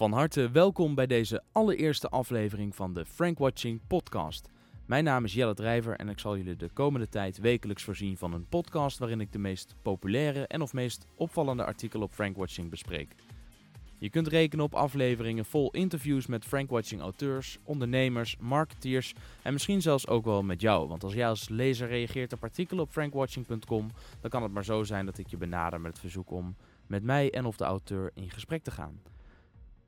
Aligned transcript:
Van 0.00 0.12
harte 0.12 0.50
welkom 0.50 0.94
bij 0.94 1.06
deze 1.06 1.42
allereerste 1.52 2.08
aflevering 2.08 2.76
van 2.76 2.94
de 2.94 3.06
Frank 3.06 3.38
Watching 3.38 3.80
podcast. 3.86 4.48
Mijn 4.86 5.04
naam 5.04 5.24
is 5.24 5.34
Jelle 5.34 5.54
Drijver 5.54 5.96
en 5.96 6.08
ik 6.08 6.18
zal 6.18 6.36
jullie 6.36 6.56
de 6.56 6.68
komende 6.72 7.08
tijd 7.08 7.38
wekelijks 7.38 7.82
voorzien 7.82 8.16
van 8.16 8.32
een 8.32 8.48
podcast 8.48 8.98
waarin 8.98 9.20
ik 9.20 9.32
de 9.32 9.38
meest 9.38 9.74
populaire 9.82 10.46
en 10.46 10.60
of 10.60 10.72
meest 10.72 11.06
opvallende 11.16 11.64
artikelen 11.64 12.06
op 12.06 12.12
Frank 12.12 12.36
Watching 12.36 12.70
bespreek. 12.70 13.14
Je 13.98 14.10
kunt 14.10 14.26
rekenen 14.26 14.64
op 14.64 14.74
afleveringen 14.74 15.44
vol 15.44 15.70
interviews 15.70 16.26
met 16.26 16.44
Frank 16.44 16.70
Watching 16.70 17.00
auteurs, 17.00 17.58
ondernemers, 17.64 18.36
marketeers 18.38 19.14
en 19.42 19.52
misschien 19.52 19.82
zelfs 19.82 20.08
ook 20.08 20.24
wel 20.24 20.42
met 20.42 20.60
jou. 20.60 20.88
Want 20.88 21.04
als 21.04 21.14
jij 21.14 21.28
als 21.28 21.48
lezer 21.48 21.88
reageert 21.88 22.32
op 22.32 22.42
artikelen 22.42 22.84
op 22.84 22.90
frankwatching.com, 22.90 23.90
dan 24.20 24.30
kan 24.30 24.42
het 24.42 24.52
maar 24.52 24.64
zo 24.64 24.82
zijn 24.82 25.06
dat 25.06 25.18
ik 25.18 25.26
je 25.26 25.36
benader 25.36 25.80
met 25.80 25.90
het 25.90 26.00
verzoek 26.00 26.30
om 26.30 26.56
met 26.86 27.02
mij 27.02 27.30
en 27.30 27.44
of 27.44 27.56
de 27.56 27.64
auteur 27.64 28.10
in 28.14 28.30
gesprek 28.30 28.62
te 28.62 28.70
gaan. 28.70 29.00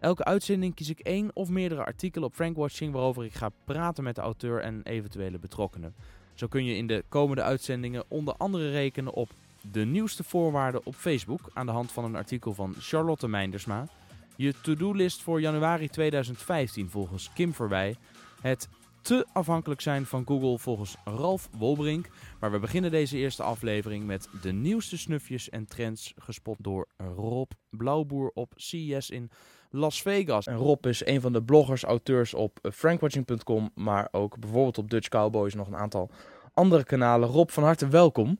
Elke 0.02 0.24
uitzending 0.24 0.74
kies 0.74 0.88
ik 0.88 1.00
één 1.00 1.30
of 1.34 1.48
meerdere 1.48 1.84
artikelen 1.84 2.28
op 2.28 2.34
Frankwatching 2.34 2.92
waarover 2.92 3.24
ik 3.24 3.34
ga 3.34 3.50
praten 3.64 4.04
met 4.04 4.14
de 4.14 4.20
auteur 4.20 4.60
en 4.60 4.80
eventuele 4.82 5.38
betrokkenen. 5.38 5.94
Zo 6.34 6.46
kun 6.46 6.64
je 6.64 6.76
in 6.76 6.86
de 6.86 7.04
komende 7.08 7.42
uitzendingen 7.42 8.04
onder 8.08 8.34
andere 8.36 8.70
rekenen 8.70 9.12
op 9.12 9.30
de 9.72 9.84
nieuwste 9.84 10.24
voorwaarden 10.24 10.86
op 10.86 10.94
Facebook 10.94 11.50
aan 11.52 11.66
de 11.66 11.72
hand 11.72 11.92
van 11.92 12.04
een 12.04 12.16
artikel 12.16 12.54
van 12.54 12.74
Charlotte 12.78 13.28
Meindersma. 13.28 13.88
Je 14.36 14.54
to-do-list 14.62 15.22
voor 15.22 15.40
januari 15.40 15.88
2015 15.88 16.90
volgens 16.90 17.32
Kim 17.32 17.54
Verwij. 17.54 17.96
Het 18.40 18.68
te 19.02 19.26
afhankelijk 19.32 19.80
zijn 19.80 20.06
van 20.06 20.26
Google 20.26 20.58
volgens 20.58 20.96
Ralf 21.04 21.48
Wolbrink. 21.58 22.08
Maar 22.40 22.50
we 22.50 22.58
beginnen 22.58 22.90
deze 22.90 23.16
eerste 23.16 23.42
aflevering 23.42 24.06
met 24.06 24.28
de 24.42 24.52
nieuwste 24.52 24.98
snufjes 24.98 25.48
en 25.48 25.66
trends 25.66 26.14
gespot 26.18 26.56
door 26.60 26.88
Rob 26.96 27.50
Blauwboer 27.70 28.30
op 28.34 28.52
CES 28.56 29.10
in 29.10 29.30
Las 29.74 30.02
Vegas. 30.02 30.46
En 30.46 30.56
Rob 30.56 30.86
is 30.86 31.06
een 31.06 31.20
van 31.20 31.32
de 31.32 31.42
bloggers, 31.42 31.82
auteurs 31.82 32.34
op 32.34 32.58
frankwatching.com, 32.72 33.70
maar 33.74 34.08
ook 34.10 34.38
bijvoorbeeld 34.38 34.78
op 34.78 34.90
Dutch 34.90 35.08
Cowboys 35.08 35.54
nog 35.54 35.66
een 35.66 35.76
aantal 35.76 36.10
andere 36.54 36.84
kanalen. 36.84 37.28
Rob, 37.28 37.48
van 37.48 37.62
harte 37.62 37.88
welkom. 37.88 38.38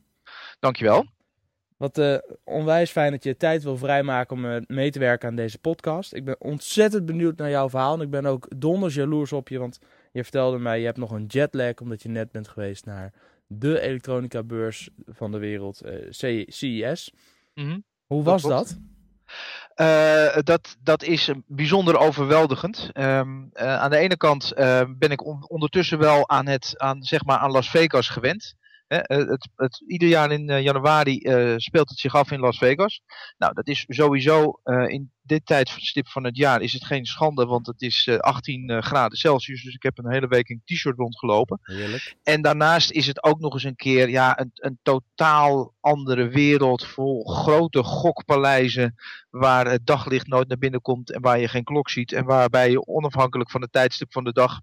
Dankjewel. 0.59 1.05
Wat 1.77 1.97
uh, 1.97 2.17
onwijs 2.43 2.91
fijn 2.91 3.11
dat 3.11 3.23
je 3.23 3.37
tijd 3.37 3.63
wil 3.63 3.77
vrijmaken 3.77 4.35
om 4.35 4.45
uh, 4.45 4.61
mee 4.67 4.91
te 4.91 4.99
werken 4.99 5.29
aan 5.29 5.35
deze 5.35 5.59
podcast. 5.59 6.13
Ik 6.13 6.25
ben 6.25 6.41
ontzettend 6.41 7.05
benieuwd 7.05 7.37
naar 7.37 7.49
jouw 7.49 7.69
verhaal. 7.69 7.93
En 7.93 8.01
ik 8.01 8.09
ben 8.09 8.25
ook 8.25 8.47
donders 8.57 8.93
jaloers 8.93 9.33
op 9.33 9.49
je, 9.49 9.59
want 9.59 9.79
je 10.11 10.23
vertelde 10.23 10.57
mij, 10.57 10.79
je 10.79 10.85
hebt 10.85 10.97
nog 10.97 11.11
een 11.11 11.25
jetlag 11.25 11.79
omdat 11.81 12.01
je 12.01 12.09
net 12.09 12.31
bent 12.31 12.47
geweest 12.47 12.85
naar 12.85 13.13
de 13.47 13.79
elektronica 13.79 14.43
beurs 14.43 14.89
van 15.05 15.31
de 15.31 15.37
wereld, 15.37 15.81
uh, 15.85 16.45
CES. 16.47 17.13
Mm 17.53 17.65
-hmm. 17.65 17.83
Hoe 18.05 18.23
was 18.23 18.41
dat? 18.41 18.79
Uh, 19.75 20.37
dat, 20.43 20.77
dat 20.83 21.03
is 21.03 21.31
bijzonder 21.45 21.97
overweldigend. 21.97 22.89
Um, 22.93 23.49
uh, 23.53 23.79
aan 23.79 23.89
de 23.89 23.97
ene 23.97 24.17
kant 24.17 24.53
uh, 24.55 24.81
ben 24.97 25.11
ik 25.11 25.25
on 25.25 25.45
ondertussen 25.47 25.99
wel 25.99 26.29
aan, 26.29 26.47
het, 26.47 26.73
aan, 26.77 27.03
zeg 27.03 27.25
maar 27.25 27.37
aan 27.37 27.51
Las 27.51 27.69
Vegas 27.69 28.09
gewend. 28.09 28.55
Het, 29.01 29.49
het, 29.55 29.83
ieder 29.87 30.09
jaar 30.09 30.31
in 30.31 30.61
januari 30.61 31.19
speelt 31.57 31.89
het 31.89 31.99
zich 31.99 32.15
af 32.15 32.31
in 32.31 32.39
Las 32.39 32.57
Vegas. 32.57 33.01
Nou, 33.37 33.53
dat 33.53 33.67
is 33.67 33.85
sowieso 33.87 34.59
in 34.87 35.11
dit 35.21 35.45
tijdstip 35.45 36.07
van 36.07 36.23
het 36.23 36.37
jaar 36.37 36.61
is 36.61 36.73
het 36.73 36.85
geen 36.85 37.05
schande, 37.05 37.45
want 37.45 37.67
het 37.67 37.81
is 37.81 38.09
18 38.19 38.83
graden 38.83 39.17
Celsius. 39.17 39.63
Dus 39.63 39.73
ik 39.73 39.83
heb 39.83 39.97
een 39.97 40.11
hele 40.11 40.27
week 40.27 40.47
in 40.47 40.61
t-shirt 40.65 40.97
rondgelopen. 40.97 41.59
Heerlijk. 41.61 42.15
En 42.23 42.41
daarnaast 42.41 42.91
is 42.91 43.07
het 43.07 43.23
ook 43.23 43.39
nog 43.39 43.53
eens 43.53 43.63
een 43.63 43.75
keer 43.75 44.09
ja, 44.09 44.39
een, 44.39 44.51
een 44.53 44.79
totaal 44.81 45.73
andere 45.79 46.27
wereld 46.27 46.85
vol 46.85 47.25
grote 47.25 47.83
gokpaleizen 47.83 48.95
waar 49.29 49.67
het 49.67 49.85
daglicht 49.85 50.27
nooit 50.27 50.47
naar 50.47 50.57
binnen 50.57 50.81
komt 50.81 51.11
en 51.11 51.21
waar 51.21 51.39
je 51.39 51.47
geen 51.47 51.63
klok 51.63 51.89
ziet 51.89 52.11
en 52.11 52.25
waarbij 52.25 52.69
je 52.69 52.87
onafhankelijk 52.87 53.51
van 53.51 53.61
het 53.61 53.71
tijdstip 53.71 54.11
van 54.11 54.23
de 54.23 54.33
dag 54.33 54.59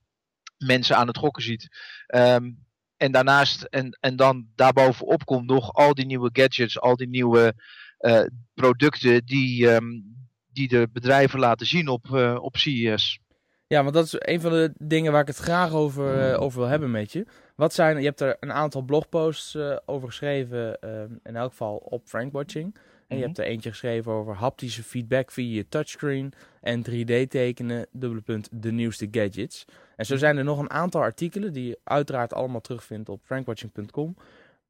mensen 0.58 0.96
aan 0.96 1.06
het 1.06 1.18
gokken 1.18 1.42
ziet. 1.42 1.68
Um, 2.14 2.68
en 3.00 3.12
daarnaast, 3.12 3.62
en, 3.62 3.98
en 4.00 4.16
dan 4.16 4.46
daarbovenop 4.54 5.24
komt 5.24 5.46
nog 5.46 5.72
al 5.72 5.94
die 5.94 6.06
nieuwe 6.06 6.30
gadgets, 6.32 6.80
al 6.80 6.96
die 6.96 7.08
nieuwe 7.08 7.54
uh, 8.00 8.22
producten 8.54 9.24
die, 9.24 9.68
um, 9.68 10.16
die 10.52 10.68
de 10.68 10.88
bedrijven 10.92 11.38
laten 11.38 11.66
zien 11.66 11.88
op, 11.88 12.06
uh, 12.12 12.38
op 12.40 12.56
CES. 12.56 13.18
Ja, 13.66 13.82
want 13.82 13.94
dat 13.94 14.04
is 14.04 14.14
een 14.18 14.40
van 14.40 14.50
de 14.50 14.72
dingen 14.78 15.12
waar 15.12 15.20
ik 15.20 15.26
het 15.26 15.36
graag 15.36 15.72
over, 15.72 16.32
uh, 16.32 16.40
over 16.40 16.58
wil 16.58 16.68
hebben 16.68 16.90
met 16.90 17.12
je. 17.12 17.26
Wat 17.56 17.74
zijn, 17.74 17.98
je 17.98 18.04
hebt 18.04 18.20
er 18.20 18.36
een 18.40 18.52
aantal 18.52 18.82
blogposts 18.82 19.56
over 19.86 20.08
geschreven, 20.08 20.78
in 21.22 21.36
elk 21.36 21.50
geval 21.50 21.76
op 21.76 22.08
Frankwatching. 22.08 22.76
En 23.10 23.16
je 23.16 23.24
hebt 23.24 23.38
er 23.38 23.44
eentje 23.44 23.70
geschreven 23.70 24.12
over 24.12 24.34
haptische 24.34 24.82
feedback 24.82 25.30
via 25.30 25.54
je 25.54 25.68
touchscreen 25.68 26.32
en 26.60 26.84
3D 26.90 27.28
tekenen, 27.28 27.86
dubbele 27.92 28.20
punt, 28.20 28.48
de 28.52 28.72
nieuwste 28.72 29.08
gadgets. 29.10 29.64
En 29.96 30.06
zo 30.06 30.16
zijn 30.16 30.36
er 30.36 30.44
nog 30.44 30.58
een 30.58 30.70
aantal 30.70 31.00
artikelen 31.00 31.52
die 31.52 31.66
je 31.66 31.78
uiteraard 31.84 32.34
allemaal 32.34 32.60
terugvindt 32.60 33.08
op 33.08 33.20
frankwatching.com. 33.24 34.16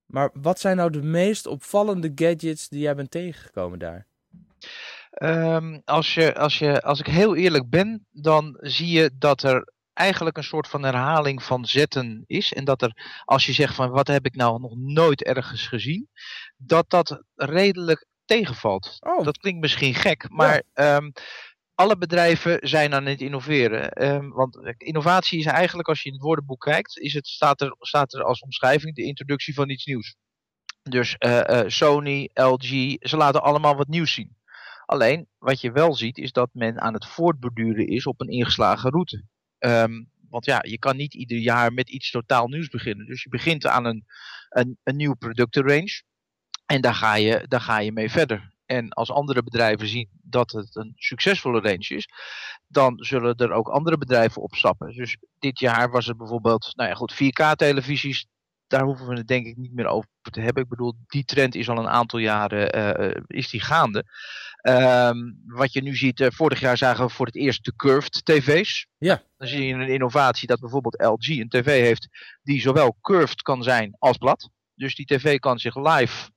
Maar 0.06 0.30
wat 0.32 0.60
zijn 0.60 0.76
nou 0.76 0.90
de 0.90 1.02
meest 1.02 1.46
opvallende 1.46 2.12
gadgets 2.14 2.68
die 2.68 2.80
jij 2.80 2.94
bent 2.94 3.10
tegengekomen 3.10 3.78
daar? 3.78 4.06
Um, 5.22 5.82
als, 5.84 6.14
je, 6.14 6.34
als, 6.34 6.58
je, 6.58 6.82
als 6.82 7.00
ik 7.00 7.06
heel 7.06 7.36
eerlijk 7.36 7.70
ben, 7.70 8.06
dan 8.10 8.56
zie 8.60 8.88
je 8.88 9.10
dat 9.18 9.42
er 9.42 9.72
eigenlijk 9.92 10.36
een 10.36 10.44
soort 10.44 10.68
van 10.68 10.82
herhaling 10.82 11.42
van 11.42 11.64
zetten 11.66 12.24
is. 12.26 12.52
En 12.52 12.64
dat 12.64 12.82
er, 12.82 13.22
als 13.24 13.46
je 13.46 13.52
zegt 13.52 13.74
van 13.74 13.90
wat 13.90 14.06
heb 14.06 14.26
ik 14.26 14.34
nou 14.34 14.60
nog 14.60 14.76
nooit 14.76 15.22
ergens 15.22 15.66
gezien, 15.66 16.08
dat 16.56 16.90
dat 16.90 17.22
redelijk 17.34 18.08
tegenvalt. 18.30 18.96
Oh. 19.00 19.24
Dat 19.24 19.38
klinkt 19.38 19.60
misschien 19.60 19.94
gek, 19.94 20.28
maar 20.28 20.62
ja. 20.74 20.96
um, 20.96 21.12
alle 21.74 21.96
bedrijven 21.96 22.68
zijn 22.68 22.94
aan 22.94 23.06
het 23.06 23.20
innoveren. 23.20 24.08
Um, 24.08 24.30
want 24.30 24.58
innovatie 24.76 25.38
is 25.38 25.46
eigenlijk, 25.46 25.88
als 25.88 26.02
je 26.02 26.08
in 26.08 26.14
het 26.14 26.24
woordenboek 26.24 26.60
kijkt, 26.60 26.98
is 26.98 27.14
het, 27.14 27.26
staat, 27.26 27.60
er, 27.60 27.76
staat 27.78 28.12
er 28.14 28.24
als 28.24 28.40
omschrijving 28.40 28.94
de 28.94 29.02
introductie 29.02 29.54
van 29.54 29.68
iets 29.68 29.84
nieuws. 29.84 30.16
Dus 30.82 31.16
uh, 31.18 31.40
uh, 31.50 31.60
Sony, 31.66 32.30
LG, 32.34 32.96
ze 33.00 33.16
laten 33.16 33.42
allemaal 33.42 33.76
wat 33.76 33.88
nieuws 33.88 34.12
zien. 34.12 34.36
Alleen, 34.86 35.28
wat 35.38 35.60
je 35.60 35.72
wel 35.72 35.94
ziet, 35.94 36.18
is 36.18 36.32
dat 36.32 36.50
men 36.52 36.80
aan 36.80 36.94
het 36.94 37.06
voortborduren 37.06 37.86
is 37.86 38.06
op 38.06 38.20
een 38.20 38.28
ingeslagen 38.28 38.90
route. 38.90 39.24
Um, 39.58 40.10
want 40.28 40.44
ja, 40.44 40.64
je 40.66 40.78
kan 40.78 40.96
niet 40.96 41.14
ieder 41.14 41.38
jaar 41.38 41.72
met 41.72 41.88
iets 41.88 42.10
totaal 42.10 42.48
nieuws 42.48 42.68
beginnen. 42.68 43.06
Dus 43.06 43.22
je 43.22 43.28
begint 43.28 43.66
aan 43.66 43.84
een, 43.84 44.04
een, 44.48 44.78
een 44.82 44.96
nieuwe 44.96 45.16
productenrange. 45.16 46.02
En 46.70 46.80
daar 46.80 46.94
ga, 46.94 47.14
je, 47.14 47.44
daar 47.48 47.60
ga 47.60 47.78
je 47.78 47.92
mee 47.92 48.10
verder. 48.10 48.52
En 48.66 48.88
als 48.88 49.10
andere 49.10 49.42
bedrijven 49.42 49.88
zien 49.88 50.08
dat 50.22 50.50
het 50.50 50.76
een 50.76 50.92
succesvolle 50.96 51.60
range 51.60 51.94
is, 51.94 52.08
dan 52.66 52.94
zullen 52.96 53.36
er 53.36 53.52
ook 53.52 53.68
andere 53.68 53.98
bedrijven 53.98 54.42
opstappen. 54.42 54.96
Dus 54.96 55.16
dit 55.38 55.58
jaar 55.58 55.90
was 55.90 56.06
het 56.06 56.16
bijvoorbeeld, 56.16 56.72
nou 56.76 56.88
ja 56.88 56.94
goed, 56.94 57.14
4K-televisies. 57.14 58.26
Daar 58.66 58.82
hoeven 58.82 59.06
we 59.06 59.14
het 59.14 59.26
denk 59.26 59.46
ik 59.46 59.56
niet 59.56 59.72
meer 59.72 59.86
over 59.86 60.08
te 60.30 60.40
hebben. 60.40 60.62
Ik 60.62 60.68
bedoel, 60.68 60.94
die 61.06 61.24
trend 61.24 61.54
is 61.54 61.68
al 61.68 61.78
een 61.78 61.88
aantal 61.88 62.18
jaren 62.18 62.78
uh, 63.00 63.22
is 63.26 63.50
die 63.50 63.60
gaande. 63.60 64.04
Um, 64.68 65.42
wat 65.46 65.72
je 65.72 65.82
nu 65.82 65.96
ziet, 65.96 66.20
uh, 66.20 66.28
vorig 66.30 66.60
jaar 66.60 66.76
zagen 66.76 67.06
we 67.06 67.12
voor 67.12 67.26
het 67.26 67.36
eerst 67.36 67.64
de 67.64 67.76
curved 67.76 68.24
tv's. 68.24 68.86
Ja. 68.98 69.22
Dan 69.36 69.48
zie 69.48 69.66
je 69.66 69.74
een 69.74 69.88
innovatie 69.88 70.48
dat 70.48 70.60
bijvoorbeeld 70.60 71.02
LG 71.02 71.28
een 71.28 71.48
tv 71.48 71.80
heeft 71.80 72.08
die 72.42 72.60
zowel 72.60 72.96
curved 73.00 73.42
kan 73.42 73.62
zijn 73.62 73.96
als 73.98 74.16
plat. 74.16 74.50
Dus 74.74 74.94
die 74.94 75.06
tv 75.06 75.38
kan 75.38 75.58
zich 75.58 75.76
live 75.76 76.30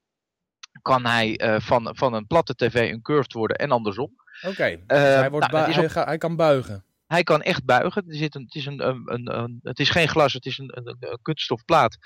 kan 0.84 1.06
hij 1.06 1.42
uh, 1.42 1.60
van, 1.60 1.90
van 1.96 2.14
een 2.14 2.28
platte 2.28 2.56
tv 2.56 2.92
een 2.92 3.02
curved 3.02 3.34
worden 3.34 3.58
en 3.58 3.72
andersom. 3.72 4.12
Oké, 4.42 4.52
okay. 4.52 4.84
dus 4.88 4.98
hij, 4.98 5.30
wordt 5.30 5.52
nou, 5.52 5.72
hij, 5.72 6.04
hij, 6.04 6.18
kan 6.18 6.36
buigen. 6.36 6.84
Hij 7.08 7.24
kan 7.24 7.42
echt 7.42 7.66
buigen. 7.66 8.04
Er 8.08 8.16
zit 8.16 8.36
een, 8.36 8.44
het, 8.44 8.56
is 8.56 8.66
een, 8.66 8.88
een, 8.88 9.38
een, 9.38 9.60
het 9.64 9.80
is 9.80 9.90
geen 9.90 10.08
glas, 10.08 10.34
het 10.34 10.46
is 10.46 10.58
een, 10.58 10.72
een, 10.74 10.98
een 11.00 11.20
kunststofplaat. 11.22 11.98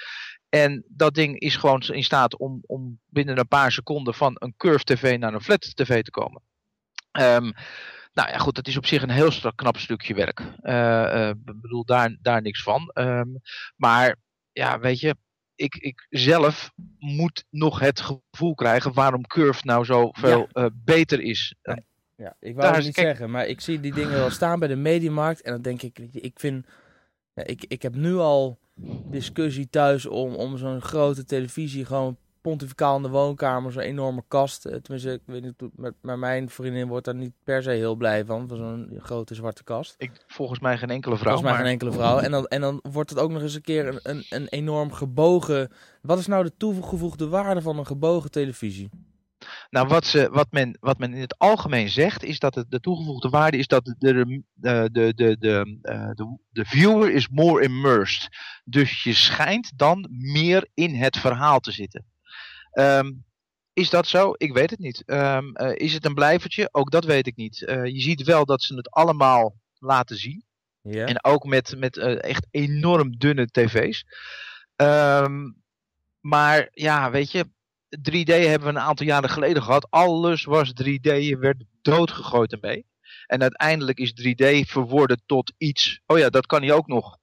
En 0.50 0.86
dat 0.88 1.14
ding 1.14 1.40
is 1.40 1.56
gewoon 1.56 1.82
in 1.82 2.04
staat 2.04 2.38
om, 2.38 2.64
om 2.66 3.00
binnen 3.06 3.38
een 3.38 3.48
paar 3.48 3.72
seconden 3.72 4.14
van 4.14 4.36
een 4.40 4.54
curved 4.58 4.86
tv 4.86 5.18
naar 5.18 5.34
een 5.34 5.42
flat 5.42 5.76
tv 5.76 6.02
te 6.04 6.12
komen. 6.12 6.42
Um, 7.12 7.54
nou 8.14 8.30
ja, 8.30 8.38
goed, 8.38 8.56
dat 8.56 8.68
is 8.68 8.78
op 8.78 8.86
zich 8.86 9.02
een 9.02 9.10
heel 9.10 9.32
knap 9.56 9.78
stukje 9.78 10.14
werk. 10.14 10.40
Ik 10.40 10.46
uh, 10.64 11.32
bedoel, 11.62 11.86
daar, 11.86 12.18
daar 12.22 12.42
niks 12.42 12.64
van. 12.64 12.92
Um, 12.94 13.42
maar 13.76 14.16
ja, 14.52 14.80
weet 14.80 15.00
je, 15.00 15.16
ik, 15.58 15.76
ik 15.76 16.06
zelf 16.10 16.72
moet 17.00 17.46
nog 17.50 17.80
het 17.80 18.02
gevoel 18.02 18.56
krijgen 18.56 18.94
waarom 18.94 19.28
Curve 19.28 19.62
nou 19.64 19.86
zoveel 19.86 20.48
ja. 20.54 20.64
uh, 20.64 20.70
beter 20.74 21.22
is. 21.22 21.56
Ja, 21.62 21.80
ja. 22.16 22.36
ik 22.40 22.56
wou 22.56 22.76
het 22.76 22.84
niet 22.84 22.94
kijk... 22.94 23.08
zeggen, 23.08 23.32
maar 23.32 23.48
ik 23.48 23.62
zie 23.62 23.80
die 23.80 23.94
dingen 23.94 24.18
wel 24.18 24.30
staan 24.30 24.60
bij 24.60 24.68
de 24.68 24.76
Mediamarkt 24.76 25.42
en 25.42 25.52
dan 25.52 25.62
denk 25.62 25.82
ik, 25.82 26.00
ik 26.12 26.40
vind, 26.40 26.66
ja, 27.34 27.44
ik, 27.44 27.66
ik 27.68 27.82
heb 27.82 27.96
nu 27.96 28.16
al 28.16 28.60
discussie 29.10 29.70
thuis 29.70 30.06
om, 30.06 30.36
om 30.36 30.58
zo'n 30.58 30.82
grote 30.82 31.26
televisie 31.26 31.86
gewoon 31.86 32.18
pontificaal 32.50 32.96
in 32.96 33.02
de 33.02 33.10
woonkamer, 33.10 33.72
zo'n 33.72 33.82
enorme 33.82 34.24
kast. 34.28 34.62
Tenminste, 34.62 35.12
ik 35.12 35.22
weet 35.26 35.44
niet, 35.44 35.54
met, 35.76 35.94
maar 36.02 36.20
mijn 36.20 36.50
vriendin 36.50 36.88
wordt 36.88 37.06
daar 37.06 37.16
niet 37.16 37.34
per 37.44 37.64
se 37.64 37.70
heel 37.70 37.96
blij 37.96 38.26
van, 38.26 38.48
van 38.48 38.58
zo'n 38.58 39.00
grote 39.00 39.36
zwarte 39.36 39.64
kast. 39.64 39.96
Ik, 39.98 40.12
volgens 40.28 40.60
mij 40.60 40.78
geen 40.78 40.90
enkele 40.90 41.18
vrouw. 41.18 41.34
Volgens 41.34 41.52
mij 41.52 41.52
maar... 41.52 41.62
geen 41.62 41.72
enkele 41.72 41.92
vrouw. 41.92 42.20
En 42.20 42.32
dan, 42.32 42.46
en 42.46 42.62
dan 42.62 42.80
wordt 42.92 43.10
het 43.10 43.20
ook 43.20 43.32
nog 43.32 43.42
eens 43.42 43.56
een 43.56 43.62
keer 43.62 43.88
een, 43.88 44.00
een, 44.04 44.26
een 44.30 44.48
enorm 44.48 44.92
gebogen... 44.92 45.72
Wat 46.02 46.20
is 46.20 46.28
nou 46.28 46.44
de 46.44 46.58
toegevoegde 46.58 47.28
waarde 47.28 47.62
van 47.62 47.78
een 47.78 47.86
gebogen 47.86 48.32
televisie? 48.32 48.90
Nou, 49.70 49.88
wat, 49.88 50.06
ze, 50.06 50.30
wat, 50.32 50.48
men, 50.52 50.78
wat 50.80 50.98
men 50.98 51.14
in 51.14 51.22
het 51.22 51.38
algemeen 51.38 51.90
zegt, 51.90 52.24
is 52.24 52.40
dat 52.40 52.56
het, 52.56 52.72
de 52.72 52.80
toegevoegde 52.80 53.30
waarde 53.30 53.58
is 53.58 53.68
dat 53.68 53.86
de, 53.86 53.96
de, 53.98 54.44
de, 54.54 54.90
de, 54.92 55.14
de, 55.16 55.38
de, 55.38 55.80
de, 56.16 56.38
de 56.50 56.66
viewer 56.66 57.12
is 57.12 57.28
more 57.30 57.64
immersed. 57.64 58.30
Dus 58.64 59.04
je 59.04 59.14
schijnt 59.14 59.78
dan 59.78 60.08
meer 60.10 60.68
in 60.74 60.96
het 60.96 61.18
verhaal 61.18 61.60
te 61.60 61.72
zitten. 61.72 62.06
Ehm, 62.78 63.12
is 63.74 63.90
dat 63.90 64.08
zo? 64.08 64.34
Ik 64.38 64.54
weet 64.54 64.70
het 64.70 64.80
niet. 64.80 65.04
Um, 65.06 65.52
uh, 65.54 65.72
is 65.74 65.94
het 65.94 66.06
een 66.06 66.14
blijvertje? 66.14 66.70
Ook 66.72 66.92
dat 66.92 67.06
weet 67.06 67.28
ik 67.28 67.36
niet. 67.36 67.62
Uh, 67.62 67.86
je 67.86 68.02
ziet 68.02 68.24
wel 68.24 68.46
dat 68.46 68.62
ze 68.64 68.76
het 68.76 68.92
allemaal 68.92 69.56
laten 69.80 70.18
zien. 70.18 70.44
En 70.82 71.24
ook 71.24 71.46
met, 71.46 71.76
met 71.78 71.98
uh, 71.98 72.24
echt 72.24 72.48
enorm 72.52 73.18
dunne 73.18 73.46
tv's. 73.46 74.06
Um, 74.76 75.62
maar 76.20 76.68
ja, 76.72 77.12
weet 77.12 77.32
je, 77.32 77.46
3D 77.98 78.34
hebben 78.34 78.62
we 78.62 78.76
een 78.76 78.80
aantal 78.80 79.06
jaren 79.06 79.30
geleden 79.30 79.64
gehad. 79.64 79.88
Alles 79.90 80.44
was 80.44 80.70
3D, 80.70 81.02
je 81.02 81.38
werd 81.40 81.64
doodgegooid 81.82 82.52
ermee. 82.52 82.86
En 83.26 83.42
uiteindelijk 83.42 84.00
is 84.00 84.12
3D 84.12 84.70
verworden 84.70 85.22
tot 85.26 85.54
iets. 85.58 86.02
Oh 86.06 86.18
ja, 86.18 86.30
dat 86.30 86.46
kan 86.46 86.62
hij 86.62 86.72
ook 86.72 86.88
nog. 86.88 87.18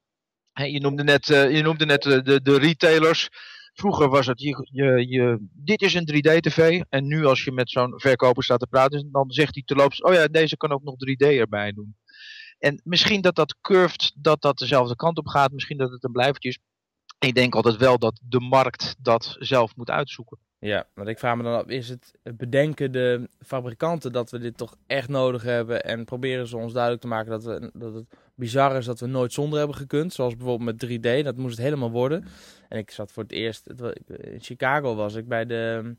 He, 0.53 0.65
je 0.65 0.81
noemde 0.81 1.05
net, 1.05 1.27
je 1.27 1.61
noemde 1.62 1.87
net 1.87 2.03
de, 2.03 2.41
de 2.43 2.59
retailers. 2.59 3.31
Vroeger 3.75 4.09
was 4.09 4.26
het, 4.26 4.41
je, 4.41 4.69
je, 4.71 5.09
je, 5.09 5.47
dit 5.53 5.82
is 5.82 5.94
een 5.94 6.09
3D-tv. 6.15 6.82
En 6.88 7.06
nu 7.06 7.25
als 7.25 7.44
je 7.44 7.53
met 7.53 7.71
zo'n 7.71 8.00
verkoper 8.00 8.44
staat 8.44 8.61
te 8.61 8.67
praten, 8.67 9.09
dan 9.12 9.31
zegt 9.31 9.55
hij 9.55 9.62
terloops, 9.67 10.03
oh 10.03 10.12
ja, 10.12 10.26
deze 10.26 10.56
kan 10.56 10.73
ook 10.73 10.82
nog 10.82 10.94
3D 10.94 11.26
erbij 11.26 11.73
doen. 11.73 11.97
En 12.59 12.81
misschien 12.85 13.21
dat 13.21 13.35
dat 13.35 13.56
curved, 13.61 14.12
dat 14.17 14.43
dat 14.43 14.59
dezelfde 14.59 14.97
kant 14.97 15.19
op 15.19 15.26
gaat. 15.26 15.53
Misschien 15.53 15.76
dat 15.76 15.91
het 15.91 16.05
een 16.05 16.12
blijvertje 16.12 16.49
is. 16.49 16.59
Ik 17.19 17.35
denk 17.35 17.55
altijd 17.55 17.76
wel 17.76 17.99
dat 17.99 18.21
de 18.23 18.41
markt 18.41 18.94
dat 18.99 19.37
zelf 19.38 19.77
moet 19.77 19.91
uitzoeken. 19.91 20.38
Ja, 20.59 20.87
want 20.94 21.09
ik 21.09 21.19
vraag 21.19 21.37
me 21.37 21.43
dan 21.43 21.55
af, 21.55 21.67
is 21.67 21.88
het 21.88 22.12
bedenken 22.23 22.93
de 22.93 23.29
fabrikanten 23.41 24.12
dat 24.12 24.31
we 24.31 24.38
dit 24.38 24.56
toch 24.56 24.77
echt 24.87 25.09
nodig 25.09 25.43
hebben 25.43 25.85
en 25.85 26.05
proberen 26.05 26.47
ze 26.47 26.56
ons 26.56 26.73
duidelijk 26.73 27.03
te 27.03 27.09
maken 27.09 27.31
dat, 27.31 27.44
we, 27.44 27.70
dat 27.75 27.94
het 27.94 28.06
bizar 28.34 28.76
is 28.76 28.84
dat 28.84 29.00
we 29.00 29.06
nooit 29.06 29.32
zonder 29.32 29.58
hebben 29.58 29.76
gekund, 29.76 30.12
zoals 30.12 30.36
bijvoorbeeld 30.36 30.81
met 30.81 30.90
3D, 30.90 31.25
dat 31.25 31.36
moest 31.36 31.56
het 31.56 31.64
helemaal 31.64 31.90
worden. 31.90 32.25
En 32.69 32.78
ik 32.78 32.90
zat 32.90 33.12
voor 33.12 33.22
het 33.22 33.32
eerst, 33.32 33.66
in 34.06 34.40
Chicago 34.40 34.94
was 34.94 35.14
ik 35.14 35.28
bij 35.28 35.46
de, 35.46 35.94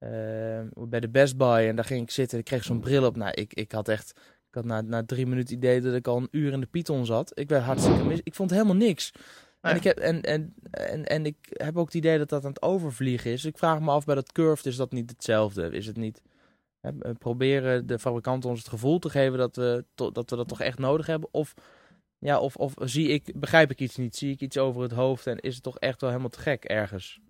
uh, 0.00 0.86
bij 0.88 1.00
de 1.00 1.08
Best 1.08 1.36
Buy 1.36 1.68
en 1.68 1.76
daar 1.76 1.84
ging 1.84 2.02
ik 2.02 2.10
zitten 2.10 2.34
en 2.38 2.44
ik 2.44 2.50
kreeg 2.50 2.64
zo'n 2.64 2.80
bril 2.80 3.04
op. 3.04 3.16
Nou, 3.16 3.32
ik, 3.32 3.54
ik 3.54 3.72
had 3.72 3.88
echt, 3.88 4.12
ik 4.48 4.54
had 4.54 4.64
na, 4.64 4.80
na 4.80 5.04
drie 5.04 5.26
minuten 5.26 5.54
idee 5.54 5.80
dat 5.80 5.94
ik 5.94 6.06
al 6.06 6.16
een 6.16 6.28
uur 6.30 6.52
in 6.52 6.60
de 6.60 6.66
Python 6.66 7.06
zat. 7.06 7.38
Ik 7.38 7.48
werd 7.48 7.64
hartstikke 7.64 8.04
mis, 8.04 8.20
ik 8.22 8.34
vond 8.34 8.50
helemaal 8.50 8.74
niks. 8.74 9.12
En, 9.60 9.76
ik 9.76 9.84
heb, 9.84 9.98
en, 9.98 10.22
en, 10.22 10.54
en, 10.70 11.04
en 11.04 11.26
ik 11.26 11.36
heb 11.40 11.76
ook 11.76 11.86
het 11.86 11.94
idee 11.94 12.18
dat 12.18 12.28
dat 12.28 12.44
aan 12.44 12.50
het 12.50 12.62
overvliegen 12.62 13.30
is. 13.30 13.44
Ik 13.44 13.58
vraag 13.58 13.80
me 13.80 13.90
af 13.90 14.04
bij 14.04 14.14
dat 14.14 14.32
curved, 14.32 14.66
is 14.66 14.76
dat 14.76 14.92
niet 14.92 15.10
hetzelfde? 15.10 15.70
Is 15.70 15.86
het 15.86 15.96
niet... 15.96 16.22
Hè, 16.84 17.14
proberen 17.14 17.86
de 17.86 17.98
fabrikanten 17.98 18.50
ons 18.50 18.58
het 18.58 18.68
gevoel 18.68 18.98
te 18.98 19.10
geven 19.10 19.38
dat 19.38 19.56
we, 19.56 19.84
dat 19.94 20.30
we 20.30 20.36
dat 20.36 20.48
toch 20.48 20.60
echt 20.60 20.78
nodig 20.78 21.06
hebben? 21.06 21.28
Of, 21.32 21.54
ja, 22.18 22.38
of, 22.38 22.56
of 22.56 22.74
zie 22.76 23.08
ik, 23.08 23.40
begrijp 23.40 23.70
ik 23.70 23.80
iets 23.80 23.96
niet? 23.96 24.16
Zie 24.16 24.32
ik 24.32 24.40
iets 24.40 24.58
over 24.58 24.82
het 24.82 24.92
hoofd 24.92 25.26
en 25.26 25.38
is 25.38 25.54
het 25.54 25.62
toch 25.62 25.78
echt 25.78 26.00
wel 26.00 26.10
helemaal 26.10 26.30
te 26.30 26.40
gek 26.40 26.64
ergens? 26.64 27.20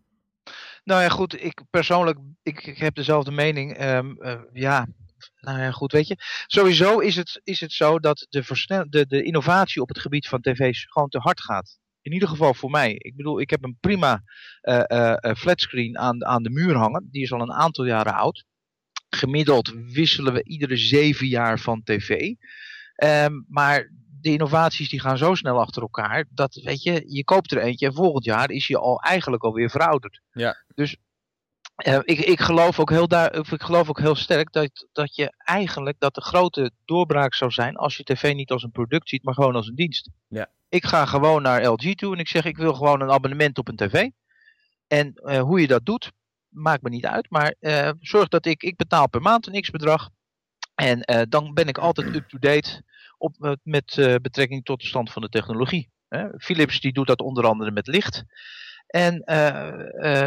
Nou 0.84 1.02
ja, 1.02 1.08
goed. 1.08 1.42
Ik 1.42 1.62
persoonlijk, 1.70 2.18
ik, 2.42 2.66
ik 2.66 2.78
heb 2.78 2.94
dezelfde 2.94 3.30
mening. 3.30 3.82
Um, 3.82 4.16
uh, 4.20 4.40
ja, 4.52 4.86
nou 5.40 5.58
ja, 5.58 5.70
goed, 5.70 5.92
weet 5.92 6.06
je. 6.06 6.16
Sowieso 6.46 6.98
is 6.98 7.16
het, 7.16 7.40
is 7.44 7.60
het 7.60 7.72
zo 7.72 7.98
dat 7.98 8.26
de, 8.28 8.86
de, 8.88 9.06
de 9.06 9.22
innovatie 9.22 9.82
op 9.82 9.88
het 9.88 9.98
gebied 9.98 10.28
van 10.28 10.40
tv's 10.40 10.86
gewoon 10.88 11.08
te 11.08 11.18
hard 11.18 11.40
gaat. 11.40 11.78
In 12.00 12.12
ieder 12.12 12.28
geval 12.28 12.54
voor 12.54 12.70
mij. 12.70 12.92
Ik 12.92 13.16
bedoel, 13.16 13.40
ik 13.40 13.50
heb 13.50 13.64
een 13.64 13.76
prima 13.80 14.22
uh, 14.62 14.82
uh, 14.86 15.34
flatscreen 15.34 15.98
aan, 15.98 16.24
aan 16.24 16.42
de 16.42 16.50
muur 16.50 16.76
hangen. 16.76 17.08
Die 17.10 17.22
is 17.22 17.32
al 17.32 17.40
een 17.40 17.52
aantal 17.52 17.84
jaren 17.84 18.14
oud. 18.14 18.44
Gemiddeld 19.14 19.74
wisselen 19.86 20.32
we 20.32 20.44
iedere 20.44 20.76
zeven 20.76 21.26
jaar 21.26 21.58
van 21.58 21.82
tv. 21.82 22.34
Um, 23.02 23.44
maar 23.48 23.90
de 24.20 24.30
innovaties 24.30 24.88
die 24.88 25.00
gaan 25.00 25.18
zo 25.18 25.34
snel 25.34 25.60
achter 25.60 25.82
elkaar. 25.82 26.24
Dat 26.30 26.54
weet 26.54 26.82
je, 26.82 27.04
je 27.06 27.24
koopt 27.24 27.52
er 27.52 27.58
eentje 27.58 27.86
en 27.86 27.94
volgend 27.94 28.24
jaar 28.24 28.50
is 28.50 28.66
je 28.66 28.78
al 28.78 29.00
eigenlijk 29.00 29.42
alweer 29.42 29.70
verouderd. 29.70 30.20
Ja. 30.32 30.64
Dus 30.74 30.96
uh, 31.86 31.98
ik, 32.02 32.18
ik, 32.18 32.40
geloof 32.40 32.80
ook 32.80 32.90
heel 32.90 33.08
daar, 33.08 33.34
ik 33.34 33.62
geloof 33.62 33.88
ook 33.88 34.00
heel 34.00 34.14
sterk 34.14 34.52
dat, 34.52 34.86
dat 34.92 35.14
je 35.14 35.32
eigenlijk 35.38 35.96
dat 35.98 36.14
de 36.14 36.20
grote 36.20 36.70
doorbraak 36.84 37.34
zou 37.34 37.50
zijn 37.50 37.76
als 37.76 37.96
je 37.96 38.02
tv 38.02 38.34
niet 38.34 38.50
als 38.50 38.62
een 38.62 38.70
product 38.70 39.08
ziet, 39.08 39.24
maar 39.24 39.34
gewoon 39.34 39.54
als 39.54 39.68
een 39.68 39.74
dienst. 39.74 40.10
Ja. 40.28 40.50
Ik 40.68 40.84
ga 40.84 41.06
gewoon 41.06 41.42
naar 41.42 41.66
LG 41.66 41.94
toe 41.94 42.12
en 42.12 42.18
ik 42.18 42.28
zeg 42.28 42.44
ik 42.44 42.56
wil 42.56 42.74
gewoon 42.74 43.00
een 43.00 43.10
abonnement 43.10 43.58
op 43.58 43.68
een 43.68 43.76
tv. 43.76 44.08
En 44.86 45.12
uh, 45.14 45.40
hoe 45.40 45.60
je 45.60 45.66
dat 45.66 45.84
doet, 45.86 46.12
maakt 46.54 46.82
me 46.82 46.88
niet 46.88 47.06
uit. 47.06 47.30
Maar 47.30 47.54
uh, 47.60 47.90
zorg 48.00 48.28
dat 48.28 48.46
ik, 48.46 48.62
ik 48.62 48.76
betaal 48.76 49.08
per 49.08 49.22
maand 49.22 49.46
een 49.46 49.60
x-bedrag. 49.60 50.10
En 50.74 51.10
uh, 51.12 51.22
dan 51.28 51.54
ben 51.54 51.68
ik 51.68 51.78
altijd 51.78 52.14
up-to-date 52.16 52.82
op, 53.18 53.58
met 53.62 54.18
betrekking 54.22 54.64
tot 54.64 54.80
de 54.80 54.86
stand 54.86 55.12
van 55.12 55.22
de 55.22 55.28
technologie. 55.28 55.92
Philips 56.38 56.80
die 56.80 56.92
doet 56.92 57.06
dat 57.06 57.20
onder 57.20 57.46
andere 57.46 57.70
met 57.70 57.86
licht. 57.86 58.24
En 58.86 59.14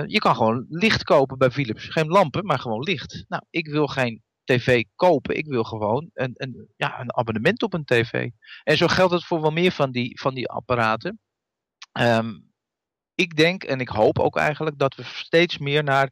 je 0.08 0.18
kan 0.18 0.36
gewoon 0.36 0.66
licht 0.70 1.04
kopen 1.04 1.38
bij 1.38 1.52
Philips. 1.52 1.86
Geen 1.88 2.08
lampen, 2.08 2.46
maar 2.46 2.60
gewoon 2.60 2.84
licht. 2.84 3.26
Nou, 3.28 3.44
ik 3.50 3.68
wil 3.68 3.88
geen 3.88 4.24
tv 4.44 4.84
kopen. 4.96 5.38
Ik 5.38 5.46
wil 5.46 5.64
gewoon 5.64 6.10
een, 6.14 6.34
een, 6.34 6.68
ja, 6.76 7.00
een 7.00 7.16
abonnement 7.16 7.64
op 7.64 7.74
een 7.74 7.86
tv. 7.86 8.30
En 8.64 8.78
zo 8.78 8.88
geldt 8.88 9.14
het 9.14 9.26
voor 9.26 9.42
wel 9.42 9.52
meer 9.52 9.72
van 9.72 9.92
die, 9.92 10.20
van 10.20 10.34
die 10.34 10.50
apparaten. 10.50 11.20
Um, 12.00 12.47
ik 13.18 13.36
denk 13.36 13.64
en 13.64 13.80
ik 13.80 13.90
hoop 13.90 14.20
ook 14.20 14.38
eigenlijk 14.38 14.78
dat 14.78 14.96
we 14.96 15.04
steeds 15.04 15.58
meer 15.58 15.84
naar, 15.84 16.10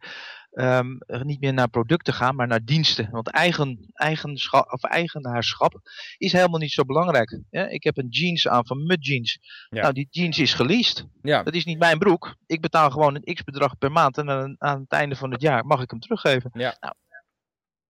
um, 0.52 0.98
niet 1.07 1.40
meer 1.40 1.54
naar 1.54 1.69
producten 1.69 2.13
gaan, 2.13 2.36
maar 2.36 2.48
naar 2.48 2.63
diensten. 2.63 3.07
Want 3.12 3.30
eigen, 3.30 3.92
eigenschap, 3.94 4.72
of 4.72 4.84
eigenaarschap 4.84 5.81
is 6.18 6.31
helemaal 6.31 6.60
niet 6.60 6.72
zo 6.72 6.86
belangrijk. 6.86 7.40
Ja, 7.50 7.68
ik 7.68 7.84
heb 7.84 7.98
een 7.98 8.10
jeans 8.10 8.48
aan 8.48 8.66
van 8.66 8.86
Mud 8.86 9.06
Jeans. 9.06 9.40
Ja. 9.69 9.81
Nou, 9.81 9.94
die 9.94 10.07
jeans 10.10 10.40
is 10.40 10.54
geleased. 10.54 11.06
Ja. 11.22 11.44
Dat 11.44 11.54
is 11.54 11.66
niet 11.66 11.80
mijn 11.80 11.98
broek. 11.98 12.36
Ik 12.46 12.62
betaal 12.62 12.92
gewoon 12.92 13.16
een 13.16 13.34
x-bedrag 13.34 13.78
per 13.78 13.92
maand 13.92 14.18
en 14.18 14.30
aan, 14.30 14.56
aan 14.58 14.80
het 14.80 14.92
einde 14.92 15.16
van 15.16 15.31
het 15.31 15.42
jaar 15.42 15.66
mag 15.66 15.81
ik 15.81 15.90
hem 15.90 16.00
teruggeven. 16.00 16.51
Ja. 16.54 16.78
Nou, 16.80 16.94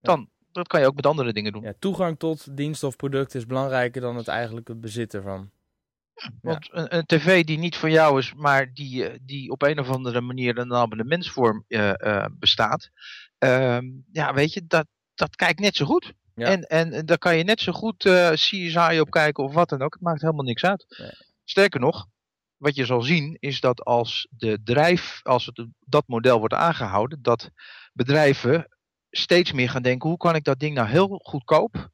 dan, 0.01 0.29
dat 0.51 0.67
kan 0.67 0.79
je 0.79 0.87
ook 0.87 0.95
met 0.95 1.05
andere 1.05 1.33
dingen 1.33 1.51
doen. 1.51 1.63
Ja, 1.63 1.73
toegang 1.79 2.19
tot 2.19 2.57
dienst 2.57 2.83
of 2.83 2.95
product 2.95 3.35
is 3.35 3.45
belangrijker 3.45 4.01
dan 4.01 4.15
het 4.15 4.27
eigenlijke 4.27 4.75
bezit 4.75 5.13
ervan. 5.13 5.51
Ja, 6.15 6.29
want 6.41 6.65
ja. 6.65 6.71
Een, 6.73 6.95
een, 6.97 7.05
tv 7.05 7.43
die 7.43 7.57
niet 7.57 7.75
voor 7.75 7.89
jou 7.89 8.19
is, 8.19 8.33
maar 8.33 8.73
die, 8.73 9.25
die 9.25 9.49
op 9.51 9.61
een 9.61 9.79
of 9.79 9.89
andere 9.89 10.21
manier 10.21 10.57
een 10.57 10.73
abonnementsvorm 10.73 11.65
uh, 11.67 11.93
uh, 11.97 12.25
bestaat. 12.31 12.89
Uh, 13.39 13.77
ja, 14.11 14.33
weet 14.33 14.53
je, 14.53 14.65
dat, 14.67 14.87
dat 15.13 15.35
kijkt 15.35 15.59
net 15.59 15.75
zo 15.75 15.85
goed. 15.85 16.13
Ja. 16.35 16.47
En, 16.47 16.61
en 16.61 17.05
daar 17.05 17.17
kan 17.17 17.37
je 17.37 17.43
net 17.43 17.59
zo 17.59 17.71
goed 17.71 18.09
CSI 18.33 18.99
op 18.99 19.09
kijken 19.09 19.43
of 19.43 19.53
wat 19.53 19.69
dan 19.69 19.81
ook. 19.81 19.93
Het 19.93 20.03
maakt 20.03 20.21
helemaal 20.21 20.45
niks 20.45 20.63
uit. 20.63 20.85
Nee. 20.97 21.11
Sterker 21.43 21.79
nog, 21.79 22.07
wat 22.57 22.75
je 22.75 22.85
zal 22.85 23.01
zien 23.01 23.37
is 23.39 23.59
dat 23.59 23.83
als 23.83 24.27
de 24.29 24.59
drijf, 24.63 25.19
als 25.23 25.45
het, 25.45 25.67
dat 25.79 26.07
model 26.07 26.39
wordt 26.39 26.53
aangehouden, 26.53 27.21
dat 27.21 27.49
bedrijven 27.93 28.67
steeds 29.09 29.51
meer 29.51 29.69
gaan 29.69 29.81
denken, 29.81 30.09
hoe 30.09 30.17
kan 30.17 30.35
ik 30.35 30.43
dat 30.43 30.59
ding 30.59 30.75
nou 30.75 30.87
heel 30.87 31.19
goedkoop 31.23 31.89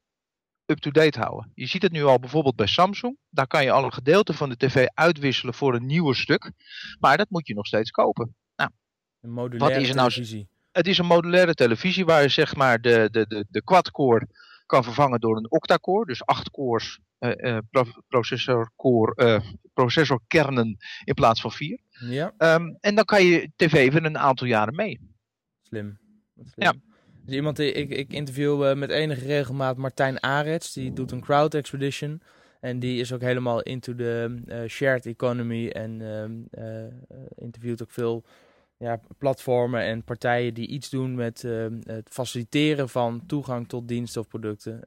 up-to-date 0.72 1.18
houden. 1.18 1.50
Je 1.54 1.66
ziet 1.66 1.82
het 1.82 1.92
nu 1.92 2.04
al 2.04 2.18
bijvoorbeeld 2.18 2.56
bij 2.56 2.66
Samsung. 2.66 3.16
Daar 3.30 3.46
kan 3.46 3.64
je 3.64 3.70
al 3.70 3.84
een 3.84 3.92
gedeelte 3.92 4.32
van 4.32 4.48
de 4.48 4.56
tv 4.56 4.86
uitwisselen 4.94 5.54
voor 5.54 5.74
een 5.74 5.86
nieuwer 5.86 6.16
stuk. 6.16 6.52
Maar 6.98 7.16
dat 7.16 7.30
moet 7.30 7.46
je 7.46 7.54
nog 7.54 7.66
steeds 7.66 7.90
kopen. 7.90 8.34
Nou, 8.56 8.70
een 9.20 9.30
modulaire 9.30 9.74
wat 9.74 9.82
is 9.82 9.88
er 9.88 9.94
nou, 9.94 10.10
televisie. 10.10 10.48
Het 10.72 10.86
is 10.86 10.98
een 10.98 11.06
modulaire 11.06 11.54
televisie 11.54 12.04
waar 12.04 12.22
je 12.22 12.28
zeg 12.28 12.56
maar 12.56 12.80
de, 12.80 13.08
de, 13.10 13.26
de, 13.26 13.46
de 13.50 13.62
quad-core 13.62 14.28
kan 14.66 14.84
vervangen 14.84 15.20
door 15.20 15.36
een 15.36 15.50
octa-core. 15.50 16.06
Dus 16.06 16.24
acht 16.24 16.50
cores 16.50 16.98
uh, 17.18 17.30
uh, 17.36 17.58
processorcore, 18.08 19.24
uh, 19.24 19.50
processorkernen 19.74 20.76
in 21.04 21.14
plaats 21.14 21.40
van 21.40 21.52
vier. 21.52 21.80
Ja. 21.90 22.32
Um, 22.38 22.76
en 22.80 22.94
dan 22.94 23.04
kan 23.04 23.24
je 23.24 23.50
tv 23.56 23.72
even 23.72 24.04
een 24.04 24.18
aantal 24.18 24.46
jaren 24.46 24.74
mee. 24.74 25.00
Slim. 25.62 25.98
Slim. 26.34 26.52
Ja. 26.54 26.74
Dus 27.24 27.34
iemand, 27.34 27.58
ik, 27.58 27.90
ik 27.90 28.12
interview 28.12 28.64
uh, 28.64 28.74
met 28.74 28.90
enige 28.90 29.26
regelmaat 29.26 29.76
Martijn 29.76 30.22
Arets, 30.22 30.72
die 30.72 30.92
doet 30.92 31.10
een 31.10 31.20
crowd 31.20 31.54
expedition. 31.54 32.22
En 32.60 32.78
die 32.78 33.00
is 33.00 33.12
ook 33.12 33.20
helemaal 33.20 33.60
into 33.62 33.94
de 33.94 34.42
uh, 34.46 34.68
shared 34.68 35.06
economy 35.06 35.68
en 35.68 36.00
uh, 36.58 36.84
interviewt 37.34 37.82
ook 37.82 37.90
veel 37.90 38.24
ja, 38.76 39.00
platformen 39.18 39.80
en 39.80 40.04
partijen 40.04 40.54
die 40.54 40.68
iets 40.68 40.90
doen 40.90 41.14
met 41.14 41.42
het 41.82 42.08
faciliteren 42.10 42.88
van 42.88 43.26
toegang 43.26 43.68
tot 43.68 43.88
diensten 43.88 44.20
of 44.20 44.28
producten. 44.28 44.80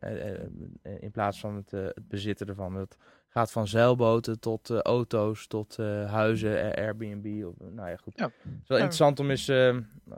in 1.00 1.12
plaats 1.12 1.40
van 1.40 1.56
het, 1.56 1.72
het 1.72 2.08
bezitten 2.08 2.48
ervan. 2.48 2.74
Dat 2.74 2.98
gaat 3.38 3.52
van 3.52 3.68
zeilboten 3.68 4.40
tot 4.40 4.70
uh, 4.70 4.80
auto's, 4.80 5.48
tot 5.48 5.78
uh, 5.80 6.12
huizen, 6.12 6.76
Airbnb. 6.76 7.46
Of, 7.46 7.54
nou 7.72 7.90
ja, 7.90 7.96
goed. 7.96 8.14
Ja. 8.16 8.26
Het 8.26 8.62
is 8.62 8.68
wel 8.68 8.78
interessant 8.78 9.20
om, 9.20 9.30
eens, 9.30 9.50
uh, 9.50 9.78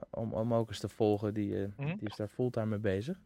om, 0.10 0.34
om 0.34 0.54
ook 0.54 0.70
eens 0.70 0.80
te 0.80 0.90
volgen. 0.90 1.34
Die, 1.34 1.56
mm 1.56 1.74
Mhm. 1.78 1.88
-hmm. 1.88 1.98
die 1.98 2.10
is 2.10 2.16
daar 2.16 2.28
fulltime 2.28 2.66
mee 2.66 2.80
bezig. 2.80 3.18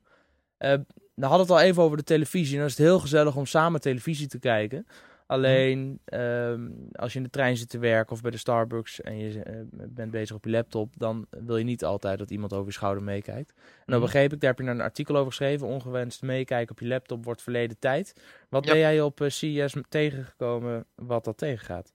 nou 0.57 0.85
hadden 1.15 1.39
het 1.39 1.49
al 1.49 1.59
even 1.59 1.83
over 1.83 1.97
de 1.97 2.03
televisie. 2.03 2.53
En 2.53 2.57
dan 2.59 2.67
is 2.67 2.77
het 2.77 2.85
heel 2.85 2.99
gezellig 2.99 3.35
om 3.35 3.45
samen 3.45 3.81
televisie 3.81 4.27
te 4.27 4.39
kijken. 4.39 4.85
Alleen 5.31 5.99
ehm, 6.05 6.69
als 6.91 7.11
je 7.11 7.17
in 7.17 7.23
de 7.23 7.29
trein 7.29 7.57
zit 7.57 7.69
te 7.69 7.77
werken 7.79 8.13
of 8.13 8.21
bij 8.21 8.31
de 8.31 8.37
Starbucks 8.37 9.01
en 9.01 9.17
je 9.17 9.43
eh, 9.43 9.53
bent 9.71 10.11
bezig 10.11 10.35
op 10.35 10.45
je 10.45 10.51
laptop, 10.51 10.93
dan 10.97 11.25
wil 11.29 11.57
je 11.57 11.63
niet 11.63 11.83
altijd 11.83 12.19
dat 12.19 12.31
iemand 12.31 12.53
over 12.53 12.65
je 12.65 12.71
schouder 12.71 13.03
meekijkt. 13.03 13.49
En 13.55 13.63
dan 13.85 13.95
Mhm. 13.95 14.05
begreep 14.05 14.33
ik, 14.33 14.39
daar 14.41 14.49
heb 14.49 14.59
je 14.65 14.71
een 14.71 14.81
artikel 14.81 15.15
over 15.15 15.27
geschreven. 15.27 15.67
Ongewenst 15.67 16.21
meekijken 16.21 16.71
op 16.71 16.79
je 16.79 16.87
laptop 16.87 17.23
wordt 17.25 17.41
verleden 17.41 17.79
tijd. 17.79 18.13
Wat 18.49 18.65
Ja. 18.65 18.71
ben 18.71 18.79
jij 18.79 19.01
op 19.01 19.21
eh, 19.21 19.29
CES 19.29 19.75
tegengekomen 19.89 20.85
wat 20.95 21.23
dat 21.23 21.37
tegengaat? 21.37 21.93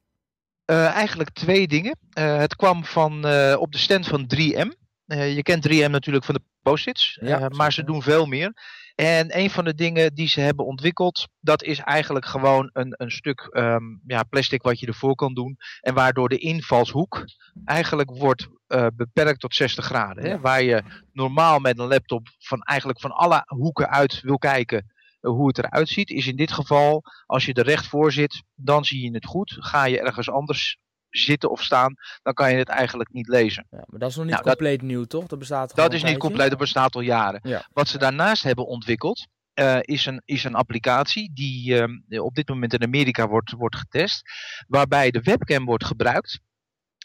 Eh, 0.64 0.86
eigenlijk 0.86 1.30
twee 1.30 1.66
dingen. 1.68 1.98
Het 2.20 2.56
kwam 2.56 2.84
van, 2.84 3.14
op 3.56 3.72
de 3.72 3.78
stand 3.78 4.06
van 4.06 4.26
3M. 4.26 4.72
Eh, 5.06 5.34
je 5.34 5.42
kent 5.42 5.68
3M 5.68 5.90
natuurlijk 5.90 6.24
van 6.24 6.34
de 6.34 6.42
post-its, 6.62 7.18
Ja, 7.20 7.40
eh, 7.40 7.48
maar 7.48 7.72
ze 7.72 7.84
doen 7.84 8.02
veel 8.02 8.26
meer. 8.26 8.52
En 8.94 9.38
een 9.38 9.50
van 9.50 9.64
de 9.64 9.74
dingen 9.74 10.14
die 10.14 10.28
ze 10.28 10.40
hebben 10.40 10.66
ontwikkeld, 10.66 11.28
dat 11.40 11.62
is 11.62 11.78
eigenlijk 11.78 12.26
gewoon 12.26 12.70
een, 12.72 12.94
een 12.96 13.10
stuk 13.10 13.40
ehm, 13.40 13.82
ja, 14.06 14.22
plastic 14.22 14.62
wat 14.62 14.80
je 14.80 14.86
ervoor 14.86 15.14
kan 15.14 15.34
doen. 15.34 15.56
En 15.80 15.94
waardoor 15.94 16.28
de 16.28 16.38
invalshoek 16.38 17.24
eigenlijk 17.64 18.10
wordt 18.10 18.48
eh, 18.66 18.86
beperkt 18.94 19.40
tot 19.40 19.54
60 19.54 19.84
graden. 19.84 20.24
Hè? 20.24 20.30
Ja. 20.30 20.40
Waar 20.40 20.62
je 20.62 20.82
normaal 21.12 21.58
met 21.58 21.78
een 21.78 21.88
laptop 21.88 22.28
van 22.38 22.62
eigenlijk 22.62 23.00
van 23.00 23.10
alle 23.10 23.42
hoeken 23.46 23.90
uit 23.90 24.20
wil 24.20 24.38
kijken 24.38 24.94
hoe 25.20 25.46
het 25.46 25.58
eruit 25.58 25.88
ziet, 25.88 26.10
is 26.10 26.26
in 26.26 26.36
dit 26.36 26.52
geval, 26.52 27.02
als 27.26 27.44
je 27.44 27.52
er 27.52 27.64
recht 27.64 27.86
voor 27.86 28.12
zit, 28.12 28.42
dan 28.54 28.84
zie 28.84 29.02
je 29.02 29.14
het 29.14 29.26
goed. 29.26 29.56
Ga 29.58 29.84
je 29.84 30.00
ergens 30.00 30.30
anders 30.30 30.78
zitten 31.16 31.50
of 31.50 31.62
staan, 31.62 31.94
dan 32.22 32.34
kan 32.34 32.50
je 32.50 32.56
het 32.56 32.68
eigenlijk 32.68 33.12
niet 33.12 33.28
lezen. 33.28 33.66
Ja, 33.70 33.84
maar 33.86 33.98
dat 33.98 34.10
is 34.10 34.16
nog 34.16 34.24
niet 34.24 34.34
Nou, 34.34 34.44
dat- 34.46 34.56
compleet 34.56 34.82
nieuw, 34.82 35.04
toch? 35.04 35.26
Dat 35.26 35.38
bestaat 35.38 35.74
Dat 35.74 35.92
is 35.92 36.02
niet 36.02 36.18
compleet, 36.18 36.50
dat 36.50 36.58
bestaat 36.58 36.94
al 36.94 37.00
jaren. 37.00 37.40
Ja. 37.42 37.66
Wat 37.72 37.88
ze 37.88 37.98
daarnaast 37.98 38.42
hebben 38.42 38.66
ontwikkeld, 38.66 39.26
eh, 39.54 39.78
is, 39.80 40.06
een, 40.06 40.22
is 40.24 40.44
een 40.44 40.54
applicatie 40.54 41.30
die 41.34 41.80
ehm, 41.80 42.20
op 42.22 42.34
dit 42.34 42.48
moment 42.48 42.72
in 42.72 42.82
Amerika 42.82 43.28
wordt, 43.28 43.50
wordt 43.50 43.76
getest, 43.76 44.22
waarbij 44.68 45.10
de 45.10 45.20
webcam 45.20 45.64
wordt 45.64 45.84
gebruikt. 45.84 46.40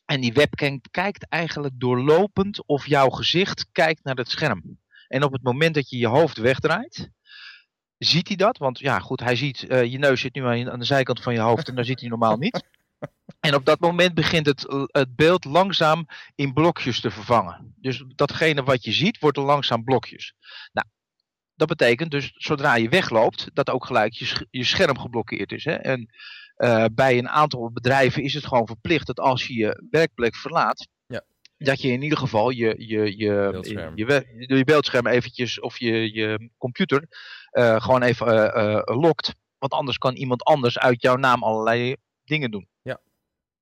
En 0.06 0.22
die 0.22 0.34
webcam 0.34 0.82
kijkt 0.92 1.26
eigenlijk 1.30 1.74
doorlopend 1.80 2.68
of 2.68 2.88
jouw 2.88 3.10
gezicht 3.10 3.66
kijkt 3.72 4.04
naar 4.04 4.16
het 4.16 4.30
scherm. 4.30 4.80
En 5.08 5.24
op 5.24 5.32
het 5.32 5.44
moment 5.44 5.76
dat 5.76 5.90
je 5.90 5.98
je 5.98 6.08
hoofd 6.08 6.38
wegdraait, 6.38 7.10
ziet 7.98 8.28
hij 8.28 8.38
dat. 8.38 8.58
Want 8.58 8.80
ja, 8.80 9.00
goed, 9.00 9.20
hij 9.20 9.36
ziet, 9.36 9.64
eh, 9.68 9.84
je 9.92 9.98
neus 9.98 10.22
zit 10.22 10.36
nu 10.36 10.46
aan, 10.46 10.72
aan 10.72 10.80
de 10.80 10.86
zijkant 10.86 11.22
van 11.22 11.34
je 11.34 11.40
hoofd 11.40 11.68
en 11.68 11.76
daar 11.76 11.86
zit 11.86 12.00
hij 12.00 12.10
normaal 12.10 12.38
niet. 12.38 12.64
En 13.40 13.56
op 13.56 13.66
dat 13.66 13.80
moment 13.80 14.14
begint 14.14 14.46
het, 14.46 14.68
eh, 14.68 14.84
het 14.88 15.16
beeld 15.16 15.46
langzaam 15.46 16.06
in 16.36 16.54
blokjes 16.54 17.02
te 17.02 17.12
vervangen. 17.12 17.74
Dus 17.78 18.04
datgene 18.16 18.64
wat 18.64 18.84
je 18.84 18.92
ziet, 18.92 19.20
wordt 19.20 19.38
er 19.38 19.44
langzaam 19.44 19.84
blokjes. 19.84 20.34
Nou, 20.72 20.88
dat 21.56 21.68
betekent 21.68 22.12
dus 22.12 22.32
zodra 22.36 22.76
je 22.76 22.90
wegloopt, 22.90 23.50
dat 23.54 23.70
ook 23.70 23.86
gelijk 23.86 24.14
je, 24.14 24.48
je 24.50 24.64
scherm 24.64 25.00
geblokkeerd 25.00 25.52
is. 25.52 25.64
Hè? 25.66 25.74
En 25.74 26.10
eh, 26.56 26.86
bij 26.94 27.18
een 27.18 27.30
aantal 27.30 27.72
bedrijven 27.72 28.24
is 28.24 28.34
het 28.34 28.46
gewoon 28.46 28.68
verplicht 28.68 29.08
dat 29.08 29.20
als 29.20 29.48
je 29.48 29.54
je 29.54 29.84
werkplek 29.90 30.36
verlaat, 30.36 30.88
Ja. 31.08 31.24
dat 31.58 31.82
je 31.82 31.88
in 31.92 32.02
ieder 32.02 32.18
geval 32.18 32.50
je, 32.50 32.76
je, 32.78 33.18
je, 33.18 33.50
Beeldscherm. 33.52 33.98
je, 33.98 34.26
je 34.56 34.64
beeldscherm 34.64 35.08
eventjes 35.08 35.60
of 35.60 35.80
je, 35.80 36.14
je 36.14 36.50
computer 36.58 37.06
eh, 37.52 37.82
gewoon 37.82 38.02
even 38.02 38.54
eh, 38.54 38.82
lokt. 38.98 39.34
Want 39.58 39.74
anders 39.74 39.98
kan 39.98 40.16
iemand 40.16 40.44
anders 40.44 40.80
uit 40.80 41.02
jouw 41.02 41.16
naam 41.16 41.44
allerlei 41.44 41.96
dingen 42.24 42.52
doen. 42.52 42.68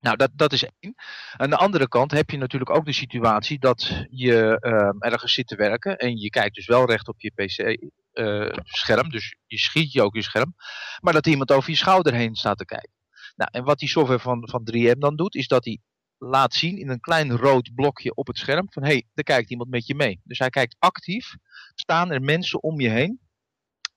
Nou, 0.00 0.16
dat, 0.16 0.30
dat 0.34 0.52
is 0.52 0.64
één. 0.64 0.94
Aan 1.36 1.50
de 1.50 1.56
andere 1.56 1.88
kant 1.88 2.10
heb 2.10 2.30
je 2.30 2.36
natuurlijk 2.36 2.70
ook 2.70 2.84
de 2.84 2.92
situatie 2.92 3.58
dat 3.58 4.06
je 4.10 4.58
ehm, 4.60 4.98
ergens 4.98 5.34
zit 5.34 5.46
te 5.46 5.56
werken 5.56 5.98
en 5.98 6.16
je 6.16 6.30
kijkt 6.30 6.54
dus 6.54 6.66
wel 6.66 6.86
recht 6.86 7.08
op 7.08 7.20
je 7.20 7.30
PC-scherm, 7.30 9.10
dus 9.10 9.36
je 9.46 9.58
schiet 9.58 9.92
je 9.92 10.02
ook 10.02 10.14
je 10.14 10.22
scherm, 10.22 10.54
maar 11.00 11.12
dat 11.12 11.26
iemand 11.26 11.52
over 11.52 11.70
je 11.70 11.76
schouder 11.76 12.14
heen 12.14 12.34
staat 12.34 12.58
te 12.58 12.64
kijken. 12.64 12.92
Nou, 13.36 13.50
en 13.52 13.64
wat 13.64 13.78
die 13.78 13.88
software 13.88 14.20
van, 14.20 14.48
van 14.48 14.68
3M 14.74 14.98
dan 14.98 15.16
doet, 15.16 15.34
is 15.34 15.48
dat 15.48 15.64
hij 15.64 15.78
laat 16.18 16.54
zien 16.54 16.78
in 16.78 16.88
een 16.88 17.00
klein 17.00 17.36
rood 17.36 17.74
blokje 17.74 18.14
op 18.14 18.26
het 18.26 18.38
scherm 18.38 18.66
van 18.70 18.82
hé, 18.82 18.88
hey, 18.88 19.06
er 19.14 19.24
kijkt 19.24 19.50
iemand 19.50 19.70
met 19.70 19.86
je 19.86 19.94
mee. 19.94 20.20
Dus 20.24 20.38
hij 20.38 20.50
kijkt 20.50 20.76
actief, 20.78 21.34
staan 21.74 22.10
er 22.10 22.22
mensen 22.22 22.62
om 22.62 22.80
je 22.80 22.88
heen 22.88 23.20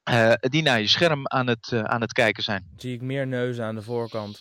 eh, 0.04 0.34
die 0.40 0.62
naar 0.62 0.80
je 0.80 0.88
scherm 0.88 1.28
aan 1.28 1.48
het, 1.48 1.72
eh, 1.72 1.84
aan 1.84 2.02
het 2.02 2.12
kijken 2.12 2.44
zijn. 2.44 2.68
Zie 2.76 2.94
ik 2.94 3.02
meer 3.02 3.28
neuzen 3.28 3.66
aan 3.66 3.76
de 3.76 3.82
voorkant. 3.82 4.40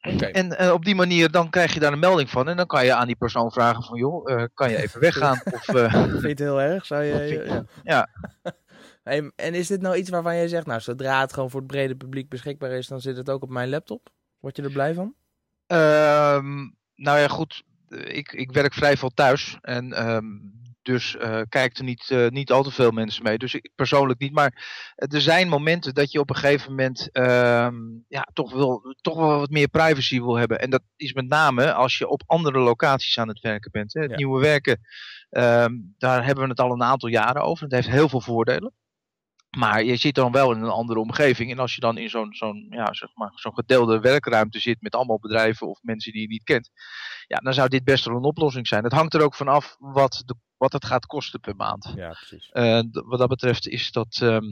En 0.00 0.58
eh, 0.58 0.72
op 0.72 0.84
die 0.84 0.94
manier 0.94 1.30
dan 1.30 1.50
krijg 1.50 1.74
je 1.74 1.80
daar 1.80 1.92
een 1.92 1.98
melding 1.98 2.30
van 2.30 2.48
en 2.48 2.56
dan 2.56 2.66
kan 2.66 2.84
je 2.84 2.94
aan 2.94 3.06
die 3.06 3.16
persoon 3.16 3.52
vragen 3.52 3.82
van 3.82 3.98
joh, 3.98 4.32
eh, 4.32 4.44
kan 4.54 4.70
je 4.70 4.76
even 4.76 5.00
weggaan? 5.00 5.40
of, 5.54 5.68
eh, 5.68 5.92
Vind 5.92 6.22
je 6.22 6.28
het 6.28 6.38
heel 6.38 6.60
erg? 6.60 6.86
Zou 6.86 7.02
je, 7.02 7.44
ja. 7.46 7.64
ja. 7.82 8.08
Hey, 9.02 9.32
en 9.36 9.54
is 9.54 9.66
dit 9.66 9.80
nou 9.80 9.96
iets 9.96 10.10
waarvan 10.10 10.34
jij 10.34 10.48
zegt, 10.48 10.66
nou, 10.66 10.80
zodra 10.80 11.20
het 11.20 11.32
gewoon 11.32 11.50
voor 11.50 11.60
het 11.60 11.68
brede 11.68 11.96
publiek 11.96 12.28
beschikbaar 12.28 12.70
is, 12.70 12.86
dan 12.86 13.00
zit 13.00 13.16
het 13.16 13.30
ook 13.30 13.42
op 13.42 13.50
mijn 13.50 13.68
laptop? 13.68 14.08
Word 14.40 14.56
je 14.56 14.62
er 14.62 14.72
blij 14.72 14.94
van? 14.94 15.14
Ehm, 15.66 16.56
nou 16.94 17.18
ja, 17.18 17.28
goed. 17.28 17.64
Ik, 17.88 18.32
ik 18.32 18.52
werk 18.52 18.74
vrij 18.74 18.96
veel 18.96 19.10
thuis. 19.14 19.58
En 19.60 19.92
ehm, 19.92 20.24
dus 20.88 21.16
eh 21.16 21.40
kijkt 21.48 21.78
er 21.78 21.84
niet, 21.84 22.10
eh, 22.10 22.28
niet 22.28 22.50
al 22.52 22.62
te 22.62 22.70
veel 22.70 22.90
mensen 22.90 23.22
mee. 23.22 23.38
Dus 23.38 23.54
ik 23.54 23.70
persoonlijk 23.74 24.20
niet. 24.20 24.32
Maar 24.32 24.52
er 24.96 25.20
zijn 25.20 25.48
momenten 25.48 25.94
dat 25.94 26.12
je 26.12 26.20
op 26.20 26.30
een 26.30 26.36
gegeven 26.36 26.70
moment 26.70 27.08
ehm, 27.12 27.74
ja, 28.08 28.28
toch, 28.32 28.52
wel, 28.52 28.94
toch 29.00 29.16
wel 29.16 29.38
wat 29.38 29.50
meer 29.50 29.68
privacy 29.68 30.20
wil 30.20 30.36
hebben. 30.36 30.58
En 30.60 30.70
dat 30.70 30.82
is 30.96 31.12
met 31.12 31.28
name 31.28 31.72
als 31.72 31.98
je 31.98 32.08
op 32.08 32.22
andere 32.26 32.58
locaties 32.58 33.18
aan 33.18 33.28
het 33.28 33.40
werken 33.40 33.70
bent. 33.70 33.92
Hè. 33.94 34.00
Het 34.00 34.10
Ja. 34.10 34.16
nieuwe 34.16 34.40
werken, 34.40 34.80
ehm, 35.30 35.72
daar 35.98 36.24
hebben 36.24 36.44
we 36.44 36.50
het 36.50 36.60
al 36.60 36.72
een 36.72 36.82
aantal 36.82 37.08
jaren 37.08 37.42
over. 37.42 37.64
Het 37.64 37.72
heeft 37.72 37.88
heel 37.88 38.08
veel 38.08 38.20
voordelen. 38.20 38.72
Maar 39.56 39.84
je 39.84 39.96
zit 39.96 40.14
dan 40.14 40.32
wel 40.32 40.52
in 40.52 40.62
een 40.62 40.70
andere 40.70 41.00
omgeving. 41.00 41.50
En 41.50 41.58
als 41.58 41.74
je 41.74 41.80
dan 41.80 41.98
in 41.98 42.08
zo'n 42.10 42.34
zo'n 42.34 42.66
ja, 42.70 42.92
zeg 42.92 43.10
maar, 43.14 43.30
zo'n 43.34 43.54
gedeelde 43.54 44.00
werkruimte 44.00 44.58
zit 44.60 44.80
met 44.80 44.94
allemaal 44.94 45.18
bedrijven 45.18 45.66
of 45.68 45.78
mensen 45.82 46.12
die 46.12 46.20
je 46.20 46.28
niet 46.28 46.42
kent. 46.44 46.70
Ja, 47.26 47.36
dan 47.38 47.54
zou 47.54 47.68
dit 47.68 47.84
best 47.84 48.04
wel 48.04 48.16
een 48.16 48.22
oplossing 48.24 48.66
zijn. 48.66 48.84
Het 48.84 48.92
hangt 48.92 49.14
er 49.14 49.22
ook 49.22 49.34
vanaf 49.34 49.76
wat, 49.78 50.22
de, 50.26 50.34
wat 50.56 50.72
het 50.72 50.84
gaat 50.84 51.06
kosten 51.06 51.40
per 51.40 51.56
maand. 51.56 51.92
Ja, 51.96 52.08
precies. 52.08 52.48
Eh, 52.50 52.80
wat 52.92 53.18
dat 53.18 53.28
betreft 53.28 53.68
is 53.68 53.92
dat. 53.92 54.18
ehm, 54.22 54.44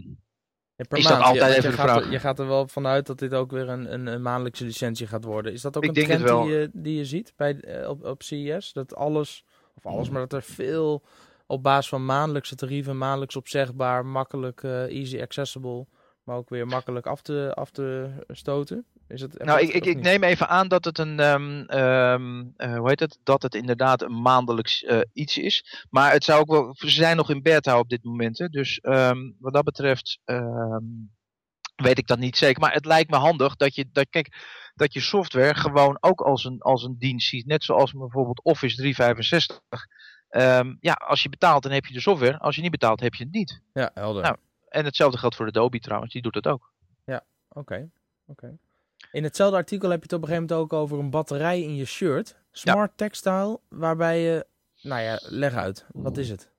Ja, 0.77 0.85
per 0.89 0.99
Is 0.99 1.05
dat 1.05 1.21
altijd 1.21 1.51
even 1.51 1.63
je 1.63 1.77
de 1.77 1.83
gaat, 1.83 1.91
vraag? 1.91 2.05
er- 2.05 2.11
je 2.11 2.19
gaat 2.21 2.39
er 2.39 2.47
wel 2.47 2.69
vanuit 2.69 3.07
dat 3.07 3.19
dit 3.19 3.35
ook 3.35 3.51
weer 3.51 3.69
een, 3.69 3.93
een, 3.93 4.07
een 4.07 4.23
maandelijkse 4.23 4.65
licentie 4.65 5.07
gaat 5.07 5.25
worden. 5.25 5.53
Is 5.53 5.61
dat 5.63 5.77
ook 5.77 5.83
Ik 5.85 5.89
een 5.97 6.05
trend 6.05 6.29
die 6.29 6.53
je, 6.53 6.71
die 6.73 6.97
je 6.97 7.05
ziet 7.05 7.33
bij, 7.37 7.61
eh, 7.61 7.89
op, 7.89 8.05
op 8.05 8.23
CES? 8.23 8.73
Dat 8.73 8.95
alles, 8.95 9.45
of 9.75 9.87
alles, 9.87 10.09
maar 10.09 10.21
dat 10.21 10.33
er 10.33 10.43
veel 10.43 11.03
op 11.47 11.63
basis 11.63 11.89
van 11.89 12.05
maandelijkse 12.05 12.55
tarieven, 12.55 12.99
maandelijks 12.99 13.37
opzegbaar, 13.37 14.07
makkelijk, 14.07 14.63
eh, 14.63 14.83
easy 14.83 15.21
accessible, 15.21 15.87
maar 16.23 16.37
ook 16.37 16.49
weer 16.49 16.67
makkelijk 16.67 17.07
af 17.07 17.23
te, 17.23 17.53
af 17.55 17.71
te 17.71 18.11
stoten? 18.29 18.85
Is 19.09 19.21
het, 19.21 19.45
nou, 19.45 19.61
ik, 19.61 19.69
ik, 19.69 19.85
ik 19.85 20.01
neem 20.01 20.23
even 20.23 20.49
aan 20.49 20.69
dat 20.69 20.85
het 20.85 20.99
een. 20.99 21.21
ehm, 21.21 21.63
ehm, 21.67 22.45
eh, 22.57 22.77
hoe 22.77 22.89
heet 22.89 23.01
het? 23.01 23.19
Dat 23.23 23.43
het 23.43 23.55
inderdaad 23.55 24.03
een 24.03 24.23
maandelijks 24.23 24.85
eh, 24.85 25.01
iets 25.13 25.39
is. 25.39 25.85
Maar 25.91 26.13
het 26.13 26.25
zou 26.25 26.41
ook 26.41 26.51
wel. 26.51 26.75
Ze 26.77 26.91
zijn 26.91 27.17
nog 27.17 27.31
in 27.31 27.43
beta 27.43 27.79
op 27.79 27.89
dit 27.89 28.05
moment. 28.05 28.39
Hè, 28.39 28.49
dus 28.49 28.79
ehm, 28.79 29.19
wat 29.39 29.53
dat 29.53 29.65
betreft. 29.65 30.19
weet 31.77 31.99
ik 31.99 32.07
dat 32.07 32.19
niet 32.19 32.37
zeker. 32.37 32.61
Maar 32.61 32.73
het 32.73 32.85
lijkt 32.85 33.11
me 33.11 33.17
handig 33.17 33.57
dat 33.57 33.75
je. 33.75 33.89
Dat, 33.93 34.07
kijk, 34.11 34.29
dat 34.75 34.93
je 34.93 35.01
software 35.01 35.55
gewoon 35.55 35.97
ook 36.01 36.21
als 36.21 36.45
een, 36.45 36.61
als 36.61 36.83
een 36.83 36.97
dienst 36.99 37.29
ziet. 37.29 37.47
Net 37.47 37.65
zoals 37.65 37.93
bijvoorbeeld 37.93 38.43
Office 38.43 38.77
365. 38.77 39.61
Ehm, 40.37 40.75
ja, 40.81 40.93
als 40.93 41.23
je 41.23 41.29
betaalt, 41.29 41.63
dan 41.63 41.73
heb 41.73 41.87
je 41.87 41.95
de 41.95 42.01
software. 42.01 42.39
Als 42.39 42.57
je 42.57 42.63
niet 42.63 42.71
betaalt, 42.71 43.01
heb 43.01 43.15
je 43.15 43.25
het 43.25 43.33
niet. 43.33 43.61
Ja, 43.73 43.91
helder. 43.95 44.23
Nou, 44.23 44.37
En 44.69 44.85
hetzelfde 44.85 45.19
geldt 45.19 45.37
voor 45.37 45.47
Adobe 45.47 45.79
trouwens. 45.79 46.13
Die 46.13 46.23
doet 46.23 46.35
het 46.35 46.47
ook. 46.47 46.71
Oké, 47.57 47.91
oké. 48.27 48.59
In 49.13 49.25
hetzelfde 49.25 49.57
artikel 49.57 49.91
heb 49.91 49.99
je 49.99 50.05
het 50.05 50.13
op 50.13 50.23
een 50.23 50.29
gegeven 50.29 50.49
moment 50.49 50.73
ook 50.73 50.81
over 50.81 50.99
een 50.99 51.11
batterij 51.11 51.63
in 51.63 51.77
je 51.77 51.85
shirt. 51.85 52.37
Smart 52.53 52.93
textile, 52.97 53.61
waarbij 53.69 54.21
je... 54.21 54.47
Nou 54.83 55.03
ja, 55.03 55.21
leg 55.23 55.55
uit. 55.55 55.87
Wat 55.93 56.17
is 56.17 56.29
het? 56.29 56.51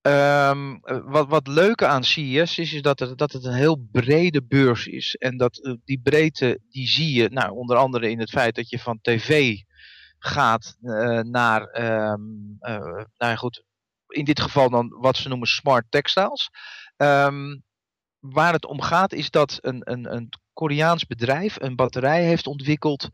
Ehm, 0.00 0.74
eh, 0.82 0.98
wat, 1.04 1.28
wat 1.28 1.46
leuke 1.46 1.86
aan 1.86 2.04
CES 2.04 2.58
is, 2.58 2.72
is 2.72 2.82
dat 2.82 2.98
het, 2.98 3.18
dat 3.18 3.32
het 3.32 3.44
een 3.44 3.54
heel 3.54 3.86
brede 3.92 4.42
beurs 4.42 4.86
is. 4.86 5.14
En 5.14 5.36
dat 5.36 5.58
eh, 5.58 5.72
die 5.84 6.00
breedte, 6.02 6.60
die 6.70 6.86
zie 6.86 7.14
je 7.22 7.28
nou, 7.28 7.52
onder 7.52 7.76
andere 7.76 8.10
in 8.10 8.20
het 8.20 8.30
feit 8.30 8.54
dat 8.54 8.70
je 8.70 8.78
van 8.78 8.98
tv 9.00 9.56
gaat 10.24 10.76
eh, 10.82 11.20
naar, 11.20 11.62
ehm, 11.62 12.20
eh, 12.58 13.04
nou 13.16 13.36
goed, 13.36 13.64
in 14.08 14.24
dit 14.24 14.40
geval 14.40 14.70
dan 14.70 14.88
wat 14.88 15.16
ze 15.16 15.28
noemen 15.28 15.48
smart 15.48 15.84
textiles. 15.88 16.50
Ehm, 16.96 17.56
waar 18.18 18.52
het 18.52 18.66
om 18.66 18.80
gaat 18.80 19.12
is 19.12 19.30
dat 19.30 19.58
een, 19.60 19.80
een, 19.84 20.14
een 20.14 20.28
Koreaans 20.52 21.06
bedrijf 21.06 21.60
een 21.60 21.76
batterij 21.76 22.24
heeft 22.24 22.46
ontwikkeld 22.46 23.08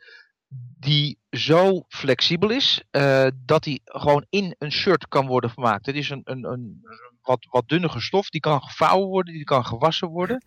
die 0.78 1.18
zo 1.30 1.84
flexibel 1.88 2.50
is 2.50 2.82
eh, 2.90 3.26
dat 3.44 3.62
die 3.62 3.80
gewoon 3.84 4.26
in 4.28 4.54
een 4.58 4.72
shirt 4.72 5.08
kan 5.08 5.26
worden 5.26 5.50
gemaakt. 5.50 5.86
Het 5.86 5.96
is 5.96 6.10
een, 6.10 6.20
een, 6.24 6.44
een 6.44 6.80
wat, 7.22 7.46
wat 7.50 7.68
dunnere 7.68 8.00
stof, 8.00 8.28
die 8.28 8.40
kan 8.40 8.62
gevouwen 8.62 9.08
worden, 9.08 9.34
die 9.34 9.44
kan 9.44 9.64
gewassen 9.64 10.08
worden. 10.08 10.42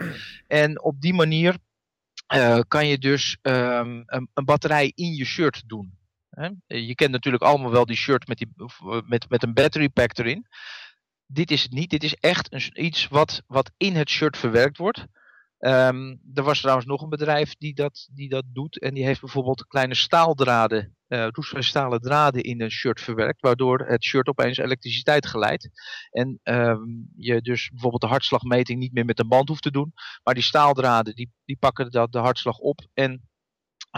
En 0.48 0.84
op 0.84 1.01
die 1.01 1.13
manier 1.13 1.58
kan 2.67 2.88
je 2.88 2.98
dus 2.98 3.38
ehm, 3.41 4.01
een, 4.05 4.29
een 4.34 4.46
batterij 4.46 4.91
in 4.96 5.13
je 5.13 5.25
shirt 5.25 5.63
doen. 5.67 6.01
Je 6.66 6.96
kent 6.96 7.12
natuurlijk 7.12 7.44
allemaal 7.44 7.72
wel 7.72 7.86
die 7.86 7.96
shirt 7.96 8.28
met, 8.28 8.38
die, 8.38 8.54
eh, 8.58 9.02
met, 9.06 9.30
met 9.30 9.44
een 9.44 9.54
battery 9.54 9.90
pack 9.90 10.18
erin. 10.18 10.48
Dit 11.25 11.52
is 11.52 11.63
het 11.63 11.72
niet. 11.72 11.90
Dit 11.90 12.04
is 12.04 12.16
echt 12.16 12.54
een, 12.54 12.86
iets 12.86 13.08
wat, 13.08 13.42
wat 13.48 13.72
in 13.78 13.96
het 13.96 14.10
shirt 14.10 14.38
verwerkt 14.38 14.78
wordt. 14.78 15.06
Ehm, 15.58 16.16
er 16.34 16.44
was 16.44 16.60
trouwens 16.60 16.88
nog 16.88 17.02
een 17.02 17.10
bedrijf 17.10 17.56
die 17.56 17.74
dat, 17.74 18.10
die 18.12 18.30
dat 18.30 18.44
doet. 18.48 18.80
En 18.80 18.94
die 18.94 19.06
heeft 19.06 19.22
bijvoorbeeld 19.22 19.68
kleine 19.68 19.96
staaldraden, 19.96 20.96
uh, 21.08 21.28
draden 21.98 22.44
in 22.44 22.62
een 22.62 22.72
shirt 22.72 23.02
verwerkt. 23.02 23.42
Waardoor 23.42 23.80
het 23.80 24.04
shirt 24.04 24.28
opeens 24.28 24.58
elektriciteit 24.58 25.25
geleidt. 25.25 25.70
En 26.12 26.40
ehm, 26.44 26.82
je 27.16 27.42
dus 27.42 27.70
bijvoorbeeld 27.70 28.02
de 28.02 28.08
hartslagmeting 28.08 28.80
niet 28.80 28.94
meer 28.94 29.06
met 29.06 29.20
een 29.20 29.28
band 29.28 29.48
hoeft 29.48 29.63
te 29.63 29.72
doen. 29.72 29.94
Maar 30.24 30.34
die 30.34 30.44
staaldraden 30.44 31.16
die, 31.16 31.32
die 31.46 31.58
pakken 31.58 31.92
dat, 31.92 32.12
de 32.12 32.20
hartslag 32.20 32.58
op 32.58 32.80
en 32.94 33.30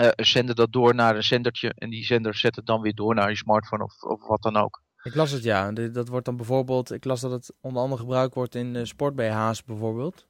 uh, 0.01 0.09
zenden 0.15 0.55
dat 0.55 0.71
door 0.71 0.95
naar 0.95 1.15
een 1.15 1.23
zendertje. 1.23 1.73
En 1.77 1.89
die 1.89 2.05
zender 2.05 2.35
zet 2.35 2.55
het 2.55 2.65
dan 2.65 2.81
weer 2.81 2.95
door 2.95 3.15
naar 3.15 3.29
je 3.29 3.35
smartphone 3.35 3.83
of, 3.83 4.01
of 4.01 4.27
wat 4.27 4.41
dan 4.41 4.57
ook. 4.57 4.83
Ik 5.03 5.15
las 5.15 5.31
het 5.31 5.43
ja. 5.43 5.71
Dat 5.71 6.07
wordt 6.07 6.25
dan 6.25 6.37
bijvoorbeeld, 6.37 6.91
ik 6.91 7.03
las 7.03 7.21
dat 7.21 7.31
het 7.31 7.53
onder 7.61 7.81
andere 7.81 8.01
gebruikt 8.01 8.33
wordt 8.35 8.55
in 8.55 8.75
uh, 8.75 8.83
sport-BH's 8.83 9.63
bijvoorbeeld. 9.63 10.27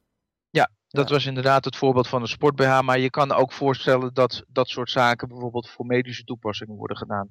Ja, 0.50 0.70
dat 0.88 1.10
was 1.10 1.26
inderdaad 1.26 1.64
het 1.64 1.76
voorbeeld 1.76 2.08
van 2.08 2.20
een 2.20 2.28
sport-BH. 2.28 2.80
Maar 2.80 2.98
je 2.98 3.10
kan 3.10 3.32
ook 3.32 3.52
voorstellen 3.52 4.14
dat 4.14 4.44
dat 4.48 4.68
soort 4.68 4.90
zaken 4.90 5.28
bijvoorbeeld 5.28 5.70
voor 5.70 5.86
medische 5.86 6.24
toepassingen 6.24 6.76
worden 6.76 6.96
gedaan. 6.96 7.28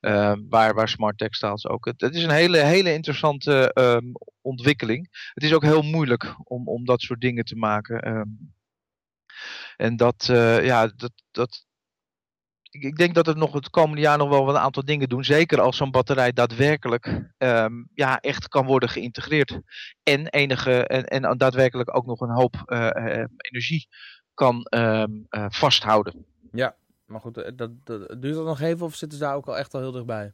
Uh, 0.00 0.32
waar, 0.48 0.74
waar 0.74 0.88
smart 0.88 1.18
textiles 1.18 1.66
ook. 1.66 1.84
Het, 1.84 2.00
het 2.00 2.14
is 2.14 2.22
een 2.22 2.30
hele, 2.30 2.58
hele 2.58 2.92
interessante 2.92 3.70
um, 3.74 4.12
ontwikkeling. 4.40 5.30
Het 5.34 5.44
is 5.44 5.52
ook 5.54 5.62
heel 5.62 5.82
moeilijk 5.82 6.34
om, 6.44 6.68
om 6.68 6.84
dat 6.84 7.00
soort 7.00 7.20
dingen 7.20 7.44
te 7.44 7.56
maken. 7.56 8.08
Um, 8.08 8.54
en 9.76 9.96
dat, 9.96 10.28
uh, 10.30 10.64
ja, 10.64 10.86
dat, 10.86 11.12
dat, 11.30 11.66
ik 12.82 12.96
denk 12.96 13.14
dat 13.14 13.26
het 13.26 13.36
nog 13.36 13.52
het 13.52 13.70
komende 13.70 14.00
jaar 14.00 14.18
nog 14.18 14.28
wel 14.28 14.48
een 14.48 14.56
aantal 14.56 14.84
dingen 14.84 15.08
doen. 15.08 15.24
Zeker 15.24 15.60
als 15.60 15.76
zo'n 15.76 15.90
batterij 15.90 16.32
daadwerkelijk 16.32 17.06
um, 17.38 17.88
ja, 17.94 18.20
echt 18.20 18.48
kan 18.48 18.66
worden 18.66 18.88
geïntegreerd. 18.88 19.60
En, 20.02 20.26
enige, 20.28 20.86
en, 20.86 21.04
en 21.04 21.38
daadwerkelijk 21.38 21.96
ook 21.96 22.06
nog 22.06 22.20
een 22.20 22.34
hoop 22.34 22.62
uh, 22.66 22.78
uh, 22.78 23.24
energie 23.36 23.88
kan 24.34 24.66
um, 24.70 25.26
uh, 25.30 25.46
vasthouden. 25.48 26.24
Ja, 26.52 26.76
maar 27.06 27.20
goed, 27.20 27.34
dat, 27.34 27.84
dat, 27.84 28.22
duurt 28.22 28.34
dat 28.34 28.44
nog 28.44 28.60
even 28.60 28.86
of 28.86 28.94
zitten 28.94 29.18
ze 29.18 29.24
daar 29.24 29.34
ook 29.34 29.46
al 29.46 29.58
echt 29.58 29.74
al 29.74 29.80
heel 29.80 29.92
dichtbij? 29.92 30.32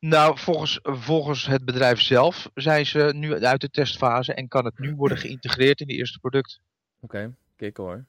Nou, 0.00 0.38
volgens, 0.38 0.78
volgens 0.82 1.46
het 1.46 1.64
bedrijf 1.64 2.00
zelf 2.00 2.50
zijn 2.54 2.86
ze 2.86 3.12
nu 3.14 3.44
uit 3.44 3.60
de 3.60 3.70
testfase 3.70 4.34
en 4.34 4.48
kan 4.48 4.64
het 4.64 4.78
nu 4.78 4.94
worden 4.94 5.18
geïntegreerd 5.24 5.80
in 5.80 5.86
de 5.86 5.94
eerste 5.94 6.18
product. 6.18 6.60
Oké, 7.00 7.16
okay, 7.16 7.34
kijk 7.56 7.76
hoor. 7.76 8.04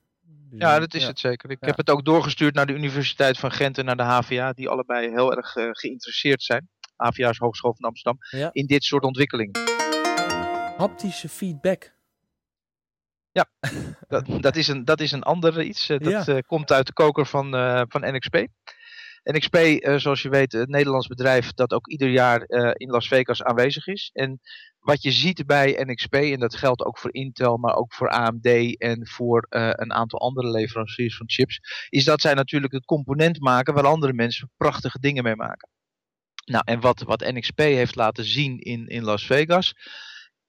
Dus 0.50 0.60
ja, 0.60 0.79
dat 0.79 0.94
is 0.94 1.01
ja. 1.01 1.08
het 1.08 1.20
zeker. 1.20 1.50
Ik 1.50 1.58
ja. 1.60 1.68
heb 1.68 1.77
het 1.77 1.89
ook 1.89 2.06
doorgestuurd 2.06 2.56
naar 2.56 2.65
de 2.65 2.74
Universiteit 2.74 3.38
van 3.38 3.51
Gent 3.51 3.77
en 3.77 3.86
naar 3.86 3.98
de 3.98 4.03
HVA, 4.03 4.53
die 4.53 4.70
allebei 4.70 5.10
heel 5.10 5.36
erg 5.36 5.56
uh, 5.56 5.70
geïnteresseerd 5.72 6.44
zijn. 6.44 6.70
HVA 6.96 7.29
is 7.29 7.38
Hogeschool 7.38 7.75
van 7.75 7.89
Amsterdam, 7.89 8.18
ja. 8.29 8.50
in 8.51 8.65
dit 8.65 8.84
soort 8.84 9.03
ontwikkelingen. 9.03 9.60
Haptische 10.77 11.29
feedback. 11.29 11.94
Ja, 13.32 13.46
dat, 14.08 14.41
dat, 14.41 14.56
is, 14.56 14.68
een, 14.68 14.86
dat 14.86 15.00
is 15.00 15.12
een 15.12 15.24
ander 15.24 15.62
iets. 15.62 15.88
Dat 15.88 16.27
uh, 16.27 16.38
komt 16.48 16.72
uit 16.72 16.86
de 16.86 16.94
koker 16.94 17.25
van, 17.25 17.51
van 17.89 18.01
NXP. 18.01 18.48
NXP, 19.24 19.56
uh, 19.56 19.98
zoals 19.98 20.22
je 20.22 20.30
weet, 20.30 20.52
het 20.52 20.70
Nederlands 20.70 21.08
bedrijf 21.08 21.54
dat 21.54 21.72
ook 21.72 21.88
ieder 21.88 22.10
jaar 22.10 22.44
uh, 22.48 22.72
in 22.74 22.90
Las 22.90 23.08
Vegas 23.08 23.44
aanwezig 23.44 23.88
is. 23.88 24.10
En 24.14 24.40
wat 24.80 25.02
je 25.02 25.12
ziet 25.12 25.46
bij 25.46 25.84
NXP, 25.84 26.14
en 26.14 26.40
dat 26.40 26.56
geldt 26.56 26.86
ook 26.86 26.98
voor 26.98 27.14
Intel, 27.14 27.58
maar 27.58 27.76
ook 27.76 27.94
voor 27.94 28.10
AMD 28.10 28.78
en 28.78 29.08
voor 29.08 29.48
uh, 29.50 29.70
een 29.72 29.94
aantal 29.94 30.20
andere 30.20 30.50
leveranciers 30.50 31.18
van 31.18 31.30
chips, 31.30 31.60
is 31.90 32.04
dat 32.04 32.22
zij 32.22 32.34
natuurlijk 32.34 32.74
het 32.74 32.86
component 32.86 33.40
maken 33.40 33.74
waar 33.74 33.86
andere 33.86 34.14
mensen 34.14 34.52
prachtige 34.58 35.00
dingen 35.00 35.24
mee 35.24 35.36
maken. 35.36 35.70
Nou, 36.46 36.64
en 36.66 36.80
wat, 36.80 37.02
wat 37.02 37.32
NXP 37.32 37.58
heeft 37.58 37.96
laten 37.96 38.26
zien 38.26 38.60
in, 38.60 38.88
in 38.88 39.04
Las 39.04 39.26
Vegas, 39.26 39.74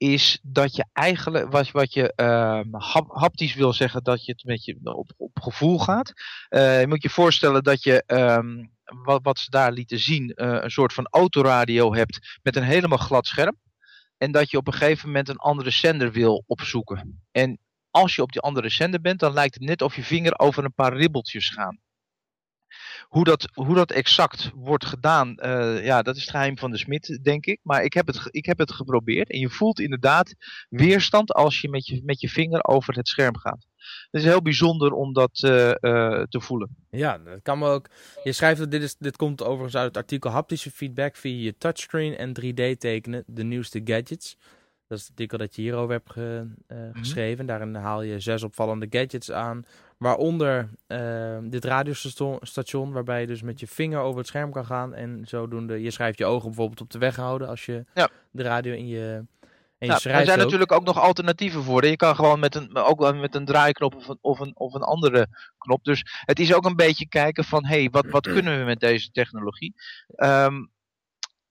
is 0.00 0.38
dat 0.42 0.76
je 0.76 0.84
eigenlijk, 0.92 1.52
wat, 1.52 1.70
wat 1.70 1.92
je 1.92 2.12
uh, 2.16 2.60
haptisch 3.08 3.54
wil 3.54 3.72
zeggen, 3.72 4.02
dat 4.02 4.24
je 4.24 4.32
het 4.32 4.44
met 4.44 4.64
je 4.64 4.78
op, 5.16 5.30
gevoel 5.34 5.78
gaat. 5.78 6.12
Uh, 6.50 6.80
je 6.80 6.86
moet 6.86 7.02
je 7.02 7.10
voorstellen 7.10 7.62
dat 7.62 7.82
je, 7.82 8.02
um, 8.06 8.70
wat, 8.84 9.20
wat 9.22 9.38
ze 9.38 9.50
daar 9.50 9.72
lieten 9.72 9.98
zien, 9.98 10.32
uh, 10.34 10.58
een 10.60 10.70
soort 10.70 10.92
van 10.92 11.06
autoradio 11.10 11.94
hebt 11.94 12.38
met 12.42 12.56
een 12.56 12.62
helemaal 12.62 12.98
glad 12.98 13.26
scherm. 13.26 13.56
En 14.16 14.32
dat 14.32 14.50
je 14.50 14.56
op 14.56 14.66
een 14.66 14.72
gegeven 14.72 15.06
moment 15.06 15.28
een 15.28 15.36
andere 15.36 15.70
zender 15.70 16.12
wil 16.12 16.44
opzoeken. 16.46 17.22
En 17.30 17.58
als 17.90 18.14
je 18.14 18.22
op 18.22 18.32
die 18.32 18.40
andere 18.40 18.68
zender 18.68 19.00
bent, 19.00 19.20
dan 19.20 19.32
lijkt 19.32 19.54
het 19.54 19.62
net 19.62 19.82
of 19.82 19.96
je 19.96 20.02
vinger 20.02 20.38
over 20.38 20.64
een 20.64 20.74
paar 20.74 20.96
ribbeltjes 20.96 21.48
gaan. 21.48 21.78
Hoe 23.08 23.24
dat, 23.24 23.48
hoe 23.52 23.74
dat 23.74 23.90
exact 23.90 24.50
wordt 24.54 24.84
gedaan, 24.84 25.36
uh, 25.42 25.84
ja, 25.84 26.02
dat 26.02 26.16
is 26.16 26.20
het 26.20 26.30
geheim 26.30 26.58
van 26.58 26.70
de 26.70 26.78
smid, 26.78 27.18
denk 27.22 27.46
ik. 27.46 27.60
Maar 27.62 27.82
ik 27.82 27.92
heb, 27.92 28.06
het, 28.06 28.28
ik 28.30 28.46
heb 28.46 28.58
het 28.58 28.72
geprobeerd. 28.72 29.30
En 29.30 29.38
je 29.38 29.50
voelt 29.50 29.80
inderdaad 29.80 30.34
weerstand 30.68 31.32
als 31.32 31.60
je 31.60 31.68
met 31.68 31.86
je, 31.86 32.00
met 32.04 32.20
je 32.20 32.28
vinger 32.28 32.64
over 32.64 32.94
het 32.94 33.08
scherm 33.08 33.36
gaat. 33.36 33.66
Het 34.10 34.20
is 34.20 34.24
heel 34.24 34.42
bijzonder 34.42 34.92
om 34.92 35.12
dat 35.12 35.42
uh, 35.44 35.66
uh, 35.66 36.22
te 36.22 36.40
voelen. 36.40 36.76
Ja, 36.90 37.18
dat 37.18 37.42
kan 37.42 37.58
me 37.58 37.68
ook. 37.68 37.88
Je 38.24 38.32
schrijft 38.32 38.58
dat 38.58 38.70
dit, 38.70 38.82
is, 38.82 38.96
dit 38.96 39.16
komt 39.16 39.42
overigens 39.42 39.76
uit 39.76 39.86
het 39.86 39.96
artikel 39.96 40.30
haptische 40.30 40.70
feedback 40.70 41.16
via 41.16 41.42
je 41.42 41.56
touchscreen 41.58 42.16
en 42.16 42.32
3D 42.40 42.78
tekenen, 42.78 43.24
de 43.26 43.44
nieuwste 43.44 43.80
gadgets. 43.84 44.36
Dat 44.86 44.98
is 44.98 45.04
het 45.04 45.10
artikel 45.10 45.38
dat 45.38 45.56
je 45.56 45.62
hierover 45.62 45.92
hebt 45.92 46.12
ge, 46.12 46.46
uh, 46.68 46.78
-hmm. 46.78 46.94
geschreven. 46.94 47.46
Daarin 47.46 47.74
haal 47.74 48.02
je 48.02 48.20
zes 48.20 48.42
opvallende 48.42 48.86
gadgets 48.90 49.30
aan. 49.30 49.64
Waaronder 50.00 50.68
uh, 50.88 51.38
dit 51.42 51.64
radiostation, 51.64 52.92
waarbij 52.92 53.20
je 53.20 53.26
dus 53.26 53.42
met 53.42 53.60
je 53.60 53.66
vinger 53.66 54.00
over 54.00 54.18
het 54.18 54.26
scherm 54.26 54.52
kan 54.52 54.64
gaan. 54.64 54.94
En 54.94 55.22
zodoende, 55.26 55.82
je 55.82 55.90
schrijft 55.90 56.18
je 56.18 56.24
ogen 56.24 56.46
bijvoorbeeld 56.46 56.80
op 56.80 56.90
de 56.90 56.98
weg 56.98 57.16
houden 57.16 57.48
als 57.48 57.66
je 57.66 57.84
ja. 57.94 58.08
de 58.30 58.42
radio 58.42 58.74
in 58.74 58.86
je, 58.86 59.24
en 59.78 59.86
je 59.86 59.86
ja, 59.86 59.92
er 59.92 60.00
zijn 60.00 60.30
ook. 60.30 60.36
natuurlijk 60.36 60.72
ook 60.72 60.84
nog 60.84 61.00
alternatieven 61.00 61.62
voor. 61.62 61.86
Je 61.86 61.96
kan 61.96 62.14
gewoon 62.14 62.40
met 62.40 62.54
een, 62.54 62.76
ook 62.76 63.14
met 63.14 63.34
een 63.34 63.44
draaiknop 63.44 63.94
of 63.94 64.08
een, 64.08 64.18
of, 64.20 64.40
een, 64.40 64.52
of 64.56 64.74
een 64.74 64.82
andere 64.82 65.26
knop. 65.58 65.84
Dus 65.84 66.04
het 66.24 66.40
is 66.40 66.54
ook 66.54 66.64
een 66.64 66.76
beetje 66.76 67.08
kijken 67.08 67.44
van, 67.44 67.64
hé, 67.66 67.78
hey, 67.78 67.90
wat, 67.90 68.06
wat 68.06 68.26
kunnen 68.34 68.58
we 68.58 68.64
met 68.64 68.80
deze 68.80 69.10
technologie? 69.10 69.74
Um, 70.16 70.70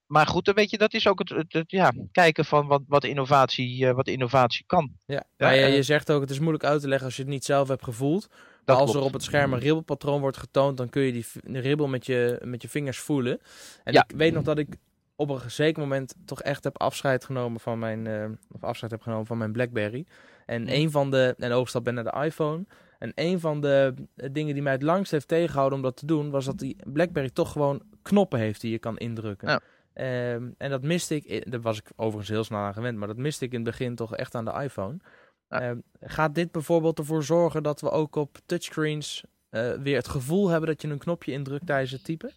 maar 0.10 0.28
goed, 0.28 0.46
dan 0.46 0.56
weet 0.56 0.70
je, 0.70 0.78
dat 0.78 0.94
is 0.94 1.08
ook 1.08 1.20
het, 1.20 1.30
het, 1.30 1.54
het 1.54 1.72
ja, 1.72 1.94
kijken 2.12 2.46
van 2.46 2.68
wat, 2.68 2.82
wat, 2.88 3.04
innovatie, 3.04 3.86
uh, 3.86 3.92
wat 3.92 4.08
innovatie 4.08 4.64
kan. 4.68 4.92
Ja, 5.06 5.24
ja 5.38 5.50
je, 5.50 5.68
je 5.68 5.84
zegt 5.84 6.12
ook, 6.12 6.22
het 6.22 6.30
is 6.30 6.40
moeilijk 6.40 6.64
uit 6.64 6.82
te 6.82 6.88
leggen 6.88 7.06
als 7.06 7.16
je 7.16 7.22
het 7.22 7.32
niet 7.32 7.46
zelf 7.46 7.68
hebt 7.68 7.84
gevoeld. 7.84 8.28
Maar 8.66 8.76
als 8.76 8.92
klopt. 8.92 9.00
er 9.00 9.06
op 9.06 9.14
het 9.14 9.24
scherm 9.24 9.54
een 9.54 9.60
ribbelpatroon 9.60 10.22
wordt 10.22 10.38
getoond, 10.38 10.78
dan 10.78 10.90
kun 10.90 11.02
je 11.02 11.12
die 11.12 11.26
ribbel 11.44 11.88
met 11.88 12.06
je, 12.06 12.42
met 12.44 12.62
je 12.62 12.70
vingers 12.70 13.00
voelen. 13.00 13.40
En 13.84 13.94
ja. 13.94 14.06
ik 14.08 14.16
weet 14.18 14.34
nog 14.34 14.44
dat 14.44 14.58
ik 14.58 14.68
op 15.16 15.30
een 15.30 15.52
zeker 15.52 15.82
moment 15.82 16.16
toch 16.26 16.42
echt 16.42 16.64
heb 16.64 16.82
afscheid 16.82 17.26
genomen 17.26 17.60
van 17.60 17.80
mijn, 17.80 18.06
uh, 18.06 18.26
of 18.52 18.64
afscheid 18.64 18.92
heb 18.92 19.02
genomen 19.02 19.26
van 19.26 19.38
mijn 19.38 19.52
Blackberry. 19.52 20.06
En 20.46 20.62
mm. 20.62 20.68
een 20.68 20.92
van 20.92 21.12
de, 21.12 21.36
en 21.38 21.52
overstap 21.52 21.84
ben 21.84 21.94
naar 21.94 22.04
de 22.04 22.24
iPhone. 22.24 22.66
En 23.00 23.12
een 23.16 23.40
van 23.40 23.62
de 23.62 23.94
dingen 24.32 24.54
die 24.54 24.64
mij 24.64 24.74
het 24.74 24.84
langst 24.84 25.12
heeft 25.12 25.28
tegengehouden 25.28 25.78
om 25.78 25.84
dat 25.84 25.96
te 25.96 26.06
doen, 26.06 26.30
was 26.30 26.46
dat 26.46 26.58
die 26.58 26.76
Blackberry 26.84 27.30
toch 27.30 27.52
gewoon 27.52 27.82
knoppen 28.02 28.40
heeft 28.40 28.62
die 28.62 28.72
je 28.72 28.80
kan 28.80 28.98
indrukken. 28.98 29.48
Ja. 29.48 29.62
Um, 29.94 30.56
en 30.58 30.70
dat 30.70 30.82
miste 30.82 31.16
ik, 31.16 31.52
daar 31.52 31.62
was 31.62 31.78
ik 31.78 31.92
overigens 31.96 32.30
heel 32.30 32.44
snel 32.44 32.60
aan 32.60 32.74
gewend, 32.74 32.98
maar 32.98 33.08
dat 33.08 33.18
miste 33.18 33.46
ik 33.46 33.52
in 33.52 33.62
het 33.62 33.70
begin 33.70 33.96
toch 33.96 34.16
echt 34.16 34.36
aan 34.36 34.46
de 34.46 34.62
iPhone. 34.64 34.98
Ja. 35.50 35.70
Um, 35.70 35.84
gaat 36.00 36.36
dit 36.36 36.52
bijvoorbeeld 36.52 37.00
ervoor 37.00 37.24
zorgen 37.24 37.64
dat 37.64 37.82
we 37.82 37.92
ook 37.92 38.16
op 38.16 38.38
touchscreens 38.46 39.24
uh, 39.52 39.72
weer 39.74 39.96
het 39.96 40.08
gevoel 40.08 40.50
hebben 40.50 40.70
dat 40.70 40.82
je 40.82 40.88
een 40.88 40.98
knopje 40.98 41.32
indrukt 41.32 41.66
tijdens 41.66 41.92
het 41.92 42.04
typen? 42.04 42.34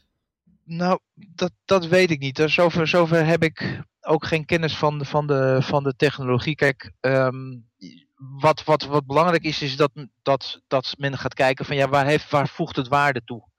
Nou, 0.65 0.99
dat, 1.15 1.53
dat 1.65 1.87
weet 1.87 2.11
ik 2.11 2.19
niet. 2.19 2.43
Zover, 2.47 2.89
zover 2.89 3.27
heb 3.27 3.43
ik 3.43 3.81
ook 4.01 4.25
geen 4.27 4.45
kennis 4.45 4.77
van 4.77 4.99
de, 4.99 5.05
van 5.05 5.27
de, 5.27 5.59
van 5.61 5.83
de 5.83 5.97
technologie. 5.97 6.55
Kijk, 6.55 6.93
um, 7.01 7.69
wat, 8.17 8.65
wat, 8.65 8.85
wat 8.85 9.07
belangrijk 9.07 9.43
is, 9.43 9.63
is 9.63 9.77
dat, 9.77 9.91
dat, 10.23 10.63
dat 10.67 10.95
men 10.99 11.19
gaat 11.19 11.35
kijken 11.35 11.65
van 11.65 11.77
ja, 11.77 11.89
waar, 11.89 12.07
heeft, 12.07 12.31
waar 12.31 12.49
voegt 12.49 12.77
het 12.77 12.89
waarde 12.89 13.25
toe? 13.25 13.51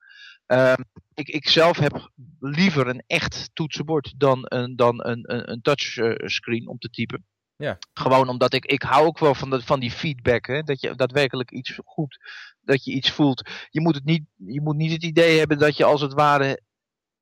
Um, 0.47 0.85
ik, 1.13 1.27
ik 1.27 1.49
zelf 1.49 1.77
heb 1.77 2.11
liever 2.39 2.87
een 2.87 3.03
echt 3.07 3.49
toetsenbord 3.53 4.13
dan 4.17 4.39
een, 4.43 4.75
dan 4.75 5.05
een, 5.05 5.33
een, 5.33 5.51
een 5.51 5.61
touchscreen 5.61 6.67
om 6.67 6.77
te 6.77 6.89
typen. 6.89 7.25
Ja. 7.55 7.77
Gewoon 7.93 8.29
omdat 8.29 8.53
ik, 8.53 8.65
ik 8.65 8.81
hou 8.81 9.05
ook 9.05 9.19
wel 9.19 9.35
van, 9.35 9.49
de, 9.49 9.61
van 9.61 9.79
die 9.79 9.91
feedback. 9.91 10.47
Hè? 10.47 10.61
Dat 10.61 10.81
je 10.81 10.95
daadwerkelijk 10.95 11.51
iets 11.51 11.79
goed, 11.85 12.19
dat 12.61 12.83
je 12.83 12.91
iets 12.91 13.11
voelt. 13.11 13.49
Je 13.69 13.81
moet, 13.81 13.95
het 13.95 14.05
niet, 14.05 14.23
je 14.35 14.61
moet 14.61 14.75
niet 14.75 14.91
het 14.91 15.03
idee 15.03 15.37
hebben 15.37 15.57
dat 15.57 15.77
je 15.77 15.83
als 15.83 16.01
het 16.01 16.13
ware 16.13 16.61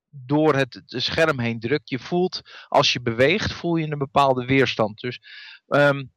door 0.09 0.55
het, 0.55 0.81
scherm 0.85 1.39
heen 1.39 1.59
drukt. 1.59 1.89
Je 1.89 1.99
voelt, 1.99 2.41
als 2.67 2.93
je 2.93 3.01
beweegt, 3.01 3.53
voel 3.53 3.75
je 3.75 3.91
een 3.91 3.97
bepaalde 3.97 4.45
weerstand. 4.45 4.99
Dus, 4.99 5.19
um, 5.67 6.11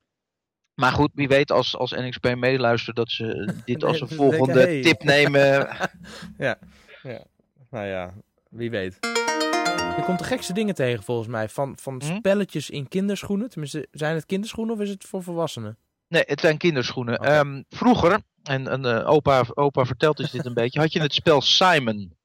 maar 0.75 0.93
goed, 0.93 1.11
wie 1.15 1.29
weet 1.29 1.51
als, 1.51 1.77
als 1.77 1.91
NXP 1.91 2.35
meeluistert 2.35 2.97
dat 2.97 3.11
ze 3.11 3.55
dit 3.65 3.85
als 3.89 4.01
een 4.01 4.09
volgende 4.09 4.81
tip 4.81 5.03
nemen. 5.03 5.69
ja, 6.39 6.59
ja, 7.13 7.25
nou 7.71 7.87
ja, 7.87 8.15
wie 8.49 8.71
weet. 8.71 8.99
Je 9.97 10.03
komt 10.05 10.19
de 10.19 10.25
gekste 10.25 10.53
dingen 10.53 10.75
tegen 10.75 11.05
volgens 11.05 11.29
mij. 11.29 11.49
Van, 11.49 11.77
van 11.81 12.03
hm? 12.05 12.17
spelletjes 12.17 12.71
in 12.71 12.89
kinderschoenen. 12.89 13.51
Tenminste, 13.51 13.89
zijn 13.91 14.15
het 14.15 14.27
kinderschoenen 14.27 14.75
of 14.75 14.81
is 14.81 14.91
het 14.91 15.05
voor 15.05 15.23
volwassenen? 15.23 15.77
Nee, 16.09 16.23
het 16.27 16.41
zijn 16.41 16.57
kinderschoenen. 16.57 17.21
Okay. 17.21 17.39
Um, 17.39 17.65
vroeger, 17.69 18.21
en, 18.43 18.69
en 18.69 18.85
uh, 18.85 19.09
opa, 19.09 19.45
opa 19.55 19.85
vertelt 19.85 20.17
dus 20.17 20.31
dit 20.31 20.45
een 20.45 20.55
beetje, 20.63 20.81
had 20.81 20.93
je 20.93 21.01
het 21.01 21.15
spel 21.15 21.41
Simon. 21.41 22.17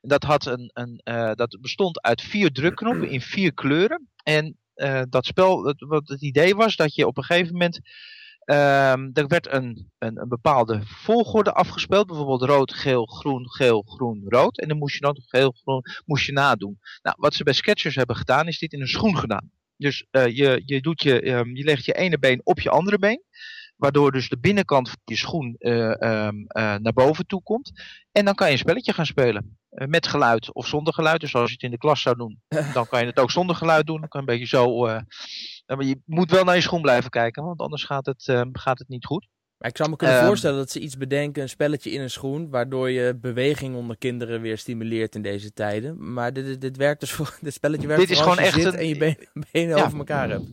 Dat, 0.00 0.22
had 0.22 0.46
een, 0.46 0.70
een, 0.74 1.00
uh, 1.04 1.32
dat 1.32 1.58
bestond 1.60 2.02
uit 2.02 2.22
vier 2.22 2.52
drukknoppen 2.52 3.08
in 3.08 3.20
vier 3.20 3.54
kleuren. 3.54 4.08
En 4.22 4.56
uh, 4.76 5.02
dat 5.08 5.26
spel, 5.26 5.64
het, 5.64 5.84
wat 5.88 6.08
het 6.08 6.22
idee 6.22 6.54
was 6.54 6.76
dat 6.76 6.94
je 6.94 7.06
op 7.06 7.16
een 7.16 7.24
gegeven 7.24 7.52
moment 7.52 7.80
Ehm 8.46 9.10
er 9.12 9.26
werd 9.26 9.52
een, 9.52 9.90
een, 9.98 10.20
een 10.20 10.28
bepaalde 10.28 10.80
volgorde 10.84 11.52
afgespeeld. 11.52 12.06
Bijvoorbeeld 12.06 12.42
rood, 12.42 12.72
geel, 12.74 13.06
groen, 13.06 13.50
geel, 13.50 13.82
groen, 13.82 14.24
rood. 14.28 14.60
En 14.60 14.68
dan 14.68 14.78
moest 14.78 14.94
je 14.94 15.00
dan 15.00 15.22
geel, 15.26 15.54
groen, 15.62 15.82
moest 16.04 16.26
je 16.26 16.32
nadoen. 16.32 16.78
Nou, 17.02 17.16
wat 17.18 17.34
ze 17.34 17.44
bij 17.44 17.52
Sketchers 17.52 17.94
hebben 17.94 18.16
gedaan, 18.16 18.46
is 18.46 18.58
dit 18.58 18.72
in 18.72 18.80
een 18.80 18.88
schoen 18.88 19.16
gedaan. 19.16 19.50
Dus 19.76 20.06
uh, 20.10 20.26
je, 20.26 20.62
je, 20.64 20.80
doet 20.80 21.02
je, 21.02 21.26
um, 21.30 21.56
je 21.56 21.64
legt 21.64 21.84
je 21.84 21.92
ene 21.92 22.18
been 22.18 22.40
op 22.44 22.60
je 22.60 22.70
andere 22.70 22.98
been. 22.98 23.22
Waardoor 23.76 24.12
dus 24.12 24.28
de 24.28 24.38
binnenkant 24.38 24.88
van 24.88 24.98
je 25.04 25.16
schoen 25.16 25.54
uh, 25.58 25.90
um, 25.90 26.38
uh, 26.38 26.74
naar 26.76 26.92
boven 26.94 27.26
toe 27.26 27.42
komt. 27.42 27.72
En 28.12 28.24
dan 28.24 28.34
kan 28.34 28.46
je 28.46 28.52
een 28.52 28.58
spelletje 28.58 28.92
gaan 28.92 29.06
spelen. 29.06 29.58
Met 29.70 30.06
geluid 30.06 30.52
of 30.52 30.66
zonder 30.66 30.94
geluid. 30.94 31.20
Dus 31.20 31.34
als 31.34 31.48
je 31.48 31.54
het 31.54 31.62
in 31.62 31.70
de 31.70 31.78
klas 31.78 32.02
zou 32.02 32.16
doen, 32.16 32.40
dan 32.74 32.86
kan 32.86 33.00
je 33.00 33.06
het 33.06 33.18
ook 33.18 33.30
zonder 33.30 33.56
geluid 33.56 33.86
doen. 33.86 34.00
Dan 34.00 34.08
kan 34.08 34.22
je 34.24 34.30
een 34.30 34.38
beetje 34.38 34.56
zo. 34.56 34.86
Maar 35.66 35.84
je 35.84 36.00
moet 36.04 36.30
wel 36.30 36.44
naar 36.44 36.54
je 36.54 36.60
schoen 36.60 36.82
blijven 36.82 37.10
kijken, 37.10 37.44
want 37.44 37.60
anders 37.60 37.84
gaat 37.84 38.06
het, 38.06 38.28
ehm, 38.28 38.48
gaat 38.52 38.78
het 38.78 38.88
niet 38.88 39.04
goed. 39.04 39.28
Maar 39.58 39.70
ik 39.70 39.76
zou 39.76 39.90
me 39.90 39.96
kunnen 39.96 40.20
um, 40.20 40.26
voorstellen 40.26 40.58
dat 40.58 40.70
ze 40.70 40.80
iets 40.80 40.96
bedenken, 40.96 41.42
een 41.42 41.48
spelletje 41.48 41.90
in 41.90 42.00
een 42.00 42.10
schoen, 42.10 42.50
waardoor 42.50 42.90
je 42.90 43.18
beweging 43.20 43.74
onder 43.74 43.98
kinderen 43.98 44.40
weer 44.40 44.58
stimuleert 44.58 45.14
in 45.14 45.22
deze 45.22 45.52
tijden. 45.52 46.12
Maar 46.12 46.32
dit, 46.32 46.44
dit, 46.44 46.60
dit 46.60 46.76
werkt 46.76 47.00
dus 47.00 47.12
voor, 47.12 47.36
dit 47.40 47.52
spelletje 47.52 47.86
werkt 47.86 48.02
dit 48.02 48.10
is 48.10 48.20
gewoon 48.20 48.38
echt 48.38 48.56
een, 48.56 48.66
een, 48.66 48.74
en 48.74 48.88
je 48.88 48.96
benen, 48.96 49.28
benen 49.52 49.76
ja. 49.76 49.84
over 49.84 49.98
elkaar 49.98 50.30
hebt. 50.30 50.44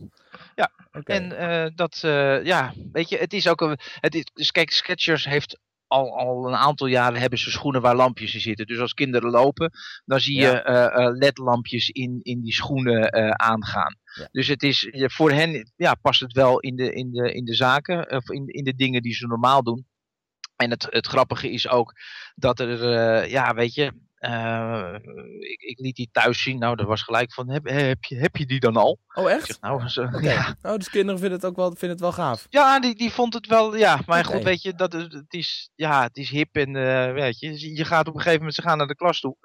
Ja, 0.54 0.70
okay. 0.92 1.16
en 1.16 1.32
uh, 1.32 1.76
dat, 1.76 2.02
uh, 2.04 2.44
ja, 2.44 2.72
weet 2.92 3.08
je, 3.08 3.16
het 3.16 3.32
is 3.32 3.48
ook 3.48 3.60
een, 3.60 3.78
het 4.00 4.14
is, 4.14 4.24
dus 4.34 4.50
kijk, 4.50 4.70
Skechers 4.70 5.24
heeft 5.24 5.58
al, 5.94 6.18
al 6.18 6.46
een 6.46 6.56
aantal 6.56 6.86
jaren 6.86 7.20
hebben 7.20 7.38
ze 7.38 7.50
schoenen 7.50 7.80
waar 7.80 7.96
lampjes 7.96 8.34
in 8.34 8.40
zitten. 8.40 8.66
Dus 8.66 8.78
als 8.78 8.94
kinderen 8.94 9.30
lopen, 9.30 9.70
dan 10.04 10.20
zie 10.20 10.36
je 10.36 10.62
ja. 10.64 10.98
uh, 10.98 11.16
ledlampjes 11.16 11.88
in, 11.88 12.18
in 12.22 12.42
die 12.42 12.52
schoenen 12.52 13.12
aangaan. 13.38 13.96
Ja. 14.14 14.28
Dus 14.32 14.46
het 14.46 14.62
is, 14.62 14.88
voor 14.90 15.30
hen 15.30 15.72
ja, 15.76 15.94
past 15.94 16.20
het 16.20 16.32
wel 16.32 16.60
in 16.60 16.76
de, 16.76 16.92
in 16.92 17.10
de, 17.10 17.32
in 17.32 17.44
de 17.44 17.54
zaken, 17.54 18.10
of 18.10 18.30
in, 18.30 18.46
in 18.46 18.64
de 18.64 18.74
dingen 18.74 19.02
die 19.02 19.14
ze 19.14 19.26
normaal 19.26 19.62
doen. 19.62 19.86
En 20.56 20.70
het, 20.70 20.86
het 20.90 21.06
grappige 21.06 21.50
is 21.50 21.68
ook 21.68 21.92
dat 22.34 22.60
er, 22.60 23.28
ja, 23.28 23.54
weet 23.54 23.74
je, 23.74 23.92
uh, 24.28 24.94
ik, 25.38 25.60
ik, 25.60 25.78
liet 25.78 25.96
die 25.96 26.08
thuis 26.12 26.42
zien. 26.42 26.58
Nou, 26.58 26.76
dat 26.76 26.86
was 26.86 27.02
gelijk 27.02 27.32
van, 27.32 27.50
heb, 27.50 27.68
heb, 27.68 28.04
je, 28.04 28.16
heb 28.16 28.36
je 28.36 28.46
die 28.46 28.60
dan 28.60 28.76
al? 28.76 28.98
Oh, 29.14 29.30
echt? 29.30 29.46
Zeg, 29.46 29.60
nou, 29.60 29.82
okay. 29.96 30.22
ja. 30.22 30.56
Oh, 30.62 30.74
dus 30.74 30.90
kinderen 30.90 31.20
vinden 31.20 31.38
het 31.38 31.46
ook 31.48 31.56
wel, 31.56 31.68
vinden 31.68 31.90
het 31.90 32.00
wel 32.00 32.12
gaaf? 32.12 32.46
Ja, 32.48 32.80
die, 32.80 32.94
die 32.94 33.10
vond 33.10 33.34
het 33.34 33.46
wel, 33.46 33.76
ja. 33.76 34.00
Maar 34.06 34.24
okay. 34.24 34.34
goed, 34.34 34.44
weet 34.44 34.62
je, 34.62 34.74
dat, 34.74 34.92
het, 34.92 35.34
is, 35.34 35.70
ja, 35.74 36.02
het 36.02 36.16
is 36.16 36.30
hip 36.30 36.56
en, 36.56 36.74
uh, 36.74 37.12
weet 37.12 37.38
je, 37.38 37.74
je 37.74 37.84
gaat 37.84 38.08
op 38.08 38.14
een 38.14 38.20
gegeven 38.20 38.38
moment, 38.38 38.54
ze 38.54 38.62
gaan 38.62 38.78
naar 38.78 38.86
de 38.86 38.94
klas 38.94 39.20
toe. 39.20 39.36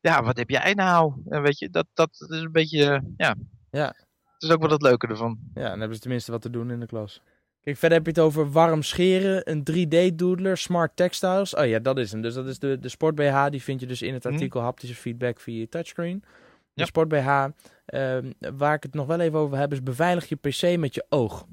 Ja, 0.00 0.22
wat 0.22 0.36
heb 0.36 0.50
jij 0.50 0.72
nou? 0.74 1.14
En 1.28 1.42
weet 1.42 1.58
je, 1.58 1.70
dat, 1.70 1.86
dat 1.94 2.10
is 2.10 2.40
een 2.40 2.52
beetje, 2.52 3.02
ja. 3.16 3.34
Ja. 3.70 3.86
Het 3.86 4.42
is 4.42 4.50
ook 4.50 4.60
wel 4.60 4.70
het 4.70 4.82
leuke 4.82 5.06
ervan. 5.06 5.38
Ja, 5.54 5.68
dan 5.68 5.78
hebben 5.78 5.94
ze 5.94 6.02
tenminste 6.02 6.30
wat 6.30 6.42
te 6.42 6.50
doen 6.50 6.70
in 6.70 6.80
de 6.80 6.86
klas. 6.86 7.20
Kijk, 7.66 7.78
verder 7.78 7.98
heb 7.98 8.06
je 8.06 8.12
het 8.12 8.30
over 8.30 8.50
warm 8.50 8.82
scheren, 8.82 9.50
een 9.50 9.64
3D-doodler, 9.70 10.56
smart 10.56 10.96
textiles. 10.96 11.54
Oh 11.54 11.66
ja, 11.66 11.78
dat 11.78 11.98
is 11.98 12.12
hem. 12.12 12.20
Dus 12.22 12.34
dat 12.34 12.46
is 12.46 12.58
de, 12.58 12.78
de 12.78 12.88
sport 12.88 13.14
BH. 13.14 13.46
Die 13.50 13.62
vind 13.62 13.80
je 13.80 13.86
dus 13.86 14.02
in 14.02 14.14
het 14.14 14.26
artikel 14.26 14.58
hmm. 14.58 14.68
haptische 14.68 14.94
feedback 14.94 15.40
via 15.40 15.58
je 15.58 15.68
touchscreen. 15.68 16.20
De 16.20 16.80
ja. 16.80 16.84
sport 16.84 17.08
BH. 17.08 17.46
Uh, 17.86 18.18
waar 18.56 18.74
ik 18.74 18.82
het 18.82 18.94
nog 18.94 19.06
wel 19.06 19.20
even 19.20 19.38
over 19.38 19.58
heb, 19.58 19.72
is 19.72 19.82
beveilig 19.82 20.28
je 20.28 20.36
PC 20.36 20.78
met 20.78 20.94
je 20.94 21.06
oog. 21.08 21.46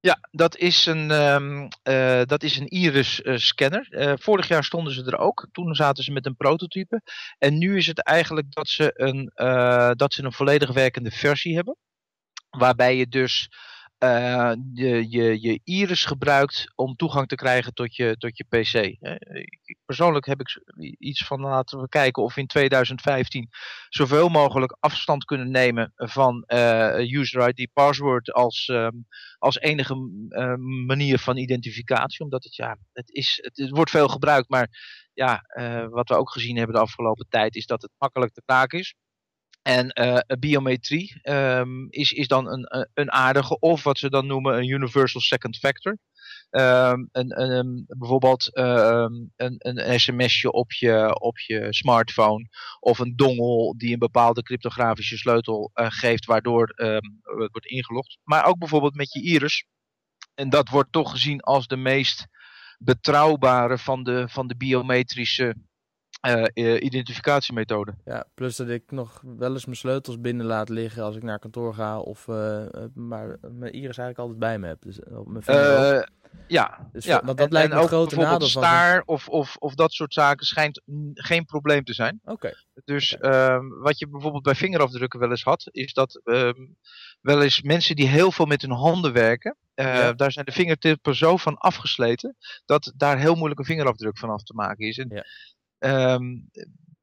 Ja, 0.00 0.18
dat 0.30 0.56
is 0.56 0.86
een, 0.86 1.10
um, 1.10 1.68
uh, 1.88 2.22
dat 2.24 2.42
is 2.42 2.58
een 2.58 2.68
iris 2.68 3.20
uh, 3.20 3.36
scanner. 3.36 3.86
Uh, 3.90 4.12
vorig 4.16 4.48
jaar 4.48 4.64
stonden 4.64 4.92
ze 4.92 5.04
er 5.04 5.18
ook. 5.18 5.48
Toen 5.52 5.74
zaten 5.74 6.04
ze 6.04 6.12
met 6.12 6.26
een 6.26 6.36
prototype. 6.36 7.02
En 7.38 7.58
nu 7.58 7.76
is 7.76 7.86
het 7.86 8.02
eigenlijk 8.02 8.52
dat 8.52 8.68
ze 8.68 8.90
een, 8.94 9.30
dat 9.96 10.12
ze 10.12 10.24
een 10.24 10.32
volledig 10.32 10.72
werkende 10.72 11.10
versie 11.10 11.54
hebben. 11.54 11.76
Waarbij 12.50 12.96
je 12.96 13.06
dus 13.06 13.48
uh, 14.04 14.52
je, 14.72 15.10
je, 15.10 15.40
je 15.40 15.60
iris 15.64 16.04
gebruikt 16.04 16.72
om 16.74 16.96
toegang 16.96 17.28
te 17.28 17.34
krijgen 17.34 17.74
tot 17.74 17.96
je, 17.96 18.16
tot 18.16 18.36
je 18.36 18.44
PC. 18.44 18.74
Ik, 19.62 19.78
persoonlijk 19.84 20.26
heb 20.26 20.40
ik 20.40 20.60
iets 20.98 21.24
van 21.24 21.40
laten 21.40 21.80
we 21.80 21.88
kijken 21.88 22.22
of 22.22 22.36
in 22.36 22.46
2015 22.46 23.48
zoveel 23.88 24.28
mogelijk 24.28 24.76
afstand 24.80 25.24
kunnen 25.24 25.50
nemen 25.50 25.92
van 25.96 26.44
uh, 26.46 26.98
user 26.98 27.48
ID 27.48 27.68
password 27.72 28.32
als, 28.32 28.68
um, 28.68 29.06
als 29.38 29.58
enige 29.58 29.94
manier 30.86 31.18
van 31.18 31.36
identificatie. 31.36 32.24
Omdat 32.24 32.44
het 32.44 32.56
ja, 32.56 32.76
het, 32.92 33.10
is, 33.10 33.50
het, 33.52 33.70
wordt 33.70 33.90
veel 33.90 34.08
gebruikt, 34.08 34.48
maar 34.48 34.68
ja, 35.12 35.42
wat 35.90 36.08
we 36.08 36.14
ook 36.14 36.30
gezien 36.30 36.56
hebben 36.56 36.74
de 36.74 36.82
afgelopen 36.82 37.26
tijd 37.28 37.54
is 37.54 37.66
dat 37.66 37.82
het 37.82 37.90
makkelijk 37.98 38.32
te 38.32 38.42
kraken 38.44 38.78
is. 38.78 38.94
En 39.62 40.00
uh, 40.00 40.18
biometrie 40.38 41.20
um, 41.22 41.86
is, 41.90 42.12
is 42.12 42.28
dan 42.28 42.48
een, 42.48 42.88
een 42.94 43.12
aardige, 43.12 43.58
of 43.58 43.82
wat 43.82 43.98
ze 43.98 44.10
dan 44.10 44.26
noemen 44.26 44.56
een 44.56 44.68
universal 44.68 45.20
second 45.20 45.56
factor. 45.56 45.98
Um, 46.50 47.08
een, 47.12 47.84
bijvoorbeeld 47.88 48.56
um, 48.58 49.32
een, 49.36 49.56
een 49.58 50.00
sms'je 50.00 50.52
op 50.52 50.72
je, 50.72 51.20
op 51.20 51.38
je 51.38 51.66
smartphone 51.70 52.48
of 52.80 52.98
een 52.98 53.16
dongel 53.16 53.74
die 53.76 53.92
een 53.92 53.98
bepaalde 53.98 54.42
cryptografische 54.42 55.16
sleutel 55.16 55.70
uh, 55.74 55.86
geeft 55.88 56.24
waardoor 56.24 56.72
het 56.76 57.48
wordt 57.50 57.66
ingelogd. 57.66 58.18
Maar 58.22 58.46
ook 58.46 58.58
bijvoorbeeld 58.58 58.94
met 58.94 59.12
je 59.12 59.22
iris. 59.22 59.66
En 60.34 60.50
dat 60.50 60.68
wordt 60.68 60.92
toch 60.92 61.10
gezien 61.10 61.40
als 61.40 61.66
de 61.66 61.76
meest 61.76 62.26
betrouwbare 62.78 63.78
van 63.78 64.02
de, 64.02 64.28
van 64.28 64.46
de 64.46 64.56
biometrische 64.56 65.56
uh, 66.26 66.82
identificatiemethode. 66.82 67.94
Ja, 68.04 68.24
plus 68.34 68.56
dat 68.56 68.68
ik 68.68 68.90
nog 68.90 69.22
wel 69.36 69.52
eens 69.52 69.64
mijn 69.64 69.76
sleutels 69.76 70.20
binnen 70.20 70.46
laat 70.46 70.68
liggen 70.68 71.02
als 71.02 71.16
ik 71.16 71.22
naar 71.22 71.38
kantoor 71.38 71.74
ga. 71.74 71.98
Of, 71.98 72.26
uh, 72.26 72.66
maar 72.94 73.38
mijn 73.40 73.72
iris 73.72 73.98
eigenlijk 73.98 74.18
altijd 74.18 74.38
bij 74.38 74.58
me 74.58 74.66
heb. 74.66 74.82
Dus 74.82 75.04
op 75.04 75.28
mijn 75.28 75.44
ja, 76.46 76.88
dus, 76.92 77.04
ja. 77.04 77.22
Want 77.24 77.38
dat 77.38 77.46
en, 77.46 77.52
lijkt 77.52 77.74
me 77.74 77.80
een 77.80 77.88
grote 77.88 78.16
nadeel 78.16 78.48
van. 78.48 78.62
staar 78.62 79.02
of, 79.04 79.28
of, 79.28 79.56
of 79.56 79.74
dat 79.74 79.92
soort 79.92 80.12
zaken 80.12 80.46
schijnt 80.46 80.82
geen 81.14 81.44
probleem 81.44 81.84
te 81.84 81.94
zijn. 81.94 82.20
Oké. 82.22 82.32
Okay. 82.32 82.54
Dus 82.84 83.16
okay. 83.16 83.54
Um, 83.54 83.78
wat 83.78 83.98
je 83.98 84.08
bijvoorbeeld 84.08 84.42
bij 84.42 84.54
vingerafdrukken 84.54 85.20
wel 85.20 85.30
eens 85.30 85.42
had, 85.42 85.68
is 85.70 85.92
dat 85.92 86.20
um, 86.24 86.76
wel 87.20 87.42
eens 87.42 87.62
mensen 87.62 87.96
die 87.96 88.08
heel 88.08 88.32
veel 88.32 88.46
met 88.46 88.62
hun 88.62 88.70
handen 88.70 89.12
werken, 89.12 89.56
uh, 89.74 89.84
ja. 89.84 90.12
daar 90.12 90.32
zijn 90.32 90.44
de 90.44 90.52
vingertippen 90.52 91.16
zo 91.16 91.36
van 91.36 91.56
afgesleten, 91.56 92.36
dat 92.64 92.92
daar 92.96 93.18
heel 93.18 93.34
moeilijk 93.34 93.60
een 93.60 93.66
vingerafdruk 93.66 94.18
van 94.18 94.30
af 94.30 94.42
te 94.42 94.54
maken 94.54 94.86
is. 94.86 94.98
En, 94.98 95.08
ja. 95.08 95.24
Um, 95.78 96.50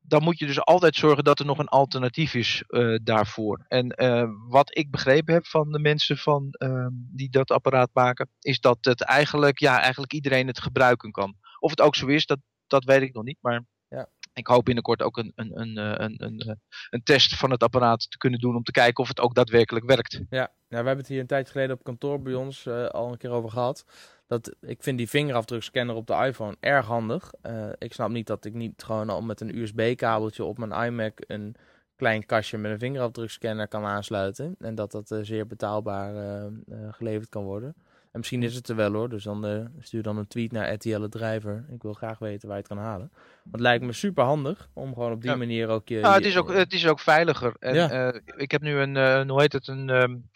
dan 0.07 0.23
moet 0.23 0.39
je 0.39 0.45
dus 0.45 0.61
altijd 0.61 0.95
zorgen 0.95 1.23
dat 1.23 1.39
er 1.39 1.45
nog 1.45 1.57
een 1.57 1.67
alternatief 1.67 2.33
is 2.33 2.63
uh, 2.67 2.99
daarvoor. 3.03 3.65
En 3.67 3.93
uh, 4.03 4.29
wat 4.49 4.77
ik 4.77 4.91
begrepen 4.91 5.33
heb 5.33 5.45
van 5.45 5.71
de 5.71 5.79
mensen 5.79 6.17
van, 6.17 6.47
uh, 6.63 6.87
die 6.91 7.29
dat 7.29 7.51
apparaat 7.51 7.89
maken, 7.93 8.29
is 8.39 8.59
dat 8.59 8.77
het 8.81 9.01
eigenlijk, 9.03 9.59
ja, 9.59 9.81
eigenlijk 9.81 10.13
iedereen 10.13 10.47
het 10.47 10.59
gebruiken 10.59 11.11
kan. 11.11 11.35
Of 11.59 11.69
het 11.69 11.81
ook 11.81 11.95
zo 11.95 12.07
is, 12.07 12.25
dat, 12.25 12.39
dat 12.67 12.83
weet 12.83 13.01
ik 13.01 13.13
nog 13.13 13.23
niet. 13.23 13.37
Maar 13.41 13.63
ja. 13.87 14.09
ik 14.33 14.47
hoop 14.47 14.65
binnenkort 14.65 15.01
ook 15.01 15.17
een, 15.17 15.31
een, 15.35 15.59
een, 15.59 16.03
een, 16.03 16.23
een, 16.23 16.59
een 16.89 17.03
test 17.03 17.35
van 17.35 17.51
het 17.51 17.63
apparaat 17.63 18.11
te 18.11 18.17
kunnen 18.17 18.39
doen 18.39 18.55
om 18.55 18.63
te 18.63 18.71
kijken 18.71 19.03
of 19.03 19.07
het 19.07 19.19
ook 19.19 19.35
daadwerkelijk 19.35 19.85
werkt. 19.85 20.13
Ja, 20.29 20.53
nou, 20.67 20.83
we 20.83 20.87
hebben 20.87 20.97
het 20.97 21.07
hier 21.07 21.19
een 21.19 21.27
tijd 21.27 21.49
geleden 21.49 21.75
op 21.75 21.83
kantoor 21.83 22.21
bij 22.21 22.33
ons 22.33 22.67
al 22.67 23.11
een 23.11 23.17
keer 23.17 23.29
over 23.29 23.49
gehad. 23.49 23.85
Dat, 24.27 24.55
ik 24.61 24.83
vind 24.83 24.97
die 24.97 25.09
vingerafdrukscanner 25.09 25.95
op 25.95 26.07
de 26.07 26.13
iPhone 26.13 26.55
erg 26.59 26.85
handig. 26.85 27.31
Uh, 27.43 27.69
ik 27.77 27.93
snap 27.93 28.09
niet 28.09 28.27
dat 28.27 28.45
ik 28.45 28.53
niet 28.53 28.83
gewoon 28.83 29.09
al 29.09 29.21
met 29.21 29.41
een 29.41 29.57
USB-kabeltje 29.57 30.43
op 30.43 30.57
mijn 30.57 30.85
iMac 30.85 31.19
een 31.27 31.55
klein 31.95 32.25
kastje 32.25 32.57
met 32.57 32.71
een 32.71 32.79
vingerafdrukscanner 32.79 33.67
kan 33.67 33.85
aansluiten. 33.85 34.55
En 34.59 34.75
dat 34.75 34.91
dat 34.91 35.11
uh, 35.11 35.19
zeer 35.21 35.47
betaalbaar 35.47 36.15
uh, 36.15 36.43
geleverd 36.91 37.29
kan 37.29 37.43
worden. 37.43 37.75
En 38.11 38.21
misschien 38.21 38.43
is 38.43 38.55
het 38.55 38.69
er 38.69 38.75
wel 38.75 38.93
hoor. 38.93 39.09
Dus 39.09 39.23
dan 39.23 39.69
stuur 39.79 40.03
dan 40.03 40.17
een 40.17 40.27
tweet 40.27 40.51
naar 40.51 40.73
RTL 40.73 41.05
Drijver. 41.05 41.65
Ik 41.71 41.81
wil 41.81 41.93
graag 41.93 42.19
weten 42.19 42.47
waar 42.47 42.57
je 42.57 42.63
het 42.63 42.73
kan 42.73 42.83
halen. 42.83 43.09
Want 43.11 43.51
het 43.51 43.59
lijkt 43.59 43.83
me 43.83 43.93
super 43.93 44.23
handig 44.23 44.69
om 44.73 44.93
gewoon 44.93 45.11
op 45.11 45.21
die 45.21 45.29
ja. 45.29 45.35
manier 45.35 45.67
ook 45.67 45.87
je. 45.87 45.97
Ja, 45.97 46.13
het 46.13 46.25
is 46.25 46.37
ook, 46.37 46.53
het 46.53 46.73
is 46.73 46.87
ook 46.87 46.99
veiliger. 46.99 47.55
En, 47.59 47.75
ja. 47.75 48.13
ik 48.35 48.51
heb 48.51 48.61
nu 48.61 48.77
een, 48.77 48.95
een, 48.95 49.29
hoe 49.29 49.41
heet 49.41 49.53
het, 49.53 49.67
een. 49.67 49.89
Um, 49.89 50.29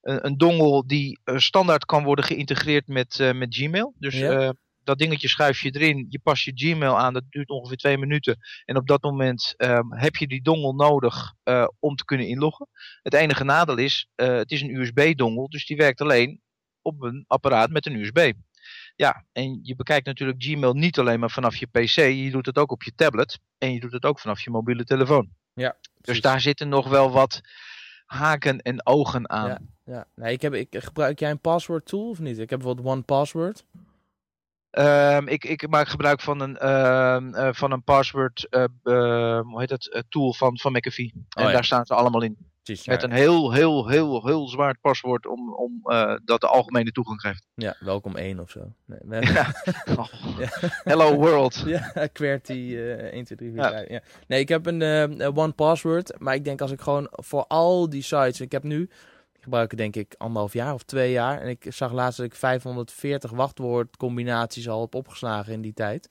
een, 0.00 0.26
een 0.26 0.36
dongel 0.36 0.86
die 0.86 1.20
uh, 1.24 1.38
standaard 1.38 1.84
kan 1.84 2.04
worden 2.04 2.24
geïntegreerd 2.24 2.88
met, 2.88 3.18
uh, 3.18 3.32
met 3.32 3.54
Gmail. 3.54 3.94
Dus 3.98 4.14
ja. 4.14 4.42
uh, 4.42 4.50
dat 4.84 4.98
dingetje 4.98 5.28
schuif 5.28 5.60
je 5.60 5.70
erin, 5.70 6.06
je 6.08 6.20
past 6.22 6.44
je 6.44 6.52
Gmail 6.54 6.98
aan, 6.98 7.12
dat 7.12 7.24
duurt 7.28 7.48
ongeveer 7.48 7.76
twee 7.76 7.98
minuten. 7.98 8.36
En 8.64 8.76
op 8.76 8.86
dat 8.86 9.02
moment 9.02 9.54
um, 9.56 9.94
heb 9.94 10.16
je 10.16 10.26
die 10.26 10.42
dongel 10.42 10.74
nodig 10.74 11.34
om 11.78 11.94
te 11.94 12.04
kunnen 12.04 12.26
inloggen. 12.26 12.68
Het 13.02 13.14
enige 13.14 13.44
nadeel 13.44 13.76
is, 13.76 14.08
het 14.14 14.50
is 14.50 14.60
een 14.60 14.74
USB-dongel, 14.74 15.48
dus 15.48 15.66
die 15.66 15.76
werkt 15.76 16.00
alleen 16.00 16.40
op 16.82 17.02
een 17.02 17.24
apparaat 17.26 17.70
met 17.70 17.86
een 17.86 17.94
USB. 17.94 18.32
Ja, 18.96 19.24
en 19.32 19.60
je 19.62 19.76
bekijkt 19.76 20.06
natuurlijk 20.06 20.42
Gmail 20.42 20.74
niet 20.74 20.98
alleen 20.98 21.20
maar 21.20 21.30
vanaf 21.30 21.56
je 21.56 21.66
PC, 21.66 21.94
je 21.94 22.30
doet 22.30 22.46
het 22.46 22.58
ook 22.58 22.72
op 22.72 22.82
je 22.82 22.92
tablet 22.94 23.38
en 23.58 23.72
je 23.72 23.80
doet 23.80 23.92
het 23.92 24.04
ook 24.04 24.20
vanaf 24.20 24.40
je 24.40 24.50
mobiele 24.50 24.84
telefoon. 24.84 25.30
Ja, 25.54 25.76
dus 26.00 26.20
daar 26.20 26.40
zitten 26.40 26.68
nog 26.68 26.88
wel 26.88 27.10
wat 27.10 27.40
haken 28.10 28.62
en 28.62 28.86
ogen 28.86 29.30
aan. 29.30 29.48
Ja, 29.48 29.60
ja. 29.84 30.06
Nee, 30.14 30.32
ik 30.32 30.42
heb, 30.42 30.54
ik, 30.54 30.68
gebruik 30.70 31.18
jij 31.18 31.30
een 31.30 31.40
password 31.40 31.86
tool 31.86 32.08
of 32.08 32.18
niet? 32.18 32.38
Ik 32.38 32.50
heb 32.50 32.58
bijvoorbeeld 32.58 32.86
One 32.86 33.02
Password. 33.02 33.64
Um, 34.70 35.28
ik, 35.28 35.44
ik 35.44 35.68
maak 35.68 35.88
gebruik 35.88 36.20
van 36.20 36.40
een, 36.40 36.58
uh, 36.62 37.16
uh, 37.30 37.48
van 37.52 37.72
een 37.72 37.82
password 37.82 38.46
uh, 38.50 38.64
hoe 39.40 39.60
heet 39.60 39.70
het, 39.70 40.04
tool 40.08 40.32
van, 40.32 40.58
van 40.58 40.72
McAfee. 40.72 41.12
En 41.14 41.42
oh, 41.42 41.48
ja. 41.48 41.54
daar 41.54 41.64
staan 41.64 41.86
ze 41.86 41.94
allemaal 41.94 42.22
in. 42.22 42.36
Precies, 42.62 42.86
Met 42.86 43.00
ja. 43.00 43.08
een 43.08 43.14
heel, 43.14 43.52
heel, 43.52 43.88
heel, 43.88 44.26
heel 44.26 44.48
zwaar 44.48 44.78
paswoord 44.80 45.26
om, 45.26 45.54
om 45.54 45.80
eh, 45.84 46.14
dat 46.24 46.40
de 46.40 46.46
algemene 46.46 46.92
toegang 46.92 47.20
geeft. 47.20 47.46
Ja, 47.54 47.76
welkom 47.80 48.16
1 48.16 48.40
of 48.40 48.50
zo. 48.50 48.72
Nee, 48.84 48.98
hebben... 49.08 49.54
Oh, 49.98 50.08
Ja. 50.38 50.48
Hello 50.82 51.14
world. 51.14 51.62
Ja, 51.66 52.08
QWERTY 52.12 52.76
eh 52.76 53.12
1, 53.12 53.24
2, 53.24 53.38
3, 53.38 53.50
4, 53.50 53.60
Ja. 53.62 53.70
5. 53.70 53.88
Ja. 53.88 54.00
Nee, 54.26 54.40
ik 54.40 54.48
heb 54.48 54.66
een 54.66 54.82
eh, 54.82 55.36
one 55.36 55.52
password. 55.52 56.14
Maar 56.18 56.34
ik 56.34 56.44
denk 56.44 56.60
als 56.60 56.70
ik 56.70 56.80
gewoon 56.80 57.08
voor 57.10 57.44
al 57.46 57.88
die 57.88 58.02
sites... 58.02 58.40
Ik 58.40 58.52
heb 58.52 58.62
nu, 58.62 58.82
ik 59.32 59.42
gebruik 59.42 59.70
het 59.70 59.80
denk 59.80 59.96
ik 59.96 60.14
anderhalf 60.18 60.52
jaar 60.52 60.74
of 60.74 60.82
twee 60.82 61.12
jaar. 61.12 61.40
En 61.40 61.48
ik 61.48 61.66
zag 61.68 61.92
laatst 61.92 62.16
dat 62.16 62.26
ik 62.26 62.34
540 62.34 63.30
wachtwoordcombinaties 63.30 64.68
al 64.68 64.80
heb 64.80 64.94
opgeslagen 64.94 65.52
in 65.52 65.60
die 65.60 65.74
tijd. 65.74 66.08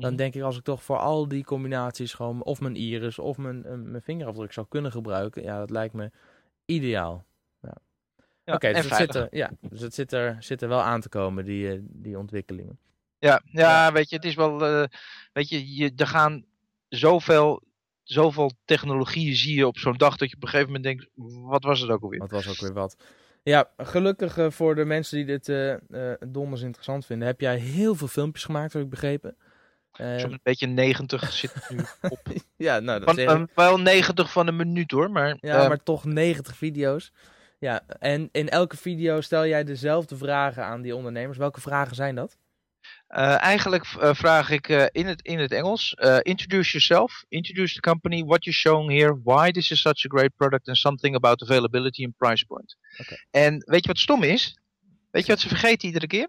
Dan 0.00 0.08
Mhm. 0.10 0.18
denk 0.18 0.34
ik 0.34 0.42
als 0.42 0.56
ik 0.56 0.64
toch 0.64 0.82
voor 0.82 0.98
al 0.98 1.28
die 1.28 1.44
combinaties 1.44 2.14
gewoon... 2.14 2.42
Of 2.42 2.60
mijn 2.60 2.76
iris 2.76 3.18
of 3.18 3.36
mijn, 3.36 3.64
eh, 3.64 3.74
mijn 3.74 4.02
vingerafdruk 4.02 4.52
zou 4.52 4.66
kunnen 4.68 4.92
gebruiken. 4.92 5.42
Ja, 5.42 5.58
dat 5.58 5.70
lijkt 5.70 5.94
me 5.94 6.10
ideaal. 6.64 7.24
Ja. 7.62 7.76
Ja, 8.44 8.54
Oké, 8.54 8.72
dus, 8.72 8.84
het 8.84 8.94
zit 8.94 9.14
er, 9.14 9.28
ja, 9.30 9.50
dus 9.60 9.80
het 9.80 9.94
zit 9.94 10.12
er, 10.12 10.36
zit 10.40 10.62
er 10.62 10.68
wel 10.68 10.80
aan 10.80 11.00
te 11.00 11.08
komen, 11.08 11.44
die, 11.44 11.72
eh, 11.72 11.78
die 11.82 12.18
ontwikkelingen. 12.18 12.78
Ja, 13.18 13.42
ja, 13.44 13.92
weet 13.92 14.10
je, 14.10 14.16
het 14.16 14.24
is 14.24 14.34
wel, 14.34 14.66
eh, 14.66 14.84
weet 15.32 15.48
je, 15.48 15.74
je, 15.74 15.92
er 15.96 16.06
gaan 16.06 16.44
zoveel, 16.88 17.62
zoveel 18.02 18.50
technologieën 18.64 19.34
zie 19.34 19.56
je 19.56 19.66
op 19.66 19.78
zo'n 19.78 19.96
dag 19.96 20.16
dat 20.16 20.30
je 20.30 20.36
op 20.36 20.42
een 20.42 20.48
gegeven 20.48 20.72
moment 20.72 20.84
denkt, 20.84 21.06
wat 21.48 21.64
was 21.64 21.80
het 21.80 21.90
ook 21.90 22.02
alweer? 22.02 22.18
Wat 22.18 22.30
was 22.30 22.48
ook 22.48 22.56
weer 22.60 22.72
wat. 22.72 22.96
Ja, 23.42 23.70
gelukkig 23.76 24.54
voor 24.54 24.74
de 24.74 24.84
mensen 24.84 25.16
die 25.26 25.38
dit 25.38 25.78
donders 26.32 26.62
interessant 26.62 27.06
vinden, 27.06 27.26
heb 27.26 27.40
jij 27.40 27.58
heel 27.58 27.94
veel 27.94 28.06
filmpjes 28.08 28.44
gemaakt, 28.44 28.72
heb 28.72 28.82
ik 28.82 28.90
begrepen. 28.90 29.36
Eh, 30.00 30.18
Zo'n 30.18 30.40
beetje 30.42 30.66
90 30.66 31.32
zit 31.32 31.54
er 31.54 31.62
nu 31.68 31.84
op. 32.10 32.20
ja, 32.56 32.78
nou, 32.78 32.98
dat 32.98 33.08
Van, 33.08 33.14
zeg 33.18 33.24
ik. 33.34 33.48
eh, 33.48 33.54
wel 33.54 33.80
90 33.80 34.32
van 34.32 34.46
een 34.46 34.56
minuut 34.56 34.90
hoor, 34.90 35.10
maar, 35.10 35.36
ja, 35.40 35.62
eh, 35.62 35.68
maar 35.68 35.82
toch 35.82 36.04
90 36.04 36.56
video's. 36.56 37.12
Ja, 37.58 37.80
en 37.98 38.28
in 38.32 38.48
elke 38.48 38.76
video 38.76 39.20
stel 39.20 39.46
jij 39.46 39.64
dezelfde 39.64 40.16
vragen 40.16 40.64
aan 40.64 40.82
die 40.82 40.96
ondernemers. 40.96 41.38
Welke 41.38 41.60
vragen 41.60 41.96
zijn 41.96 42.14
dat? 42.14 42.36
eh, 43.06 43.40
eigenlijk 43.42 43.84
eh, 44.00 44.14
vraag 44.14 44.50
ik 44.50 44.68
eh, 44.68 44.84
in, 44.90 45.06
het, 45.06 45.22
in 45.22 45.38
het 45.38 45.52
Engels, 45.52 45.94
eh, 45.94 46.18
introduce 46.22 46.70
yourself, 46.70 47.24
introduce 47.28 47.74
the 47.74 47.80
company, 47.80 48.24
what 48.24 48.44
you're 48.44 48.58
showing 48.58 48.90
here, 48.90 49.20
why 49.24 49.50
this 49.50 49.70
is 49.70 49.80
such 49.80 50.04
a 50.04 50.08
great 50.16 50.36
product 50.36 50.68
and 50.68 50.76
something 50.76 51.14
about 51.14 51.42
availability 51.42 52.04
and 52.04 52.16
price 52.16 52.46
point. 52.46 52.76
En 53.30 53.62
weet 53.66 53.82
je 53.82 53.88
wat 53.88 53.98
stom 53.98 54.22
is? 54.22 54.58
Weet 55.10 55.26
je 55.26 55.32
wat 55.32 55.40
ze 55.40 55.48
vergeten 55.48 55.86
iedere 55.88 56.06
keer? 56.06 56.28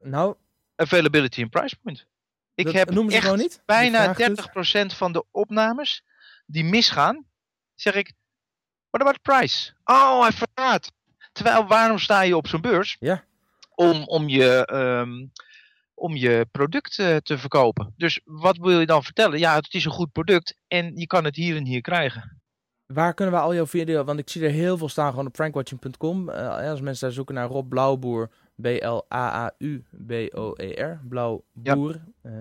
Nou, 0.00 0.34
Availability 0.76 1.42
and 1.42 1.50
price 1.50 1.76
point. 1.82 2.06
Ik 2.54 2.64
dat 2.64 2.74
heb 2.74 2.90
noemen 2.90 3.10
ze 3.10 3.16
echt 3.16 3.26
gewoon 3.26 3.40
niet. 3.40 3.52
Die 3.52 3.62
bijna 3.64 4.14
vraag 4.14 4.52
dus. 4.52 4.92
30% 4.92 4.96
van 4.96 5.12
de 5.12 5.24
opnames 5.30 6.04
die 6.46 6.64
misgaan, 6.64 7.26
zeg 7.74 7.94
ik, 7.94 8.12
what 8.90 9.00
about 9.00 9.14
the 9.14 9.30
price? 9.30 9.72
Oh, 9.84 10.20
hij 10.22 10.32
verraadt. 10.32 10.92
Terwijl, 11.32 11.66
waarom 11.66 11.98
sta 11.98 12.20
je 12.20 12.36
op 12.36 12.46
zo'n 12.46 12.60
beurs? 12.60 12.96
Ja. 12.98 13.24
Om, 13.74 14.04
om, 14.04 14.28
je, 14.28 14.66
ehm, 14.66 15.26
om 15.94 16.16
je 16.16 16.46
product 16.50 16.98
eh, 16.98 17.16
te 17.16 17.38
verkopen. 17.38 17.94
Dus 17.96 18.20
wat 18.24 18.56
wil 18.56 18.80
je 18.80 18.86
dan 18.86 19.04
vertellen? 19.04 19.38
Ja, 19.38 19.54
het 19.54 19.74
is 19.74 19.84
een 19.84 19.90
goed 19.90 20.12
product 20.12 20.56
en 20.68 20.96
je 20.96 21.06
kan 21.06 21.24
het 21.24 21.36
hier 21.36 21.56
en 21.56 21.66
hier 21.66 21.80
krijgen. 21.80 22.42
Waar 22.86 23.14
kunnen 23.14 23.34
we 23.34 23.40
al 23.40 23.54
jouw 23.54 23.66
video, 23.66 24.04
want 24.04 24.18
ik 24.18 24.30
zie 24.30 24.44
er 24.44 24.50
heel 24.50 24.78
veel 24.78 24.88
staan 24.88 25.10
gewoon 25.10 25.26
op 25.26 25.34
frankwatching.com. 25.34 26.28
Eh, 26.28 26.70
als 26.70 26.80
mensen 26.80 27.06
daar 27.06 27.14
zoeken 27.14 27.34
naar 27.34 27.48
Rob 27.48 27.68
Blauwboer, 27.68 28.30
B-L-A-A-U-B-O-E-R, 28.62 31.00
Blauwboer. 31.08 32.00
Eh 32.22 32.32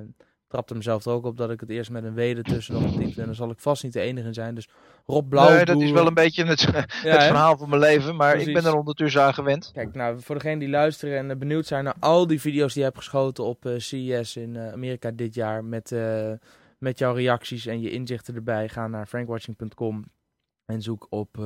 trapte 0.48 0.76
mezelf 0.76 1.06
er 1.06 1.12
ook 1.12 1.26
op 1.26 1.38
dat 1.38 1.52
ik 1.52 1.60
het 1.60 1.70
eerst 1.70 1.92
met 1.92 2.04
een 2.04 2.14
W 2.14 2.20
ertussen 2.20 2.82
nog 2.82 2.96
typte. 2.96 3.20
En 3.20 3.26
dan 3.26 3.36
zal 3.36 3.50
ik 3.50 3.60
vast 3.60 3.84
niet 3.84 3.94
de 3.94 4.00
enige 4.00 4.34
zijn. 4.34 4.56
Dus 4.56 4.70
Rob 5.06 5.30
Blauwboer. 5.30 5.56
Nee, 5.56 5.66
dat 5.66 5.82
is 5.82 5.92
wel 5.92 6.08
een 6.08 6.14
beetje 6.14 6.46
het, 6.46 6.62
Ja, 6.72 6.72
het 7.12 7.24
verhaal 7.24 7.58
van 7.58 7.70
mijn 7.70 7.82
leven, 7.82 8.16
maar 8.16 8.36
ik 8.36 8.54
ben 8.54 8.66
er 8.66 8.76
ondertussen 8.76 9.22
aan 9.22 9.34
gewend. 9.34 9.70
Kijk, 9.74 9.94
nou, 9.94 10.22
voor 10.22 10.36
degenen 10.36 10.60
die 10.60 10.70
luisteren 10.70 11.30
en 11.30 11.40
benieuwd 11.40 11.66
zijn 11.66 11.84
naar 11.84 11.96
al 12.00 12.28
die 12.28 12.42
video's 12.42 12.72
die 12.74 12.80
je 12.82 12.88
hebt 12.88 12.98
geschoten 13.00 13.44
op 13.44 13.66
eh, 13.66 13.74
CES 13.78 14.36
in 14.38 14.56
eh, 14.56 14.72
Amerika 14.72 15.12
dit 15.12 15.34
jaar. 15.34 15.64
Met, 15.64 15.96
met 16.78 17.00
jouw 17.00 17.14
reacties 17.14 17.66
en 17.66 17.82
je 17.82 17.92
inzichten 17.92 18.36
erbij. 18.36 18.70
Ga 18.70 18.88
naar 18.88 19.06
frankwatching.com 19.08 20.04
en 20.66 20.82
zoek 20.82 21.08
op 21.10 21.38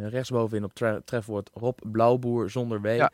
rechtsbovenin 0.00 0.64
op 0.64 0.74
tre- 0.74 1.00
trefwoord 1.04 1.50
Rob 1.54 1.78
Blauwboer 1.92 2.50
zonder 2.50 2.80
W. 2.80 2.96
Ja. 2.96 3.10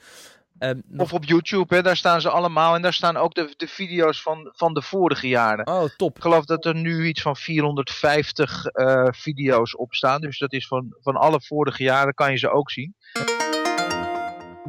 Ehm, 0.60 0.80
nog- 0.86 1.02
Of 1.06 1.12
op 1.12 1.24
YouTube, 1.24 1.74
hè, 1.74 1.82
daar 1.82 1.96
staan 1.96 2.20
ze 2.20 2.30
allemaal. 2.30 2.74
En 2.74 2.82
daar 2.82 2.92
staan 2.92 3.16
ook 3.16 3.34
de, 3.34 3.54
de 3.56 3.66
video's 3.68 4.22
van, 4.22 4.50
van 4.56 4.74
de 4.74 4.82
vorige 4.82 5.28
jaren. 5.28 5.66
Oh, 5.66 5.84
top. 5.96 6.16
Ik 6.16 6.22
geloof 6.22 6.44
dat 6.44 6.64
er 6.64 6.74
nu 6.74 7.06
iets 7.06 7.22
van 7.22 7.36
450 7.36 8.66
eh, 8.66 9.06
video's 9.10 9.78
op 9.78 9.94
staan. 9.94 10.20
Dus 10.20 10.38
dat 10.38 10.52
is 10.52 10.66
van, 10.66 10.96
van 11.00 11.16
alle 11.16 11.40
vorige 11.40 11.82
jaren 11.82 12.14
kan 12.14 12.30
je 12.30 12.38
ze 12.38 12.50
ook 12.50 12.70
zien. 12.70 12.94